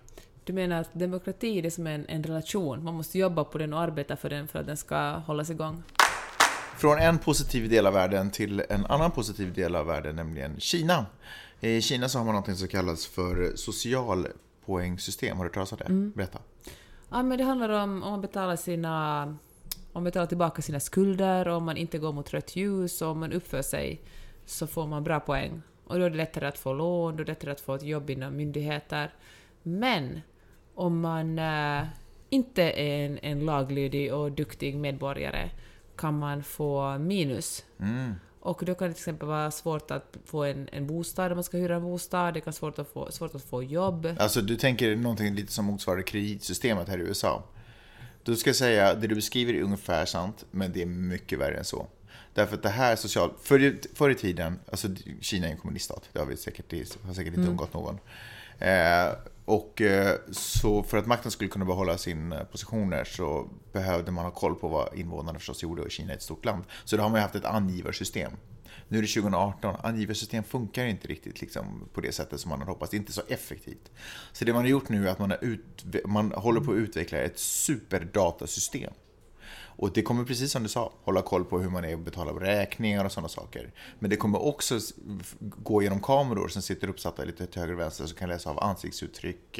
du 0.43 0.54
menar 0.54 0.82
att 0.82 0.89
demokrati 0.93 1.58
är 1.58 1.62
det 1.62 1.72
som 1.72 1.88
en, 1.88 2.06
en 2.08 2.24
relation? 2.24 2.84
Man 2.84 2.93
måste 2.93 3.19
jobba 3.19 3.43
på 3.43 3.58
den 3.58 3.74
och 3.74 3.80
arbeta 3.80 4.15
för 4.15 4.30
den 4.30 4.48
för 4.48 4.60
att 4.60 4.65
den 4.65 4.78
ska 4.78 5.12
hållas 5.12 5.50
igång? 5.50 5.84
Från 6.78 7.00
en 7.00 7.17
positiv 7.17 7.69
del 7.69 7.88
av 7.88 7.93
världen 7.93 8.32
till 8.32 8.63
en 8.69 8.86
annan 8.86 9.12
positiv 9.12 9.54
del 9.54 9.76
av 9.76 9.86
världen, 9.86 10.15
nämligen 10.15 10.60
Kina. 10.60 11.06
I 11.60 11.82
Kina 11.82 12.10
så 12.10 12.17
har 12.17 12.26
man 12.26 12.36
något 12.36 12.58
som 12.58 12.67
kallas 12.67 13.06
för 13.06 13.56
socialpoängsystem. 13.56 15.38
Har 15.38 15.43
du 15.43 15.48
hört 15.48 15.54
talas 15.54 15.72
om 15.72 15.78
det? 15.78 16.15
Berätta. 16.15 16.39
Ja, 17.10 17.24
men 17.24 17.38
det 17.38 17.43
handlar 17.43 17.69
om 17.69 18.04
om 18.04 18.12
man 18.12 18.22
betalar 18.22 18.56
sina... 18.56 19.24
Om 19.91 19.93
man 19.93 20.04
betalar 20.04 20.26
tillbaka 20.26 20.62
sina 20.62 20.80
skulder, 20.80 21.48
och 21.48 21.58
om 21.58 21.65
man 21.65 21.78
inte 21.78 21.98
går 21.98 22.13
mot 22.13 22.34
rött 22.34 22.56
ljus 22.56 23.02
och 23.02 23.10
om 23.10 23.19
man 23.19 23.34
uppför 23.34 23.62
sig 23.62 24.02
så 24.45 24.67
får 24.67 24.88
man 24.88 25.04
bra 25.04 25.19
poäng. 25.19 25.62
Och 25.86 26.00
då 26.00 26.06
är 26.06 26.10
det 26.10 26.17
lättare 26.17 26.48
att 26.48 26.58
få 26.58 26.74
lån, 26.74 27.15
då 27.15 27.22
är 27.22 27.26
det 27.26 27.32
lättare 27.32 27.52
att 27.52 27.62
få 27.62 27.76
ett 27.76 27.84
jobb 27.84 28.10
inom 28.10 28.36
myndigheter. 28.36 29.13
Men 29.63 30.22
om 30.76 31.00
man 31.00 31.39
äh, 31.39 31.84
inte 32.30 32.63
är 32.63 33.06
en, 33.06 33.19
en 33.22 33.45
laglydig 33.45 34.13
och 34.13 34.32
duktig 34.32 34.78
medborgare 34.78 35.50
kan 35.95 36.19
man 36.19 36.43
få 36.43 36.98
minus. 36.98 37.65
Mm. 37.80 38.13
Och 38.39 38.65
då 38.65 38.75
kan 38.75 38.88
det 38.88 38.93
till 38.93 39.02
exempel 39.02 39.28
vara 39.28 39.52
svårt 39.52 39.91
att 39.91 40.17
få 40.25 40.43
en, 40.43 40.69
en 40.71 40.88
bostad 40.88 41.32
om 41.32 41.38
man 41.38 41.43
ska 41.43 41.58
hyra 41.58 41.75
en 41.75 41.84
bostad, 41.84 42.34
det 42.34 42.41
kan 42.41 42.45
vara 42.45 42.56
svårt 42.56 42.80
att 42.80 42.93
få, 42.93 43.12
svårt 43.12 43.36
att 43.36 43.43
få 43.43 43.63
jobb. 43.63 44.15
Alltså 44.19 44.41
du 44.41 44.56
tänker 44.56 44.95
någonting 44.95 45.36
lite 45.36 45.52
som 45.52 45.65
motsvarar 45.65 46.02
kreditsystemet 46.02 46.88
här 46.88 46.97
i 46.97 47.02
USA. 47.02 47.43
Då 48.23 48.36
ska 48.36 48.54
säga, 48.54 48.93
det 48.93 49.08
du 49.08 49.15
beskriver 49.15 49.54
är 49.54 49.62
ungefär 49.62 50.06
sant, 50.06 50.45
men 50.52 50.71
det 50.71 50.82
är 50.82 50.86
mycket 50.86 51.39
värre 51.39 51.58
än 51.58 51.65
så. 51.65 51.88
Därför 52.34 52.56
att 52.56 52.63
det 52.63 52.69
här 52.69 52.95
social... 52.95 53.32
Förr, 53.41 53.80
förr 53.93 54.10
i 54.10 54.15
tiden, 54.15 54.60
alltså 54.71 54.88
Kina 55.21 55.47
är 55.47 55.52
en 55.52 55.58
kommuniststat, 55.58 56.10
det 56.13 56.19
har 56.19 56.25
vi 56.25 56.38
säkert, 56.38 56.65
det 56.69 56.97
har 57.04 57.13
säkert 57.13 57.34
inte 57.34 57.49
undgått 57.49 57.73
någon. 57.73 57.99
Eh, 58.60 59.08
och 59.50 59.82
eh, 59.82 60.16
så 60.32 60.84
för 60.84 60.98
att 60.98 61.08
makten 61.08 61.32
skulle 61.32 61.50
kunna 61.50 61.66
behålla 61.66 61.98
sina 61.98 62.40
eh, 62.40 62.44
positioner 62.44 63.04
så 63.04 63.50
behövde 63.72 64.12
man 64.12 64.26
ha 64.26 64.32
koll 64.32 64.56
på 64.56 64.68
vad 64.68 64.98
invånarna 64.98 65.40
förstås 65.40 65.64
gjorde 65.64 65.82
och 65.82 65.92
Kina 65.92 66.12
är 66.12 66.16
ett 66.16 66.22
stort 66.22 66.46
land. 66.46 66.64
Så 66.86 66.98
då 66.98 67.04
har 67.04 67.10
man 67.10 67.18
ju 67.18 67.22
haft 67.22 67.36
ett 67.36 67.46
angivarsystem. 67.46 68.32
Nu 68.88 68.98
är 68.98 69.02
det 69.02 69.08
2018, 69.08 69.76
angivarsystem 69.84 70.44
funkar 70.44 70.86
inte 70.86 71.08
riktigt 71.08 71.42
liksom, 71.42 71.90
på 71.94 72.02
det 72.02 72.12
sättet 72.12 72.40
som 72.40 72.50
man 72.50 72.60
hade 72.60 72.72
hoppats, 72.72 72.92
det 72.92 72.98
är 72.98 73.00
inte 73.00 73.12
så 73.12 73.22
effektivt. 73.28 73.92
Så 74.32 74.46
det 74.46 74.54
man 74.54 74.62
har 74.62 74.70
gjort 74.70 74.90
nu 74.90 75.08
är 75.08 75.12
att 75.12 75.20
man, 75.20 75.32
har 75.32 75.44
ut, 75.44 75.86
man 76.06 76.32
håller 76.32 76.62
på 76.62 76.72
att 76.72 76.78
utveckla 76.78 77.18
ett 77.18 77.40
superdatasystem. 77.40 78.94
Och 79.80 79.92
det 79.94 80.02
kommer 80.02 80.24
precis 80.24 80.52
som 80.52 80.63
du 80.63 80.70
sa, 80.70 80.94
hålla 81.04 81.22
koll 81.22 81.46
på 81.46 81.60
hur 81.60 81.70
man 81.70 81.86
är 81.86 81.94
och 81.94 82.00
betala 82.00 82.32
räkningar 82.32 83.06
och 83.06 83.12
sådana 83.12 83.28
saker. 83.28 83.72
Men 84.00 84.10
det 84.10 84.15
kommer 84.15 84.42
också 84.42 84.80
gå 85.39 85.84
genom 85.84 86.00
kameror 86.02 86.48
som 86.48 86.62
sitter 86.62 86.89
uppsatta 86.89 87.24
lite 87.24 87.48
till 87.48 87.62
höger 87.62 87.74
och 87.74 87.80
vänster 87.80 88.06
som 88.06 88.18
kan 88.18 88.30
läsa 88.30 88.50
av 88.50 88.63
ansiktsuttryck. 88.63 89.60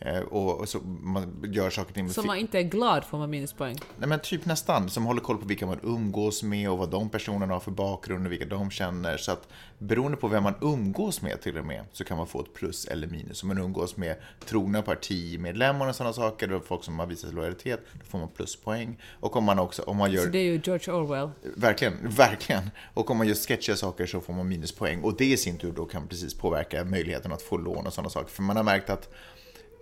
Eh, 0.00 0.18
och, 0.18 0.60
och 0.60 0.68
så 0.68 0.78
man 1.02 1.44
gör 1.52 1.70
saker 1.70 1.90
och 1.90 1.94
ting 1.94 2.10
Så 2.10 2.22
man 2.22 2.36
inte 2.36 2.58
är 2.58 2.62
glad 2.62 3.04
får 3.04 3.18
man 3.18 3.30
minuspoäng. 3.30 3.76
Nej 3.96 4.08
men 4.08 4.20
typ 4.20 4.44
nästan, 4.44 4.90
som 4.90 5.06
håller 5.06 5.20
koll 5.20 5.38
på 5.38 5.46
vilka 5.46 5.66
man 5.66 5.78
umgås 5.82 6.42
med 6.42 6.70
och 6.70 6.78
vad 6.78 6.90
de 6.90 7.08
personerna 7.08 7.52
har 7.52 7.60
för 7.60 7.70
bakgrund 7.70 8.26
och 8.26 8.32
vilka 8.32 8.44
de 8.44 8.70
känner. 8.70 9.16
Så 9.16 9.32
att 9.32 9.48
beroende 9.78 10.16
på 10.16 10.28
vem 10.28 10.42
man 10.42 10.54
umgås 10.60 11.22
med 11.22 11.40
till 11.40 11.58
och 11.58 11.64
med 11.64 11.84
så 11.92 12.04
kan 12.04 12.16
man 12.16 12.26
få 12.26 12.40
ett 12.40 12.54
plus 12.54 12.84
eller 12.84 13.06
minus. 13.06 13.42
Om 13.42 13.48
man 13.48 13.58
umgås 13.58 13.96
med 13.96 14.16
trogna 14.44 14.82
partimedlemmar 14.82 15.88
och 15.88 15.94
sådana 15.94 16.12
saker, 16.12 16.52
och 16.52 16.64
folk 16.64 16.84
som 16.84 16.98
har 16.98 17.06
visat 17.06 17.34
lojalitet, 17.34 17.80
då 17.92 18.04
får 18.04 18.18
man 18.18 18.28
pluspoäng. 18.28 18.98
Och 19.20 19.36
om 19.36 19.44
man 19.44 19.58
också, 19.58 19.82
om 19.82 19.96
man 19.96 20.12
gör... 20.12 20.22
Så 20.22 20.28
det 20.28 20.38
är 20.38 20.42
ju 20.42 20.60
George 20.64 20.92
Orwell. 20.92 21.30
Verkligen, 21.56 21.94
verkligen. 22.02 22.70
Och 22.94 23.10
om 23.10 23.16
man 23.16 23.26
gör 23.26 23.34
sketchiga 23.34 23.76
saker 23.76 24.06
så 24.06 24.20
får 24.20 24.32
man 24.32 24.48
minuspoäng. 24.48 25.02
Och 25.02 25.16
det 25.16 25.24
i 25.24 25.36
sin 25.36 25.58
tur 25.58 25.72
då 25.72 25.84
kan 25.84 26.08
precis 26.08 26.34
påverka 26.34 26.84
möjligheten 26.84 27.32
att 27.32 27.42
få 27.42 27.56
lån 27.56 27.86
och 27.86 27.92
sådana 27.92 28.10
saker. 28.10 28.30
För 28.30 28.42
man 28.42 28.56
har 28.56 28.64
märkt 28.64 28.90
att 28.90 29.08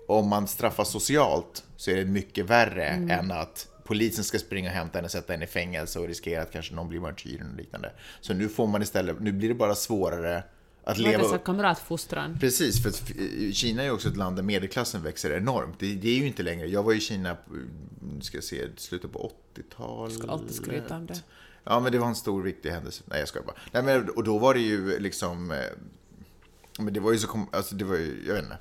om 0.07 0.29
man 0.29 0.49
straffas 0.49 0.91
socialt 0.91 1.65
så 1.77 1.91
är 1.91 1.97
det 1.97 2.05
mycket 2.05 2.45
värre 2.47 2.85
än 2.87 3.31
att 3.31 3.69
polisen 3.85 4.25
ska 4.25 4.39
springa 4.39 4.71
och 4.71 4.77
hämta 4.77 4.99
en 4.99 5.05
och 5.05 5.11
sätta 5.11 5.35
en 5.35 5.43
i 5.43 5.47
fängelse 5.47 5.99
och 6.01 6.07
riskera 6.09 6.43
att 6.43 6.53
kanske 6.53 6.75
någon 6.75 6.89
blir 6.89 7.01
martyr 7.01 7.45
och 7.53 7.57
liknande. 7.59 7.93
Så 8.21 8.35
nu 8.35 8.49
får 8.49 8.67
man 8.67 8.83
istället, 8.83 9.21
nu 9.21 9.33
blir 9.33 9.49
det 9.49 9.55
bara 9.55 9.75
svårare 9.75 10.43
att 10.85 10.99
leva 10.99 11.25
upp. 11.25 11.45
kamratfostran? 11.45 12.39
Precis, 12.41 12.83
för 12.83 12.93
Kina 13.53 13.83
är 13.83 13.87
ju 13.87 13.93
också 13.93 14.09
ett 14.09 14.17
land 14.17 14.37
där 14.37 14.43
medelklassen 14.43 15.03
växer 15.03 15.31
enormt. 15.31 15.75
Det, 15.81 15.95
det 15.95 16.09
är 16.09 16.15
ju 16.19 16.27
inte 16.27 16.43
längre. 16.43 16.67
Jag 16.69 16.83
var 16.83 16.93
i 16.93 17.01
Kina, 17.01 17.37
nu 18.15 18.21
ska 18.21 18.37
jag 18.37 18.45
se, 18.45 18.65
slutet 18.77 19.13
på 19.13 19.33
80-talet. 19.57 20.19
Ska 20.19 20.29
alltid 20.29 20.55
skryta 20.55 20.97
om 20.97 21.07
det. 21.07 21.23
Ja, 21.65 21.81
men 21.81 21.93
det 21.93 21.99
var 21.99 22.07
en 22.09 22.15
stor 22.15 22.43
viktig 22.43 22.71
händelse. 22.71 23.03
Nej, 23.07 23.19
jag 23.19 23.29
skojar 23.29 23.47
bara. 23.47 23.57
Nej, 23.73 23.83
men, 23.83 24.09
och 24.11 24.25
då 24.25 24.39
var 24.39 24.55
det 24.55 24.61
ju 24.61 24.99
liksom... 24.99 25.51
eh, 25.51 25.59
Men 26.79 26.93
det 26.95 27.01
var 27.01 27.13
ju 27.13 27.19
så... 27.19 27.27
kom- 27.29 27.49
Alltså, 27.53 27.75
det 27.75 27.85
var 27.85 27.97
ju, 27.97 28.25
jag 28.27 28.35
vet 28.35 28.43
inte. 28.43 28.59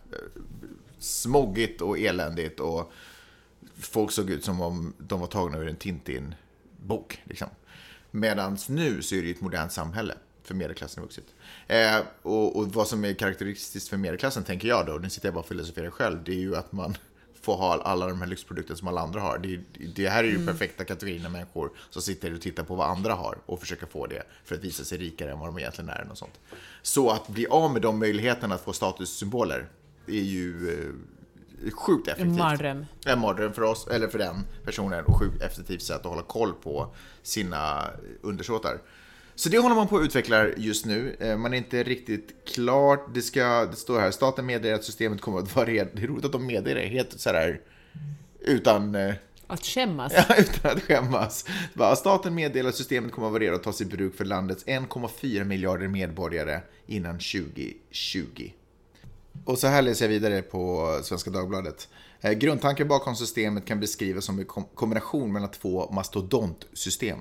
Smoggigt 0.99 1.81
och 1.81 1.99
eländigt 1.99 2.60
och 2.60 2.91
folk 3.79 4.12
såg 4.12 4.29
ut 4.29 4.45
som 4.45 4.62
om 4.62 4.93
de 4.97 5.19
var 5.19 5.27
tagna 5.27 5.58
ur 5.58 5.67
en 5.67 5.75
Tintin-bok. 5.75 7.21
Liksom. 7.23 7.47
Medan 8.12 8.58
nu 8.69 9.01
så 9.01 9.15
är 9.15 9.23
det 9.23 9.31
ett 9.31 9.41
modernt 9.41 9.71
samhälle 9.71 10.13
för 10.43 10.55
medelklassen 10.55 11.01
har 11.01 11.05
vuxit. 11.05 11.34
Eh, 11.67 11.99
och, 12.21 12.55
och 12.55 12.67
vad 12.67 12.88
som 12.88 13.05
är 13.05 13.13
karaktäristiskt 13.13 13.89
för 13.89 13.97
medelklassen, 13.97 14.43
tänker 14.43 14.67
jag 14.67 14.86
då, 14.86 14.93
nu 14.93 15.09
sitter 15.09 15.28
jag 15.28 15.34
bara 15.34 15.39
och 15.39 15.47
filosoferar 15.47 15.89
själv, 15.89 16.24
det 16.24 16.32
är 16.32 16.39
ju 16.39 16.55
att 16.55 16.72
man 16.72 16.97
får 17.41 17.55
ha 17.55 17.82
alla 17.82 18.07
de 18.07 18.22
här 18.22 18.28
lyxprodukterna 18.28 18.78
som 18.78 18.88
alla 18.88 19.01
andra 19.01 19.22
har. 19.22 19.38
Det, 19.38 19.59
det 19.95 20.09
här 20.09 20.24
är 20.24 20.28
ju 20.28 20.45
perfekta 20.45 20.84
kategorin 20.84 21.26
av 21.26 21.32
människor 21.32 21.72
som 21.89 22.01
sitter 22.01 22.34
och 22.34 22.41
tittar 22.41 22.63
på 22.63 22.76
vad 22.76 22.89
andra 22.89 23.13
har 23.13 23.38
och 23.45 23.59
försöker 23.59 23.86
få 23.86 24.07
det 24.07 24.24
för 24.43 24.55
att 24.55 24.63
visa 24.63 24.84
sig 24.84 24.97
rikare 24.97 25.32
än 25.32 25.39
vad 25.39 25.47
de 25.47 25.57
egentligen 25.59 25.89
är. 25.89 26.07
Och 26.11 26.17
sånt. 26.17 26.39
Så 26.82 27.09
att 27.09 27.28
bli 27.28 27.47
av 27.47 27.74
med 27.74 27.82
de 27.82 27.99
möjligheterna 27.99 28.55
att 28.55 28.61
få 28.61 28.74
statussymboler 28.74 29.67
är 30.08 30.22
ju 30.22 30.70
eh, 31.66 31.72
sjukt 31.72 32.08
effektivt. 32.08 32.28
En 32.32 32.38
mardröm. 32.38 32.86
En 33.06 33.20
mardröm 33.20 33.53
för 33.53 33.62
oss, 33.62 33.88
eller 33.88 34.08
för 34.08 34.20
den 34.20 34.36
personen, 34.66 35.06
och 35.06 35.16
sjukt 35.20 35.41
effektivt 35.41 35.82
sätt 35.82 35.97
att 35.99 36.06
hålla 36.06 36.22
koll 36.22 36.53
på 36.53 36.95
sina 37.24 37.88
undersåtar. 38.22 38.78
Så 39.36 39.49
det 39.49 39.58
håller 39.58 39.76
man 39.76 39.88
på 39.88 39.97
att 39.97 40.03
utveckla 40.06 40.47
just 40.58 40.86
nu. 40.86 41.16
Eh, 41.20 41.38
Man 41.38 41.53
är 41.53 41.58
inte 41.58 41.84
riktigt 41.84 42.36
klart. 42.47 43.14
Det, 43.14 43.22
ska, 43.22 43.66
det 43.66 43.76
står 43.76 43.99
här, 43.99 44.12
staten 44.12 44.45
meddelar 44.45 44.76
att 44.76 44.84
systemet 44.84 45.22
kommer 45.22 45.39
att 45.39 45.56
vara 45.56 45.66
redo. 45.66 45.89
Det 45.93 46.03
är 46.03 46.08
roligt 46.08 46.26
att 46.26 46.32
de 46.32 46.45
meddelar 46.45 46.82
det 46.82 46.88
helt 46.88 47.20
så 47.20 47.30
här 47.30 47.62
utan... 48.39 48.95
eh, 48.95 49.14
Att 49.47 49.66
skämmas? 49.66 50.14
Ja, 50.30 50.36
utan 50.38 50.72
att 50.78 50.84
skämmas. 50.84 51.45
Bara, 51.74 51.95
staten 51.95 52.36
meddelar 52.36 52.70
att 52.70 52.76
systemet 52.76 53.12
kommer 53.12 53.28
att 53.28 53.34
variera 53.34 53.56
och 53.56 53.64
tas 53.64 53.82
i 53.82 53.86
bruk 53.86 54.16
för 54.16 54.26
landets 54.26 54.66
1,4 54.66 55.43
miljarder 55.43 55.88
medborgare 55.88 56.60
innan 56.88 57.14
2020. 57.20 58.49
Och 59.45 59.57
så 59.59 59.67
här 59.67 59.81
läser 59.81 60.05
jag 60.05 60.09
vidare 60.09 60.41
på 60.41 60.89
Svenska 61.03 61.29
Dagbladet. 61.29 61.89
Eh, 62.21 62.31
Grundtanken 62.31 62.87
bakom 62.87 63.15
systemet 63.15 63.65
kan 63.65 63.79
beskrivas 63.79 64.25
som 64.25 64.39
en 64.39 64.45
kom- 64.45 64.67
kombination 64.75 65.33
mellan 65.33 65.51
två 65.51 65.91
mastodontsystem. 65.91 67.17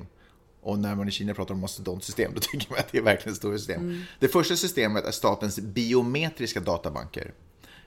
Och 0.62 0.78
när 0.78 0.94
man 0.94 1.08
i 1.08 1.10
Kina 1.10 1.34
pratar 1.34 1.54
om 1.54 1.60
mastodontsystem, 1.60 2.32
då 2.34 2.40
tycker 2.42 2.70
man 2.70 2.78
att 2.78 2.92
det 2.92 2.98
är 2.98 3.02
verkligen 3.02 3.36
stora 3.36 3.58
system. 3.58 4.02
Det 4.20 4.28
första 4.28 4.56
systemet 4.56 5.04
är 5.04 5.10
statens 5.10 5.58
biometriska 5.60 6.60
databanker. 6.60 7.34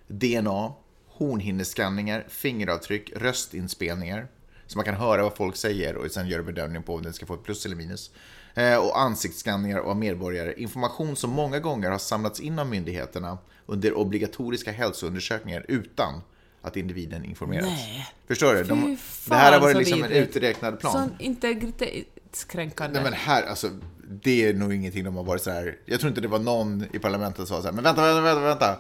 DNA, 0.08 0.74
hornhinneskanningar, 1.08 2.26
fingeravtryck, 2.30 3.12
röstinspelningar. 3.16 4.28
Så 4.68 4.78
man 4.78 4.86
kan 4.86 4.96
höra 4.96 5.24
vad 5.24 5.36
folk 5.36 5.56
säger 5.56 5.96
och 5.96 6.12
sen 6.12 6.28
göra 6.28 6.44
bedömning 6.44 6.84
på 6.84 6.96
om 6.96 7.02
den 7.04 7.14
ska 7.14 7.26
få 7.26 7.34
ett 7.34 7.44
plus 7.44 7.66
eller 7.66 7.76
minus. 7.76 8.12
Eh, 8.56 8.76
Och 8.78 9.00
ansiktsskanningar 9.00 9.80
av 9.80 9.98
medborgare. 9.98 10.54
Information 10.58 11.16
som 11.16 11.30
många 11.30 11.60
gånger 11.60 11.92
har 11.92 11.98
samlats 11.98 12.40
in 12.40 12.60
av 12.60 12.68
myndigheterna 12.68 13.38
under 13.68 13.98
obligatoriska 13.98 14.72
hälsoundersökningar 14.72 15.66
utan 15.68 16.22
att 16.62 16.78
individen 16.78 17.26
informerats. 17.26 17.68
Nej. 17.68 18.08
Förstår 18.28 18.54
du? 18.54 18.64
De, 18.64 18.98
det 19.28 19.36
här 19.36 19.52
har 19.52 19.60
varit 19.60 19.78
liksom 19.78 20.04
en 20.04 20.12
uträknad 20.12 20.80
plan. 20.80 20.94
Sån 20.94 21.16
integritetskränkande. 21.20 22.94
Nej 22.94 23.04
men 23.04 23.14
här, 23.14 23.44
alltså, 23.44 23.70
det 24.24 24.46
är 24.46 24.54
nog 24.54 24.74
ingenting 24.74 25.04
de 25.04 25.16
har 25.16 25.24
varit 25.24 25.42
så 25.42 25.52
här. 25.52 25.78
Jag 25.86 26.00
tror 26.00 26.10
inte 26.10 26.22
det 26.22 26.28
var 26.28 26.40
någon 26.40 26.86
i 26.94 27.00
parlamentet 27.00 27.38
som 27.38 27.48
sa 27.48 27.62
så 27.62 27.68
här, 27.68 27.74
men 27.74 27.84
vänta, 27.84 28.02
vänta, 28.02 28.22
vänta, 28.22 28.42
vänta. 28.42 28.80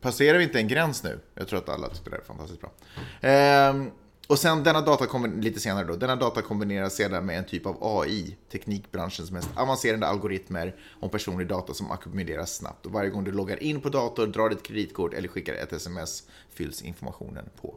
Passerar 0.00 0.38
vi 0.38 0.44
inte 0.44 0.58
en 0.58 0.68
gräns 0.68 1.02
nu? 1.02 1.20
Jag 1.34 1.48
tror 1.48 1.58
att 1.58 1.68
alla 1.68 1.88
tyckte 1.88 2.10
det 2.10 2.16
är 2.16 2.20
fantastiskt 2.20 2.60
bra. 2.60 2.72
Ehm, 3.20 3.90
och 4.26 4.38
sen 4.38 4.62
denna 4.62 4.80
data 4.80 5.18
lite 5.26 5.60
senare 5.60 5.84
då. 5.84 5.96
Denna 5.96 6.16
data 6.16 6.42
kombineras 6.42 6.94
sedan 6.94 7.26
med 7.26 7.38
en 7.38 7.44
typ 7.44 7.66
av 7.66 7.76
AI, 7.80 8.36
teknikbranschens 8.52 9.30
mest 9.30 9.48
avancerade 9.56 10.06
algoritmer 10.06 10.74
om 11.00 11.10
personlig 11.10 11.48
data 11.48 11.74
som 11.74 11.90
ackumuleras 11.90 12.56
snabbt. 12.56 12.86
Och 12.86 12.92
varje 12.92 13.10
gång 13.10 13.24
du 13.24 13.32
loggar 13.32 13.62
in 13.62 13.80
på 13.80 13.88
dator, 13.88 14.26
drar 14.26 14.48
ditt 14.48 14.62
kreditkort 14.62 15.14
eller 15.14 15.28
skickar 15.28 15.54
ett 15.54 15.72
sms 15.72 16.22
fylls 16.50 16.82
informationen 16.82 17.44
på. 17.60 17.74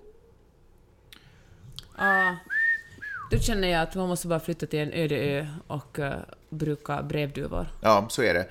Ja. 1.97 2.35
Då 3.31 3.39
känner 3.39 3.67
jag 3.67 3.81
att 3.81 3.95
man 3.95 4.07
måste 4.07 4.27
bara 4.27 4.39
flytta 4.39 4.65
till 4.65 4.79
en 4.79 4.93
öde 4.93 5.15
ö 5.15 5.47
och 5.67 5.99
uh, 5.99 6.11
bruka 6.49 7.03
brevduvor. 7.03 7.67
Ja, 7.81 8.07
så 8.09 8.23
är 8.23 8.33
det. 8.33 8.49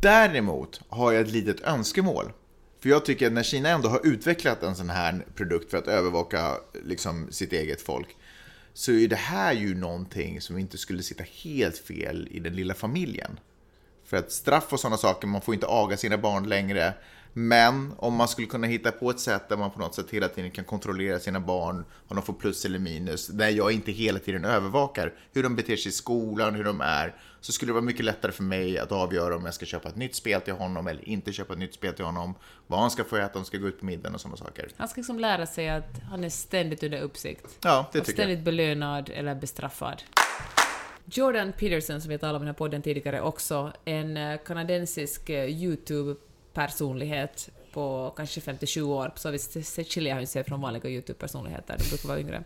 Däremot 0.00 0.80
har 0.88 1.12
jag 1.12 1.22
ett 1.22 1.30
litet 1.30 1.60
önskemål. 1.60 2.32
För 2.80 2.88
jag 2.88 3.04
tycker 3.04 3.26
att 3.26 3.32
när 3.32 3.42
Kina 3.42 3.68
ändå 3.68 3.88
har 3.88 4.06
utvecklat 4.06 4.62
en 4.62 4.76
sån 4.76 4.90
här 4.90 5.24
produkt 5.34 5.70
för 5.70 5.78
att 5.78 5.88
övervaka 5.88 6.54
liksom, 6.84 7.32
sitt 7.32 7.52
eget 7.52 7.82
folk, 7.82 8.16
så 8.74 8.92
är 8.92 9.08
det 9.08 9.16
här 9.16 9.52
ju 9.52 9.74
någonting 9.74 10.40
som 10.40 10.58
inte 10.58 10.78
skulle 10.78 11.02
sitta 11.02 11.24
helt 11.42 11.78
fel 11.78 12.28
i 12.30 12.40
den 12.40 12.56
lilla 12.56 12.74
familjen. 12.74 13.40
För 14.04 14.16
att 14.16 14.32
straff 14.32 14.72
och 14.72 14.80
sådana 14.80 14.96
saker, 14.96 15.26
man 15.28 15.40
får 15.40 15.54
inte 15.54 15.66
aga 15.66 15.96
sina 15.96 16.18
barn 16.18 16.48
längre. 16.48 16.94
Men 17.32 17.92
om 17.96 18.14
man 18.14 18.28
skulle 18.28 18.46
kunna 18.46 18.66
hitta 18.66 18.92
på 18.92 19.10
ett 19.10 19.20
sätt 19.20 19.48
där 19.48 19.56
man 19.56 19.70
på 19.70 19.78
något 19.78 19.94
sätt 19.94 20.10
hela 20.10 20.28
tiden 20.28 20.50
kan 20.50 20.64
kontrollera 20.64 21.18
sina 21.18 21.40
barn, 21.40 21.84
om 22.08 22.16
de 22.16 22.22
får 22.22 22.32
plus 22.32 22.64
eller 22.64 22.78
minus, 22.78 23.26
där 23.26 23.48
jag 23.48 23.72
inte 23.72 23.92
hela 23.92 24.18
tiden 24.18 24.44
övervakar 24.44 25.14
hur 25.32 25.42
de 25.42 25.56
beter 25.56 25.76
sig 25.76 25.88
i 25.88 25.92
skolan, 25.92 26.54
hur 26.54 26.64
de 26.64 26.80
är, 26.80 27.14
så 27.40 27.52
skulle 27.52 27.68
det 27.68 27.74
vara 27.74 27.84
mycket 27.84 28.04
lättare 28.04 28.32
för 28.32 28.42
mig 28.42 28.78
att 28.78 28.92
avgöra 28.92 29.36
om 29.36 29.44
jag 29.44 29.54
ska 29.54 29.66
köpa 29.66 29.88
ett 29.88 29.96
nytt 29.96 30.14
spel 30.14 30.40
till 30.40 30.54
honom 30.54 30.86
eller 30.86 31.08
inte 31.08 31.32
köpa 31.32 31.52
ett 31.52 31.58
nytt 31.58 31.74
spel 31.74 31.94
till 31.94 32.04
honom, 32.04 32.34
vad 32.66 32.80
han 32.80 32.90
ska 32.90 33.04
få 33.04 33.16
äta, 33.16 33.26
om 33.26 33.30
han 33.34 33.44
ska 33.44 33.58
gå 33.58 33.68
ut 33.68 33.80
på 33.80 33.86
middagen 33.86 34.14
och 34.14 34.20
sådana 34.20 34.36
saker. 34.36 34.68
Han 34.76 34.88
ska 34.88 35.00
liksom 35.00 35.18
lära 35.18 35.46
sig 35.46 35.68
att 35.68 36.00
han 36.10 36.24
är 36.24 36.28
ständigt 36.28 36.82
under 36.82 37.00
uppsikt. 37.00 37.58
Ja, 37.62 37.88
det 37.92 37.98
och 37.98 38.06
tycker 38.06 38.22
jag. 38.22 38.26
ständigt 38.26 38.44
belönad 38.44 39.10
eller 39.14 39.34
bestraffad. 39.34 40.02
Jordan 41.04 41.52
Peterson, 41.52 42.00
som 42.00 42.10
vi 42.10 42.18
talade 42.18 42.36
om 42.36 42.42
i 42.42 42.44
den 42.44 42.54
här 42.54 42.58
podden 42.58 42.82
tidigare, 42.82 43.20
också 43.20 43.72
en 43.84 44.16
eh, 44.16 44.38
kanadensisk 44.44 45.30
eh, 45.30 45.44
YouTube-personlighet 45.44 47.48
på 47.72 48.14
kanske 48.16 48.40
57 48.40 48.82
år. 48.82 49.08
På 49.08 49.18
så 49.18 49.30
vis 49.30 49.78
skiljer 49.88 50.14
han 50.14 50.26
sig 50.26 50.44
från 50.44 50.60
vanliga 50.60 50.88
YouTube-personligheter, 50.88 51.76
de 51.78 51.88
brukar 51.88 52.08
vara 52.08 52.20
yngre. 52.20 52.42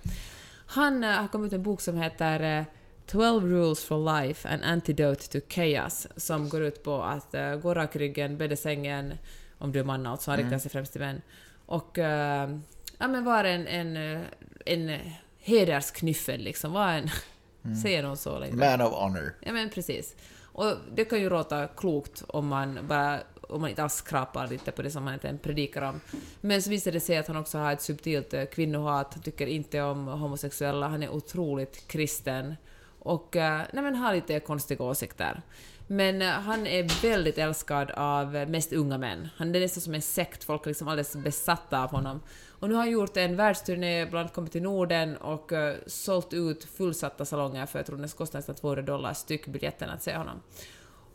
Han 0.67 1.05
eh, 1.05 1.11
har 1.11 1.29
kommit 1.29 1.47
ut 1.47 1.53
en 1.53 1.63
bok 1.63 1.81
som 1.81 1.97
heter 1.97 2.67
12 3.07 3.51
rules 3.51 3.85
for 3.85 4.23
life, 4.23 4.49
an 4.49 4.63
antidote 4.63 5.29
to 5.29 5.47
chaos, 5.49 6.07
som 6.17 6.49
går 6.49 6.63
ut 6.63 6.83
på 6.83 7.03
att 7.03 7.35
uh, 7.35 7.57
gå 7.57 7.75
rak 7.75 7.97
ryggen, 7.97 8.39
bädda 8.39 8.57
sängen, 8.57 9.15
om 9.59 9.73
du 9.73 9.81
är 9.81 9.85
man 9.85 10.07
alltså, 10.07 10.31
han 10.31 10.39
riktar 10.39 10.59
sig 10.59 10.71
främst 10.71 10.93
till 10.93 11.01
män, 11.01 11.23
och 11.67 11.99
eh, 11.99 12.51
ja, 12.99 13.09
men 13.09 13.25
vara 13.25 13.49
en, 13.49 13.67
en, 13.67 13.97
eh, 13.97 14.21
en 14.67 14.99
hedersknyffel 15.39 16.41
liksom, 16.41 16.73
vara 16.73 16.93
en... 16.93 17.11
Säger 17.83 18.03
någon 18.03 18.17
så 18.17 18.39
längre? 18.39 18.57
Man 18.57 18.87
of 18.87 18.93
honor. 18.93 19.35
Ja 19.41 19.53
men 19.53 19.71
precis. 19.71 20.17
Och 20.43 20.75
det 20.95 21.05
kan 21.05 21.21
ju 21.21 21.31
låta 21.31 21.67
klokt 21.67 22.25
om 22.29 22.47
man 22.47 22.79
bara 22.89 23.21
om 23.49 23.61
man 23.61 23.71
inte 23.71 23.83
alls 23.83 23.95
skrapar 23.95 24.49
lite 24.49 24.71
på 24.71 24.83
det 24.83 24.91
som 24.91 25.03
han 25.03 25.09
egentligen 25.09 25.39
predikar 25.39 25.83
om. 25.83 26.01
Men 26.41 26.63
så 26.63 26.71
visar 26.71 26.93
det 26.93 27.01
sig 27.01 27.17
att 27.17 27.27
han 27.27 27.37
också 27.37 27.59
har 27.59 27.73
ett 27.73 27.83
subtilt 27.83 28.35
kvinnohat, 28.53 29.15
han 29.15 29.23
tycker 29.23 29.47
inte 29.47 29.83
om 29.83 30.07
homosexuella, 30.07 30.89
han 30.89 31.03
är 31.03 31.11
otroligt 31.11 31.89
kristen 31.89 32.55
och 33.03 33.37
eh, 33.37 33.63
nej 33.73 33.85
men 33.85 33.95
har 33.95 34.15
lite 34.15 34.41
konstiga 34.41 34.85
åsikter. 34.85 35.43
Men 35.87 36.23
eh, 36.23 36.29
han 36.29 36.67
är 36.67 37.03
väldigt 37.03 37.39
älskad 37.39 37.91
av 37.91 38.33
mest 38.33 38.73
unga 38.73 38.99
män. 38.99 39.29
Han 39.37 39.55
är 39.55 39.61
nästan 39.61 39.81
som 39.81 39.95
en 39.95 40.03
sekt, 40.03 40.45
folk 40.45 40.67
är 40.67 40.71
liksom 40.71 40.89
alldeles 40.89 41.17
besatta 41.17 41.83
av 41.83 41.91
honom. 41.91 42.21
Och 42.49 42.69
nu 42.69 42.75
har 42.75 42.83
han 42.83 42.91
gjort 42.91 43.17
en 43.17 43.37
världsturné, 43.37 44.07
bland 44.07 44.21
annat 44.21 44.35
kommit 44.35 44.53
till 44.53 44.63
Norden 44.63 45.17
och 45.17 45.53
uh, 45.53 45.73
sålt 45.87 46.33
ut 46.33 46.65
fullsatta 46.65 47.25
salonger 47.25 47.67
för 47.67 47.79
jag 47.79 47.87
tror 47.87 47.99
det 47.99 48.17
kostar 48.17 48.39
nästan 48.39 48.55
200 48.55 48.83
dollar 48.83 49.13
styck 49.13 49.47
biljetten 49.47 49.91
att 49.91 50.03
se 50.03 50.17
honom. 50.17 50.41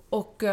Och, 0.10 0.44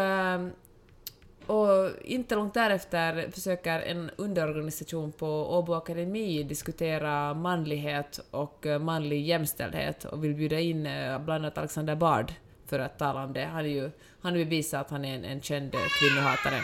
och 1.47 1.91
inte 2.01 2.35
långt 2.35 2.53
därefter 2.53 3.31
försöker 3.31 3.79
en 3.79 4.11
underorganisation 4.15 5.11
på 5.11 5.27
Åbo 5.27 5.73
Akademi 5.73 6.43
diskutera 6.43 7.33
manlighet 7.33 8.19
och 8.31 8.65
eh, 8.65 8.79
manlig 8.79 9.25
jämställdhet 9.25 10.05
och 10.05 10.23
vill 10.23 10.33
bjuda 10.33 10.59
in 10.59 10.85
eh, 10.85 11.19
bland 11.19 11.45
annat 11.45 11.57
Alexander 11.57 11.95
Bard 11.95 12.33
för 12.65 12.79
att 12.79 12.99
tala 12.99 13.23
om 13.23 13.33
det. 13.33 13.45
Han 13.45 13.65
är 13.65 13.69
ju 13.69 13.91
han 14.21 14.33
har 14.33 14.39
bevisat 14.39 14.81
att 14.81 14.91
han 14.91 15.05
är 15.05 15.15
en, 15.15 15.25
en 15.25 15.41
känd 15.41 15.75
kvinnohatare. 15.99 16.61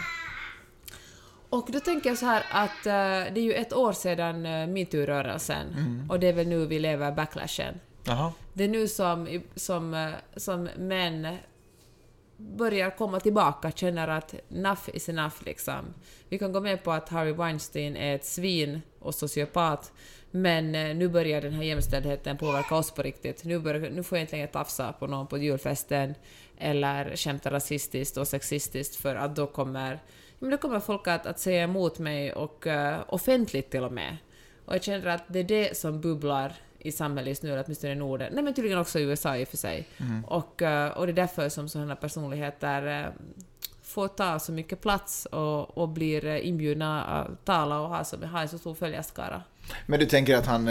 Och 1.49 1.67
då 1.71 1.79
tänker 1.79 2.09
jag 2.09 2.17
så 2.17 2.25
här 2.25 2.43
att 2.51 2.86
eh, 2.86 3.34
det 3.34 3.39
är 3.39 3.43
ju 3.43 3.53
ett 3.53 3.73
år 3.73 3.93
sedan 3.93 4.45
uh, 4.45 4.67
metoo-rörelsen 4.67 5.65
och 6.09 6.19
det 6.19 6.27
är 6.27 6.34
väl 6.34 6.47
nu 6.47 6.65
vi 6.65 6.79
lever 6.79 7.11
backlashen. 7.11 7.79
Jaha. 8.03 8.32
Det 8.53 8.63
är 8.63 8.67
nu 8.67 8.88
som, 8.88 9.41
som, 9.55 10.13
som 10.36 10.69
män 10.77 11.38
börjar 12.41 12.97
komma 12.97 13.19
tillbaka, 13.19 13.71
känner 13.71 14.07
att 14.07 14.35
enough 14.49 14.89
is 14.93 15.09
enough 15.09 15.35
liksom. 15.45 15.93
Vi 16.29 16.37
kan 16.37 16.51
gå 16.51 16.59
med 16.59 16.83
på 16.83 16.91
att 16.91 17.09
Harry 17.09 17.31
Weinstein 17.31 17.97
är 17.97 18.15
ett 18.15 18.25
svin 18.25 18.81
och 18.99 19.15
sociopat, 19.15 19.91
men 20.31 20.75
eh, 20.75 20.95
nu 20.95 21.09
börjar 21.09 21.41
den 21.41 21.53
här 21.53 21.63
jämställdheten 21.63 22.37
påverka 22.37 22.75
oss 22.75 22.91
på 22.91 23.01
riktigt. 23.01 23.43
Nu, 23.43 23.59
börjar, 23.59 23.89
nu 23.89 24.03
får 24.03 24.17
jag 24.17 24.23
inte 24.23 24.35
längre 24.35 24.47
tafsa 24.47 24.93
på 24.93 25.07
någon 25.07 25.27
på 25.27 25.37
julfesten 25.37 26.15
eller 26.57 27.15
skämta 27.15 27.51
rasistiskt 27.51 28.17
och 28.17 28.27
sexistiskt 28.27 28.95
för 28.95 29.15
att 29.15 29.35
då 29.35 29.47
kommer, 29.47 29.99
men 30.39 30.51
då 30.51 30.57
kommer 30.57 30.79
folk 30.79 31.07
att, 31.07 31.25
att 31.25 31.39
säga 31.39 31.63
emot 31.63 31.99
mig 31.99 32.33
och 32.33 32.67
uh, 32.67 32.95
offentligt 33.07 33.71
till 33.71 33.83
och 33.83 33.93
med. 33.93 34.17
Och 34.65 34.75
jag 34.75 34.83
känner 34.83 35.07
att 35.07 35.23
det 35.27 35.39
är 35.39 35.43
det 35.43 35.77
som 35.77 36.01
bubblar 36.01 36.53
i 36.84 36.91
samhället 36.91 37.29
just 37.29 37.43
nu, 37.43 37.51
eller 37.51 37.63
åtminstone 37.65 37.93
i 37.93 37.95
Norden. 37.95 38.34
Nej 38.34 38.43
men 38.43 38.53
tydligen 38.53 38.79
också 38.79 38.99
i 38.99 39.03
USA 39.03 39.38
i 39.38 39.43
och 39.43 39.47
för 39.47 39.57
sig. 39.57 39.88
Och, 40.27 40.61
eh, 40.61 40.91
och 40.97 41.05
det 41.05 41.11
är 41.11 41.15
därför 41.15 41.49
som 41.49 41.69
sådana 41.69 41.95
personligheter 41.95 43.05
eh, 43.05 43.11
får 43.84 44.07
ta 44.07 44.39
så 44.39 44.51
mycket 44.51 44.82
plats 44.82 45.25
och, 45.25 45.77
och 45.77 45.89
blir 45.89 46.25
eh, 46.25 46.47
inbjudna 46.47 47.03
att 47.03 47.45
tala 47.45 47.79
och 47.79 47.89
ha, 47.89 48.03
så, 48.03 48.25
ha 48.25 48.41
en 48.41 48.49
så 48.49 48.57
stor 48.57 48.73
följarskara. 48.73 49.43
Men 49.86 49.99
du 49.99 50.05
tänker 50.05 50.38
att 50.38 50.45
han, 50.45 50.67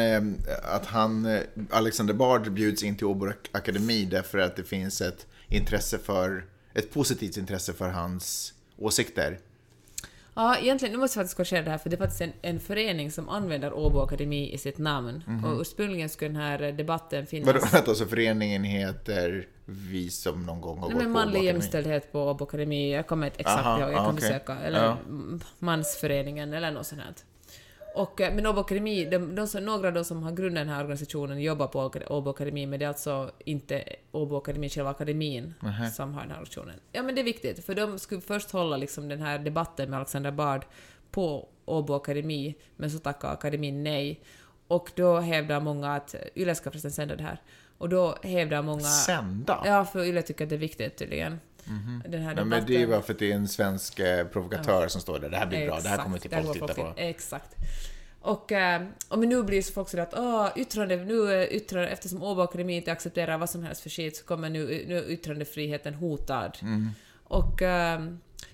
att 0.63 0.87
han, 0.87 1.39
Alexander 1.71 2.15
Bard 2.15 2.53
bjuds 2.53 2.83
in 2.83 2.97
till 2.97 3.07
Åbo 3.07 3.33
Akademi 3.53 4.05
därför 4.05 4.39
att 4.39 4.57
det 4.57 4.65
finns 4.65 5.01
ett 5.01 5.27
intresse 5.49 5.99
för, 5.99 6.45
ett 6.75 6.93
positivt 6.93 7.37
intresse 7.37 7.73
för 7.73 7.89
hans 7.89 8.55
åsikter? 8.79 9.39
Ja, 10.35 10.57
egentligen, 10.57 10.93
nu 10.93 10.99
måste 10.99 11.19
jag 11.19 11.25
faktiskt 11.25 11.37
korrigera 11.37 11.65
det 11.65 11.71
här, 11.71 11.79
för 11.79 11.91
det 11.91 11.97
är 11.97 11.99
faktiskt 11.99 12.21
en, 12.21 12.33
en 12.43 12.61
förening 12.61 13.11
som 13.11 13.29
använder 13.29 13.73
Åbo 13.73 14.01
Akademi 14.01 14.53
i 14.53 14.59
sitt 14.59 14.79
namn. 14.79 15.23
Och 15.45 15.61
ursprungligen 15.61 16.09
skulle 16.09 16.29
den 16.29 16.37
här 16.37 16.73
debatten 16.73 17.27
finnas... 17.27 17.47
Vadå, 17.47 17.67
vänta, 17.73 17.95
så 17.95 18.07
föreningen 18.07 18.65
heter 18.65 19.47
Vi 19.65 20.11
som 20.11 20.47
någon 20.47 20.61
gång 20.61 20.79
har 20.79 20.89
Nej, 20.89 20.95
gått 20.95 21.03
men 21.05 21.13
på 21.13 21.19
Åbo 21.19 21.27
manlig 21.27 21.45
jämställdhet 21.45 22.13
på 22.13 22.23
Åbo 22.31 22.45
Akademi, 22.45 22.95
jag 22.95 23.07
kommer 23.07 23.27
inte 23.27 23.41
exakt 23.41 23.67
Aha, 23.67 23.81
ihåg, 23.81 23.91
jag 23.93 23.99
ah, 23.99 24.05
kan 24.05 24.15
okej. 24.15 24.21
försöka. 24.29 24.59
Eller 24.59 24.85
Ja. 24.85 24.97
mm, 25.09 25.41
Mansföreningen 25.59 26.53
eller 26.53 26.71
något 26.71 26.87
sånt 26.87 27.01
här. 27.01 27.15
Och, 27.95 28.21
eh, 28.21 28.35
men 28.35 28.47
Åbo 28.47 28.61
Akademi, 28.61 29.05
de, 29.05 29.35
de 29.35 29.47
som, 29.47 29.65
några 29.65 29.89
av 29.89 29.95
de 29.95 30.05
som 30.05 30.23
har 30.23 30.33
grundat 30.33 30.61
den 30.61 30.69
här 30.69 30.81
organisationen 30.81 31.41
jobbar 31.41 31.67
på 31.67 31.79
Åbo- 31.91 32.31
Akademi, 32.31 32.67
men 32.67 32.79
det 32.79 32.85
är 32.85 32.89
alltså 32.89 33.31
inte 33.45 33.85
Åbo 34.13 34.37
Akademi, 34.37 34.69
själva 34.69 34.91
akademin, 34.91 35.55
som 35.93 36.15
har 36.15 36.21
den 36.21 36.31
här 36.31 36.37
organisationen. 36.37 36.75
Ja, 36.93 37.03
men 37.03 37.15
det 37.15 37.21
är 37.21 37.25
viktigt, 37.25 37.65
för 37.65 37.75
de 37.75 37.99
skulle 37.99 38.21
först 38.21 38.51
hålla 38.51 38.77
liksom 38.77 39.09
den 39.09 39.23
här 39.23 39.39
debatten 39.39 39.91
med 39.91 39.97
Alexander 39.97 40.31
Bard 40.31 40.65
på 41.11 41.49
Åbo 41.65 41.95
Akademi, 41.95 42.55
men 42.77 42.91
så 42.91 42.99
tackade 42.99 43.33
akademin 43.33 43.83
nej. 43.83 44.21
och 44.69 44.91
då 44.95 45.19
hävdar 45.21 45.61
många 45.61 45.95
att 45.95 46.15
Yle 46.37 46.55
ska 46.55 46.71
förresten 46.71 46.91
sända 46.93 47.17
det 47.17 47.23
här. 47.23 47.41
Och 47.79 47.89
då 47.89 48.17
hävdar 48.23 48.63
många... 48.63 48.81
Sända? 48.81 49.63
Ja, 49.65 49.85
för 49.85 50.05
Yle 50.05 50.23
tycker 50.23 50.45
att 50.45 50.49
det 50.51 50.57
är 50.57 50.59
viktigt 50.59 50.97
tydligen. 50.97 51.41
Den 52.09 52.23
här 52.23 52.35
Nej, 52.35 52.45
men 52.45 52.67
det 52.67 52.75
är 52.77 52.79
ju 52.79 52.87
bara 52.87 53.03
för 53.03 53.13
att 53.13 53.19
det 53.19 53.33
är 53.33 53.37
en 53.37 53.49
svensk 53.49 53.99
eh, 53.99 54.27
provokatör 54.27 54.89
som 54.89 55.01
står 55.01 55.19
där. 55.19 55.31
Det 55.31 55.37
här 55.37 55.47
blir 55.47 55.67
bra, 55.67 55.81
det 55.81 55.89
här 55.89 55.95
Exakt, 55.95 56.03
kommer 56.03 56.19
till 56.19 56.33
här 56.33 56.43
folk 56.43 56.61
titta 56.61 56.75
på. 56.75 56.93
Exakt. 56.97 57.57
Och, 58.21 58.53
eh, 58.53 58.83
och 59.09 59.19
men 59.19 59.29
nu 59.29 59.43
blir 59.43 59.63
så 59.63 59.73
folk 59.73 59.89
sådär 59.89 60.03
att 60.03 60.15
Åh, 60.19 60.49
yttrande, 60.57 60.97
nu 60.97 61.33
är 61.33 61.53
yttrande, 61.53 61.89
eftersom 61.89 62.23
Åbo 62.23 62.41
Akademi 62.41 62.77
inte 62.77 62.93
accepterar 62.93 63.39
vad 63.39 63.51
som 63.51 63.63
helst 63.63 63.83
för 63.83 63.91
skit 63.91 64.17
så 64.17 64.25
kommer 64.25 64.51
nu, 64.51 64.85
nu 64.89 65.05
yttrandefriheten 65.09 65.95
hotad. 65.95 66.59
Mm. 66.63 66.91
Och 67.25 67.63
eh, 67.63 68.01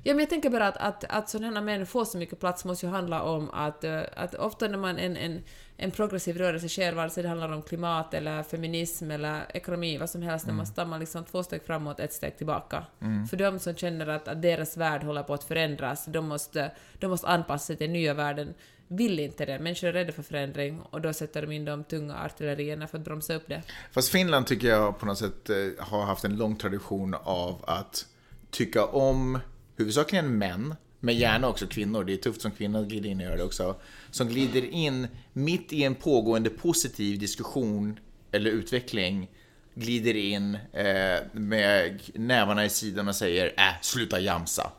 ja, 0.03 0.15
men 0.15 0.19
jag 0.19 0.31
tänker 0.31 0.51
bara 0.51 0.69
att, 0.69 0.77
att, 0.77 1.05
att 1.05 1.29
sådana 1.29 1.61
män 1.61 1.87
får 1.87 2.05
så 2.05 2.19
mycket 2.19 2.41
plats 2.41 2.65
måste 2.65 2.87
ju 2.87 2.93
handla 2.93 3.23
om 3.23 3.51
att, 3.51 3.85
eh, 3.85 4.03
att 4.17 4.35
ofta 4.35 4.69
när 4.69 4.79
man 4.79 4.99
en, 4.99 5.17
en, 5.17 5.43
en 5.77 5.91
progressiv 5.91 6.39
rörelse 6.39 6.69
sker, 6.69 6.93
vare 6.93 7.11
sig 7.11 7.23
det 7.23 7.29
handlar 7.29 7.53
om 7.53 7.63
klimat 7.63 8.15
eller 8.15 8.43
feminism 8.43 9.11
eller 9.11 9.57
ekonomi, 9.57 9.99
vad 9.99 10.11
som 10.11 10.23
helst, 10.23 10.47
när 10.47 10.55
man 10.55 10.67
stammar 10.67 10.99
liksom 10.99 11.25
två 11.25 11.43
steg 11.43 11.63
framåt, 11.63 12.01
ett 12.01 12.13
steg 12.13 12.37
tillbaka. 12.37 12.85
För 13.31 13.37
de 13.37 13.59
som 13.59 13.75
känner 13.75 14.07
att, 14.07 14.29
att 14.29 14.43
deras 14.43 14.77
värld 14.77 15.03
håller 15.03 15.23
på 15.23 15.35
att 15.35 15.45
förändras, 15.45 16.05
de 16.07 16.29
måste, 16.29 16.73
de 16.99 17.07
måste 17.07 17.27
anpassa 17.27 17.67
sig 17.67 17.77
till 17.77 17.87
den 17.87 17.93
nya 17.93 18.15
världen, 18.15 18.55
vill 18.89 19.21
inte 19.21 19.45
det. 19.45 19.59
Människor 19.59 19.89
är 19.89 19.93
rädda 19.93 20.13
för 20.13 20.23
förändring 20.23 20.81
och 20.81 21.01
då 21.01 21.13
sätter 21.13 21.43
de 21.43 21.53
in 21.53 21.65
de 21.65 21.85
tunga 21.85 22.15
artillerierna 22.15 22.87
för 22.87 22.99
att 22.99 23.05
bromsa 23.05 23.35
upp 23.35 23.47
det. 23.47 23.63
Fast 23.93 24.09
Finland 24.09 24.47
tycker 24.47 24.69
jag 24.69 24.99
på 24.99 25.07
något 25.07 25.19
sätt 25.19 25.51
eh, 25.51 25.57
har 25.79 26.03
haft 26.03 26.25
en 26.25 26.37
lång 26.37 26.57
tradition 26.57 27.15
av 27.15 27.65
att 27.67 28.07
tycka 28.51 28.85
om 28.85 29.39
huvudsakligen 29.77 30.39
män, 30.39 30.75
men 31.07 31.17
gärna 31.17 31.49
också 31.49 31.67
kvinnor. 31.67 32.05
Det 32.05 32.13
är 32.13 32.17
tufft 32.17 32.41
som 32.41 32.51
kvinna 32.51 32.79
att 32.79 32.87
glida 32.87 33.09
in 33.09 33.19
och 33.19 33.25
göra 33.25 33.37
det 33.37 33.43
också. 33.43 33.77
Som 34.11 34.29
glider 34.29 34.65
in 34.65 35.09
mitt 35.33 35.73
i 35.73 35.85
en 35.85 35.95
pågående 35.95 36.51
positiv 36.51 37.19
diskussion 37.19 37.99
eller 38.33 38.51
utveckling 38.51 39.31
glider 39.75 40.17
in 40.17 40.55
eh, 40.73 41.19
med 41.33 42.01
nävarna 42.15 42.65
i 42.65 42.69
sidan 42.71 43.09
och 43.09 43.17
säger 43.17 43.47
äh, 43.47 43.81
sluta 43.83 44.21
jamsa. 44.21 44.73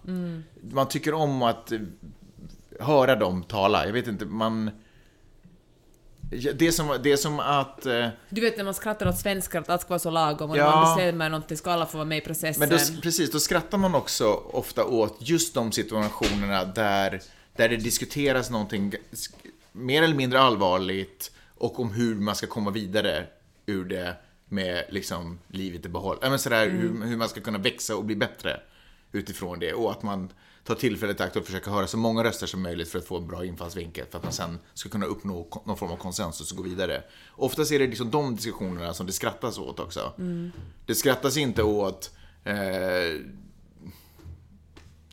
Man 0.62 0.88
tycker 0.88 1.14
om 1.14 1.42
att 1.42 1.72
eh, 1.72 1.80
höra 2.80 3.16
dem 3.16 3.44
tala. 3.44 3.86
Jag 3.86 3.94
vet 3.94 4.08
inte, 4.08 4.26
man... 4.26 4.72
Det 6.30 6.62
är 6.68 6.72
som, 6.72 6.98
det 7.04 7.12
är 7.12 7.18
som 7.18 7.40
att... 7.40 7.86
Eh, 7.86 8.08
Du 8.30 8.42
vet 8.42 8.58
när 8.58 8.64
man 8.64 8.74
skrattar 8.74 9.08
åt 9.08 9.18
svenskar 9.18 9.60
att 9.62 9.70
allt 9.70 9.82
ska 9.82 9.90
vara 9.90 10.00
så 10.00 10.10
lagom 10.10 10.50
och 10.52 10.58
Ja. 10.58 10.66
när 10.70 10.76
man 10.76 10.96
bestämmer 10.98 11.30
någonting 11.30 11.58
ska 11.58 11.72
alla 11.72 11.86
få 11.86 11.98
vara 11.98 12.06
med 12.06 12.18
i 12.18 12.22
processen. 12.22 12.60
Men 12.60 12.70
då, 12.70 13.02
precis, 13.02 13.32
då 13.32 13.40
skrattar 13.40 13.78
man 13.78 13.96
också 13.96 14.26
ofta 14.34 14.86
åt 14.86 15.18
just 15.20 15.54
de 15.54 15.72
situationerna 15.72 16.66
där, 16.66 17.22
där 17.56 17.70
det 17.70 17.78
diskuteras 17.78 18.50
någonting 18.50 18.94
mer 19.72 20.04
eller 20.04 20.16
mindre 20.16 20.40
allvarligt 20.40 21.32
och 21.58 21.80
om 21.80 21.92
hur 21.92 22.16
man 22.16 22.36
ska 22.36 22.48
komma 22.48 22.72
vidare 22.72 23.26
ur 23.66 23.86
det 23.86 24.16
med 24.50 24.86
liksom 24.90 25.40
livet 25.48 25.86
i 25.86 25.90
behåll. 25.90 26.18
Ja, 26.22 26.30
men 26.30 26.40
sådär, 26.40 26.70
hur, 26.70 27.06
hur 27.06 27.18
man 27.18 27.30
ska 27.30 27.42
kunna 27.42 27.58
växa 27.58 27.96
och 27.96 28.06
bli 28.06 28.16
bättre 28.16 28.60
utifrån 29.12 29.60
det 29.60 29.74
och 29.74 29.92
att 29.92 30.04
man 30.04 30.30
tar 30.68 30.76
tillfället 30.76 31.20
i 31.20 31.24
akt 31.24 31.36
och 31.36 31.46
försöker 31.46 31.72
höra 31.72 31.88
så 31.88 31.98
många 31.98 32.24
röster 32.24 32.48
som 32.48 32.62
möjligt 32.62 32.90
för 32.90 33.00
att 33.00 33.06
få 33.06 33.18
en 33.18 33.28
bra 33.28 33.46
infallsvinkel 33.46 34.06
för 34.12 34.18
att 34.18 34.24
man 34.24 34.34
sen 34.34 34.60
ska 34.74 34.90
kunna 34.90 35.06
uppnå 35.06 35.62
någon 35.66 35.78
form 35.78 35.92
av 35.92 35.98
konsensus 35.98 36.52
och 36.52 36.58
gå 36.58 36.64
vidare. 36.64 37.04
Oftast 37.32 37.72
är 37.72 37.80
det 37.80 37.88
liksom 37.88 38.12
de 38.12 38.36
diskussionerna 38.36 38.94
som 38.94 39.06
det 39.08 39.14
skrattas 39.14 39.58
åt 39.58 39.80
också. 39.80 40.14
Det 40.86 40.96
skrattas 40.96 41.38
inte 41.38 41.64
åt 41.64 42.12
eh, 42.44 42.54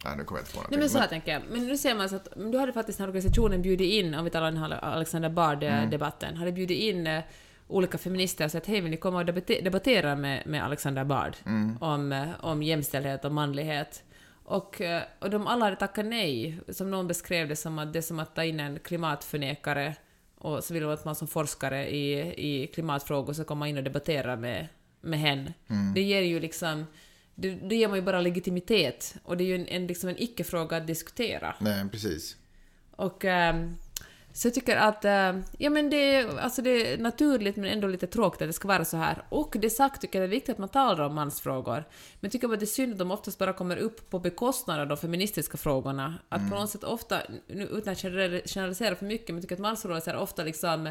Nej, 0.04 0.16
nu 0.16 0.24
kommer 0.24 0.38
jag 0.40 0.42
inte 0.42 0.52
på 0.52 0.56
någonting. 0.56 0.70
Nej 0.70 0.78
men 0.78 0.90
så 0.90 0.98
här 0.98 1.02
Men- 1.04 1.08
tänker 1.08 1.32
jag. 1.32 1.42
Men 1.50 1.66
nu 1.66 1.76
ser 1.76 1.94
man 1.94 2.08
så 2.08 2.16
att 2.16 2.28
då 2.52 2.58
hade 2.58 2.72
faktiskt 2.72 2.98
den 2.98 3.02
här 3.04 3.08
organisationen 3.08 3.62
bjudit 3.62 3.92
in, 3.92 4.14
om 4.14 4.24
vi 4.24 4.30
talar 4.30 4.48
om 4.48 4.74
Alexander 4.82 5.28
Bard-debatten, 5.28 6.36
hade 6.36 6.52
bjudit 6.52 6.78
in 6.78 7.06
eh, 7.06 7.22
olika 7.68 7.98
feminister 7.98 8.44
och 8.44 8.50
sagt 8.50 8.66
hej 8.66 8.80
vill 8.80 8.90
ni 8.90 8.96
komma 8.96 9.18
och 9.18 9.24
debattera 9.62 10.16
med, 10.16 10.46
med 10.46 10.64
Alexander 10.64 11.04
Bard 11.04 11.36
om, 11.80 12.12
eh, 12.12 12.28
om 12.40 12.62
jämställdhet 12.62 13.24
och 13.24 13.32
manlighet. 13.32 14.02
Och, 14.44 14.80
eh, 14.80 15.02
och 15.18 15.30
de 15.30 15.46
alla 15.46 15.64
hade 15.64 15.76
tackat 15.76 16.06
nej, 16.06 16.60
som 16.68 16.90
någon 16.90 17.06
beskrev 17.06 17.48
det 17.48 17.56
som 17.56 17.78
att 17.78 17.92
det 17.92 17.98
är 17.98 18.02
som 18.02 18.18
att 18.18 18.34
ta 18.34 18.44
in 18.44 18.60
en 18.60 18.78
klimatförnekare 18.78 19.96
och 20.38 20.64
så 20.64 20.74
vill 20.74 20.82
de 20.82 20.92
att 20.92 21.04
man 21.04 21.14
som 21.14 21.28
forskare 21.28 21.90
i, 21.90 22.34
i 22.62 22.66
klimatfrågor 22.66 23.32
ska 23.32 23.44
komma 23.44 23.68
in 23.68 23.76
och 23.76 23.84
debattera 23.84 24.36
med, 24.36 24.68
med 25.00 25.18
henne. 25.18 25.52
Det 25.94 26.02
ger 26.02 26.20
ju 26.20 26.40
liksom 26.40 26.86
det, 27.34 27.50
det 27.54 27.76
ger 27.76 27.88
man 27.88 27.96
ju 27.96 28.02
bara 28.02 28.20
legitimitet 28.20 29.14
och 29.24 29.36
det 29.36 29.44
är 29.44 29.46
ju 29.46 29.54
en, 29.54 29.66
en, 29.66 29.86
liksom 29.86 30.08
en 30.08 30.22
icke-fråga 30.22 30.76
att 30.76 30.86
diskutera. 30.86 31.54
Nej, 31.60 31.88
precis. 31.88 32.36
Och 32.90 33.24
ehm, 33.24 33.76
så 34.36 34.46
jag 34.48 34.54
tycker 34.54 34.76
att 34.76 35.04
ehm, 35.04 35.44
ja, 35.58 35.70
men 35.70 35.90
det, 35.90 35.96
är- 36.16 36.38
alltså 36.38 36.62
det 36.62 36.92
är 36.92 36.98
naturligt 36.98 37.56
men 37.56 37.64
ändå 37.70 37.88
lite 37.88 38.06
tråkigt 38.06 38.42
att 38.42 38.48
det 38.48 38.52
ska 38.52 38.68
vara 38.68 38.84
så 38.84 38.96
här. 38.96 39.22
Och 39.28 39.56
det 39.58 39.70
sagt 39.70 40.00
tycker 40.00 40.18
jag 40.20 40.28
det 40.28 40.32
är 40.32 40.36
viktigt 40.36 40.52
att 40.52 40.58
man 40.58 40.68
talar 40.68 41.04
om 41.04 41.14
mansfrågor. 41.14 41.74
Men 41.74 41.84
jag 42.20 42.32
tycker 42.32 42.48
bara 42.48 42.56
det 42.56 42.64
är 42.64 42.66
synd 42.66 42.92
att 42.92 42.98
de 42.98 43.10
oftast 43.10 43.38
bara 43.38 43.52
kommer 43.52 43.76
upp 43.76 44.10
på 44.10 44.18
bekostnad 44.18 44.80
av 44.80 44.86
de 44.88 44.96
feministiska 44.96 45.56
frågorna. 45.56 46.14
Att 46.28 46.50
på 46.50 46.56
något 46.56 46.70
sätt 46.70 46.84
ofta, 46.84 47.18
nu 47.46 47.62
utan 47.64 47.92
att 47.92 47.98
general- 48.04 48.42
generalisera 48.46 48.94
för 48.96 49.06
mycket, 49.06 49.28
men 49.28 49.36
jag 49.36 49.42
tycker 49.42 49.54
att 49.54 49.60
mansrörelser 49.60 50.16
ofta 50.16 50.42
liksom 50.44 50.90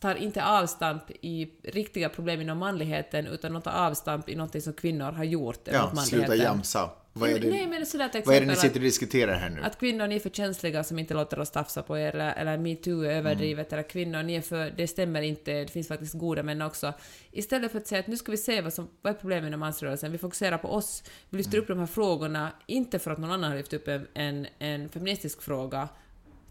tar 0.00 0.14
inte 0.14 0.44
avstamp 0.44 1.02
i 1.20 1.50
riktiga 1.64 2.08
problem 2.08 2.40
inom 2.40 2.58
manligheten 2.58 3.26
utan 3.26 3.52
de 3.52 3.62
tar 3.62 3.72
avstamp 3.72 4.28
i 4.28 4.34
något 4.36 4.62
som 4.62 4.72
kvinnor 4.72 5.12
har 5.12 5.24
gjort 5.24 5.60
Ja, 5.64 5.90
sluta 6.06 6.26
jamsa. 6.44 6.90
Vad 7.20 7.30
är 7.30 7.38
det, 7.38 7.50
Nej 7.50 7.66
men 7.66 7.86
sådär 7.86 8.08
till 8.08 8.22
vad 8.24 8.36
är 8.36 8.40
det 8.40 8.46
ni 8.46 8.52
exempel 8.52 8.70
sitter 8.70 8.80
och 8.80 8.84
diskuterar 8.84 9.34
här 9.34 9.50
nu? 9.50 9.62
att 9.62 9.78
kvinnor, 9.78 10.06
ni 10.06 10.14
är 10.14 10.20
för 10.20 10.30
känsliga 10.30 10.84
som 10.84 10.98
inte 10.98 11.14
låter 11.14 11.38
oss 11.38 11.50
tafsa 11.50 11.82
på 11.82 11.98
er, 11.98 12.14
eller, 12.14 12.32
eller 12.32 12.58
metoo 12.58 13.02
är 13.02 13.10
överdrivet, 13.10 13.72
eller 13.72 13.82
kvinnor, 13.82 14.22
ni 14.22 14.34
är 14.34 14.40
för, 14.40 14.70
det 14.76 14.88
stämmer 14.88 15.22
inte, 15.22 15.52
det 15.52 15.70
finns 15.70 15.88
faktiskt 15.88 16.14
goda 16.14 16.42
män 16.42 16.62
också. 16.62 16.92
Istället 17.30 17.72
för 17.72 17.78
att 17.78 17.86
säga 17.86 18.00
att 18.00 18.06
nu 18.06 18.16
ska 18.16 18.30
vi 18.30 18.38
se 18.38 18.60
vad, 18.60 18.72
som, 18.72 18.88
vad 19.02 19.12
är 19.12 19.18
problemet 19.18 19.48
inom 19.48 19.60
mansrörelsen, 19.60 20.12
vi 20.12 20.18
fokuserar 20.18 20.58
på 20.58 20.68
oss, 20.68 21.02
vi 21.30 21.38
lyfter 21.38 21.58
upp 21.58 21.68
de 21.68 21.78
här 21.78 21.86
frågorna, 21.86 22.52
inte 22.66 22.98
för 22.98 23.10
att 23.10 23.18
någon 23.18 23.30
annan 23.30 23.50
har 23.50 23.56
lyft 23.56 23.72
upp 23.72 23.88
en, 23.88 24.06
en, 24.14 24.46
en 24.58 24.88
feministisk 24.88 25.42
fråga. 25.42 25.88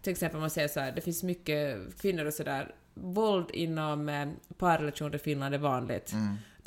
Till 0.01 0.11
exempel 0.11 0.35
om 0.37 0.41
man 0.41 0.49
säger 0.49 0.67
så 0.67 0.79
här, 0.79 0.91
det 0.91 1.01
finns 1.01 1.23
mycket 1.23 1.77
kvinnor 2.01 2.25
och 2.25 2.33
sådär, 2.33 2.75
våld 2.93 3.51
inom 3.53 4.09
eh, 4.09 4.27
parrelationer 4.57 5.15
i 5.15 5.19
Finland 5.19 5.55
är 5.55 5.59
vanligt. 5.59 6.13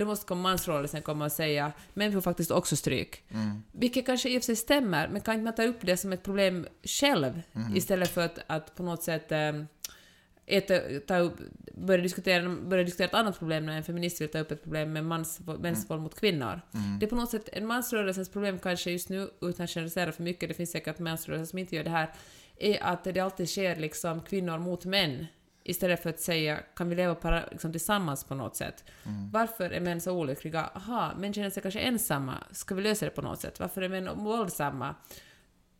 Då 0.00 0.06
måste 0.06 0.26
komma 0.26 0.42
mansrörelsen 0.42 1.02
komma 1.02 1.24
och 1.24 1.32
säga 1.32 1.72
män 1.94 2.12
får 2.12 2.20
faktiskt 2.20 2.50
också 2.50 2.76
stryk. 2.76 3.24
Vilket 3.72 4.06
kanske 4.06 4.28
i 4.28 4.38
och 4.38 4.42
för 4.42 4.46
sig 4.46 4.56
stämmer, 4.56 5.08
men 5.08 5.20
kan 5.20 5.34
inte 5.34 5.44
man 5.44 5.54
ta 5.54 5.62
upp 5.62 5.78
det 5.80 5.96
som 5.96 6.12
ett 6.12 6.22
problem 6.22 6.66
själv 6.84 7.42
istället 7.74 8.10
för 8.10 8.20
att, 8.20 8.38
att 8.46 8.74
på 8.76 8.82
något 8.82 9.02
sätt 9.02 9.32
eh, 9.32 9.52
äta, 10.46 10.74
ta 11.06 11.18
upp, 11.18 11.38
börja, 11.74 12.02
diskutera, 12.02 12.48
börja 12.48 12.84
diskutera 12.84 13.08
ett 13.08 13.14
annat 13.14 13.38
problem 13.38 13.66
när 13.66 13.76
en 13.76 13.84
feminist 13.84 14.20
vill 14.20 14.28
ta 14.28 14.38
upp 14.38 14.50
ett 14.50 14.62
problem 14.62 14.92
med 14.92 15.04
mans, 15.04 15.40
mäns 15.58 15.90
våld 15.90 16.02
mot 16.02 16.20
kvinnor. 16.20 16.60
Det 17.00 17.06
är 17.06 17.10
på 17.10 17.16
något 17.16 17.30
sätt 17.30 17.48
en 17.52 17.66
mansrörelsens 17.66 18.28
problem 18.28 18.58
kanske 18.58 18.90
just 18.90 19.08
nu, 19.08 19.30
utan 19.40 19.64
att 19.64 19.70
generalisera 19.70 20.12
för 20.12 20.22
mycket, 20.22 20.48
det 20.48 20.54
finns 20.54 20.70
säkert 20.70 20.98
mansrörelser 20.98 21.46
som 21.46 21.58
inte 21.58 21.76
gör 21.76 21.84
det 21.84 21.90
här, 21.90 22.12
är 22.58 22.82
att 22.82 23.04
det 23.04 23.20
alltid 23.20 23.48
sker 23.48 23.76
liksom 23.76 24.20
kvinnor 24.20 24.58
mot 24.58 24.84
män. 24.84 25.26
Istället 25.64 26.02
för 26.02 26.10
att 26.10 26.20
säga, 26.20 26.60
kan 26.76 26.88
vi 26.88 26.96
leva 26.96 27.14
para, 27.14 27.44
liksom, 27.50 27.72
tillsammans 27.72 28.24
på 28.24 28.34
något 28.34 28.56
sätt? 28.56 28.84
Varför 29.32 29.70
är 29.70 29.80
män 29.80 30.00
så 30.00 30.12
olyckliga? 30.12 30.70
Aha, 30.74 31.12
män 31.16 31.32
känner 31.32 31.50
sig 31.50 31.62
kanske 31.62 31.80
ensamma. 31.80 32.34
Ska 32.50 32.74
vi 32.74 32.82
lösa 32.82 33.04
det 33.04 33.10
på 33.10 33.22
något 33.22 33.40
sätt? 33.40 33.60
Varför 33.60 33.82
är 33.82 33.88
män 33.88 34.24
våldsamma? 34.24 34.94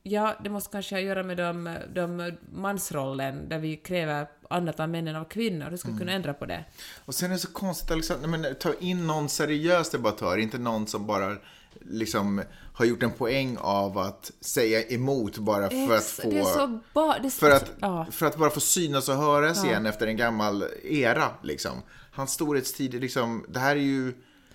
Ja, 0.03 0.37
det 0.45 0.51
måste 0.51 0.73
kanske 0.73 0.95
ha 0.95 1.01
att 1.01 1.07
göra 1.07 1.23
med 1.23 1.37
de, 1.37 1.77
de 1.95 2.33
mansrollen 2.53 3.49
där 3.49 3.59
vi 3.59 3.77
kräver 3.77 4.27
annat 4.51 4.81
av 4.81 4.89
männen 4.89 5.17
av 5.17 5.25
kvinnor. 5.25 5.71
Hur 5.71 5.77
ska 5.77 5.93
vi 5.93 5.99
kunna 5.99 6.13
ändra 6.13 6.35
på 6.35 6.47
det? 6.47 6.65
Och 7.05 7.15
sen 7.15 7.31
är 7.31 7.35
det 7.35 7.41
så 7.41 7.53
konstigt, 7.53 7.91
Alexander, 7.91 8.29
men 8.29 8.55
ta 8.61 8.75
in 8.81 9.07
någon 9.07 9.29
seriös 9.29 9.91
debattör, 9.91 10.37
inte 10.39 10.59
någon 10.59 10.87
som 10.87 11.07
bara 11.07 11.37
liksom 11.81 12.43
har 12.75 12.85
gjort 12.85 13.03
en 13.03 13.11
poäng 13.11 13.57
av 13.61 13.99
att 13.99 14.31
säga 14.41 14.83
emot 14.83 15.39
bara 15.39 15.71
för 15.71 15.97
att 15.97 16.05
få... 16.05 16.31
Det 16.31 16.39
är 16.39 16.45
så 16.45 16.81
ba, 16.95 17.15
är 17.15 17.31
För 17.31 17.51
att, 17.51 17.73
ja. 17.81 18.07
för 18.11 18.27
att 18.27 18.37
bara 18.37 18.51
få 18.51 18.61
synas 18.61 19.09
och 19.09 19.15
höras 19.15 19.65
igen 19.65 19.87
efter 19.87 20.07
en 20.07 20.17
gammal 20.17 20.65
era, 20.85 21.29
liksom. 21.43 21.83
Hans 22.13 22.33
storhetstid, 22.33 23.01
liksom, 23.01 23.45
det 23.49 23.59
här 23.59 23.77
är 23.77 23.81
ju... 23.81 24.15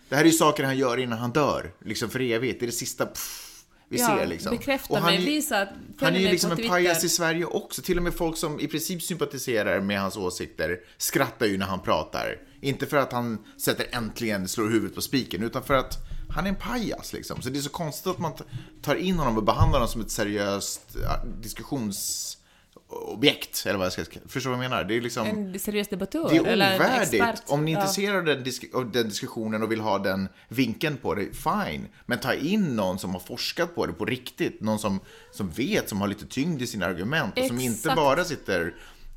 Det 0.09 0.15
här 0.15 0.23
är 0.23 0.27
ju 0.27 0.33
saker 0.33 0.63
han 0.63 0.77
gör 0.77 0.97
innan 0.97 1.19
han 1.19 1.31
dör, 1.31 1.71
liksom 1.85 2.09
för 2.09 2.21
evigt. 2.21 2.59
Det 2.59 2.65
är 2.65 2.67
det 2.67 2.73
sista 2.73 3.05
pff, 3.05 3.63
vi 3.89 3.99
Ja, 3.99 4.07
ser 4.07 4.25
liksom. 4.25 4.57
bekräfta 4.57 4.93
Och 4.93 4.99
han 4.99 5.13
mig, 5.13 5.25
visa 5.25 5.67
Han 5.99 6.15
är 6.15 6.19
ju 6.19 6.27
liksom 6.27 6.51
en 6.51 6.67
pajas 6.67 7.03
i 7.03 7.09
Sverige 7.09 7.45
också. 7.45 7.81
Till 7.81 7.97
och 7.97 8.03
med 8.03 8.13
folk 8.13 8.37
som 8.37 8.59
i 8.59 8.67
princip 8.67 9.01
sympatiserar 9.01 9.81
med 9.81 9.99
hans 10.01 10.17
åsikter 10.17 10.79
skrattar 10.97 11.45
ju 11.45 11.57
när 11.57 11.65
han 11.65 11.79
pratar. 11.79 12.37
Inte 12.61 12.85
för 12.85 12.97
att 12.97 13.11
han 13.11 13.45
sätter 13.57 13.87
äntligen 13.91 14.47
slår 14.47 14.69
huvudet 14.69 14.95
på 14.95 15.01
spiken, 15.01 15.43
utan 15.43 15.63
för 15.63 15.73
att 15.73 15.97
han 16.35 16.45
är 16.45 16.49
en 16.49 16.55
pajas 16.55 17.13
liksom. 17.13 17.41
Så 17.41 17.49
det 17.49 17.59
är 17.59 17.61
så 17.61 17.69
konstigt 17.69 18.07
att 18.07 18.19
man 18.19 18.33
tar 18.81 18.95
in 18.95 19.15
honom 19.15 19.37
och 19.37 19.43
behandlar 19.43 19.79
honom 19.79 19.87
som 19.87 20.01
ett 20.01 20.11
seriöst 20.11 20.95
ja, 21.03 21.23
diskussionsobjekt. 21.41 23.63
Eller 23.65 23.77
vad 23.77 23.85
jag 23.85 23.93
ska 23.93 24.03
Förstår 24.27 24.49
vad 24.49 24.63
jag 24.63 24.69
menar? 24.69 24.83
Det 24.83 24.97
är 24.97 25.01
liksom... 25.01 25.27
En 25.27 25.59
seriös 25.59 25.87
debattör? 25.87 26.29
Det 26.29 26.37
är 26.37 26.41
ovärdigt. 26.41 27.43
Om 27.47 27.65
ni 27.65 27.71
är 27.71 27.75
intresserade 27.75 28.17
av 28.17 28.25
den, 28.25 28.43
disk- 28.43 28.91
den 28.93 29.09
diskussionen 29.09 29.63
och 29.63 29.71
vill 29.71 29.79
ha 29.79 29.99
den 29.99 30.29
vinkeln 30.47 30.97
på 30.97 31.15
det, 31.15 31.25
fine. 31.33 31.87
Men 32.05 32.19
ta 32.19 32.33
in 32.33 32.75
någon 32.75 32.99
som 32.99 33.11
har 33.11 33.19
forskat 33.19 33.75
på 33.75 33.85
det 33.85 33.93
på 33.93 34.05
riktigt. 34.05 34.61
Någon 34.61 34.79
som, 34.79 34.99
som 35.31 35.49
vet, 35.49 35.89
som 35.89 36.01
har 36.01 36.07
lite 36.07 36.25
tyngd 36.25 36.61
i 36.61 36.67
sina 36.67 36.85
argument 36.85 37.39
och 37.39 37.45
som 37.45 37.59
inte 37.59 37.77
Exakt. 37.77 37.95
bara 37.95 38.23
sitter 38.23 38.75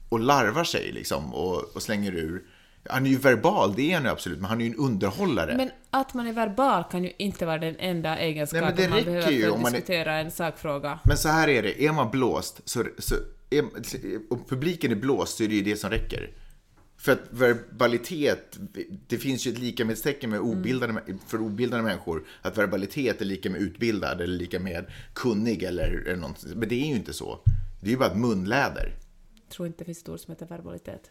och 0.08 0.20
larvar 0.20 0.64
sig 0.64 0.92
liksom 0.92 1.34
och, 1.34 1.76
och 1.76 1.82
slänger 1.82 2.14
ur. 2.14 2.42
Han 2.84 3.06
är 3.06 3.10
ju 3.10 3.16
verbal, 3.16 3.74
det 3.76 3.90
är 3.90 3.94
han 3.94 4.04
ju 4.04 4.10
absolut, 4.10 4.38
men 4.40 4.50
han 4.50 4.60
är 4.60 4.64
ju 4.64 4.70
en 4.70 4.76
underhållare. 4.76 5.56
Men 5.56 5.70
att 5.90 6.14
man 6.14 6.26
är 6.26 6.32
verbal 6.32 6.84
kan 6.90 7.04
ju 7.04 7.12
inte 7.18 7.46
vara 7.46 7.58
den 7.58 7.76
enda 7.78 8.18
egenskapen 8.18 8.74
Nej, 8.76 8.88
man 8.88 9.04
behöver 9.04 9.30
ju 9.30 9.42
för 9.42 9.50
att 9.54 9.60
man 9.60 9.72
är- 9.72 9.76
diskutera 9.76 10.14
en 10.18 10.30
sakfråga. 10.30 10.98
Men 11.04 11.16
så 11.16 11.28
här 11.28 11.48
är 11.48 11.62
det, 11.62 11.84
är 11.86 11.92
man 11.92 12.10
blåst, 12.10 12.60
så, 12.64 12.84
så 12.98 13.14
är, 13.50 13.64
om 14.30 14.44
publiken 14.48 14.92
är 14.92 14.96
blåst 14.96 15.36
så 15.36 15.44
är 15.44 15.48
det 15.48 15.54
ju 15.54 15.62
det 15.62 15.76
som 15.76 15.90
räcker. 15.90 16.30
För 17.00 17.12
att 17.12 17.20
verbalitet, 17.30 18.58
det 19.06 19.18
finns 19.18 19.46
ju 19.46 19.52
ett 19.52 19.58
likamedstecken 19.58 20.30
med 20.30 20.40
obildade, 20.40 21.02
för 21.26 21.40
obildade 21.40 21.82
människor, 21.82 22.24
att 22.42 22.58
verbalitet 22.58 23.20
är 23.20 23.24
lika 23.24 23.50
med 23.50 23.60
utbildad 23.60 24.20
eller 24.20 24.38
lika 24.38 24.60
med 24.60 24.86
kunnig 25.12 25.62
eller, 25.62 26.04
eller 26.06 26.16
något. 26.16 26.44
Men 26.56 26.68
det 26.68 26.74
är 26.74 26.86
ju 26.86 26.94
inte 26.96 27.12
så. 27.12 27.38
Det 27.80 27.86
är 27.86 27.90
ju 27.90 27.96
bara 27.96 28.10
ett 28.10 28.16
munläder. 28.18 28.94
Jag 29.34 29.48
tror 29.52 29.66
inte 29.66 29.78
det 29.78 29.84
finns 29.84 30.02
ett 30.02 30.08
ord 30.08 30.20
som 30.20 30.32
heter 30.32 30.46
verbalitet. 30.46 31.10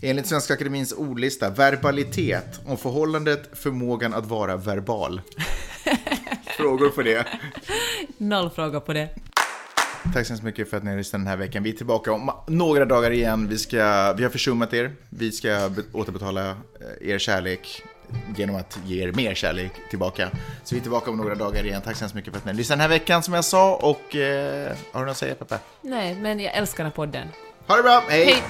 Enligt 0.00 0.26
Svenska 0.26 0.54
Akademins 0.54 0.92
ordlista, 0.92 1.50
verbalitet 1.50 2.60
om 2.66 2.76
förhållandet, 2.76 3.50
förmågan 3.52 4.14
att 4.14 4.26
vara 4.26 4.56
verbal. 4.56 5.20
Frågor 6.56 6.88
på 6.88 7.02
det? 7.02 7.26
Noll 8.18 8.50
fråga 8.50 8.80
på 8.80 8.92
det. 8.92 9.08
Tack 10.14 10.26
så 10.26 10.32
hemskt 10.32 10.44
mycket 10.44 10.70
för 10.70 10.76
att 10.76 10.82
ni 10.84 10.90
har 10.90 10.96
lyssnat 10.98 11.20
den 11.20 11.26
här 11.26 11.36
veckan. 11.36 11.62
Vi 11.62 11.70
är 11.72 11.76
tillbaka 11.76 12.12
om 12.12 12.30
några 12.46 12.84
dagar 12.84 13.10
igen. 13.10 13.48
Vi, 13.48 13.58
ska, 13.58 14.12
vi 14.16 14.22
har 14.22 14.30
försummat 14.30 14.74
er. 14.74 14.92
Vi 15.10 15.32
ska 15.32 15.48
be- 15.76 15.82
återbetala 15.92 16.48
eh, 16.50 17.08
er 17.10 17.18
kärlek 17.18 17.82
genom 18.36 18.56
att 18.56 18.78
ge 18.86 19.02
er 19.02 19.12
mer 19.12 19.34
kärlek 19.34 19.72
tillbaka. 19.90 20.30
Så 20.64 20.74
vi 20.74 20.78
är 20.78 20.82
tillbaka 20.82 21.10
om 21.10 21.16
några 21.16 21.34
dagar 21.34 21.64
igen. 21.66 21.82
Tack 21.84 21.96
så 21.96 22.00
hemskt 22.00 22.14
mycket 22.14 22.32
för 22.32 22.38
att 22.38 22.44
ni 22.44 22.50
har 22.52 22.56
lyssnat 22.56 22.74
den 22.78 22.80
här 22.80 22.88
veckan 22.88 23.22
som 23.22 23.34
jag 23.34 23.44
sa. 23.44 23.74
Och 23.74 24.16
eh, 24.16 24.72
har 24.92 25.00
du 25.00 25.06
något 25.06 25.10
att 25.12 25.16
säga 25.18 25.34
Peppe? 25.34 25.58
Nej, 25.82 26.14
men 26.14 26.40
jag 26.40 26.54
älskar 26.54 26.84
den 26.84 26.90
här 26.90 26.96
podden. 26.96 27.28
Ha 27.66 27.76
det 27.76 27.82
bra, 27.82 28.02
hej! 28.08 28.24
Hej! 28.24 28.42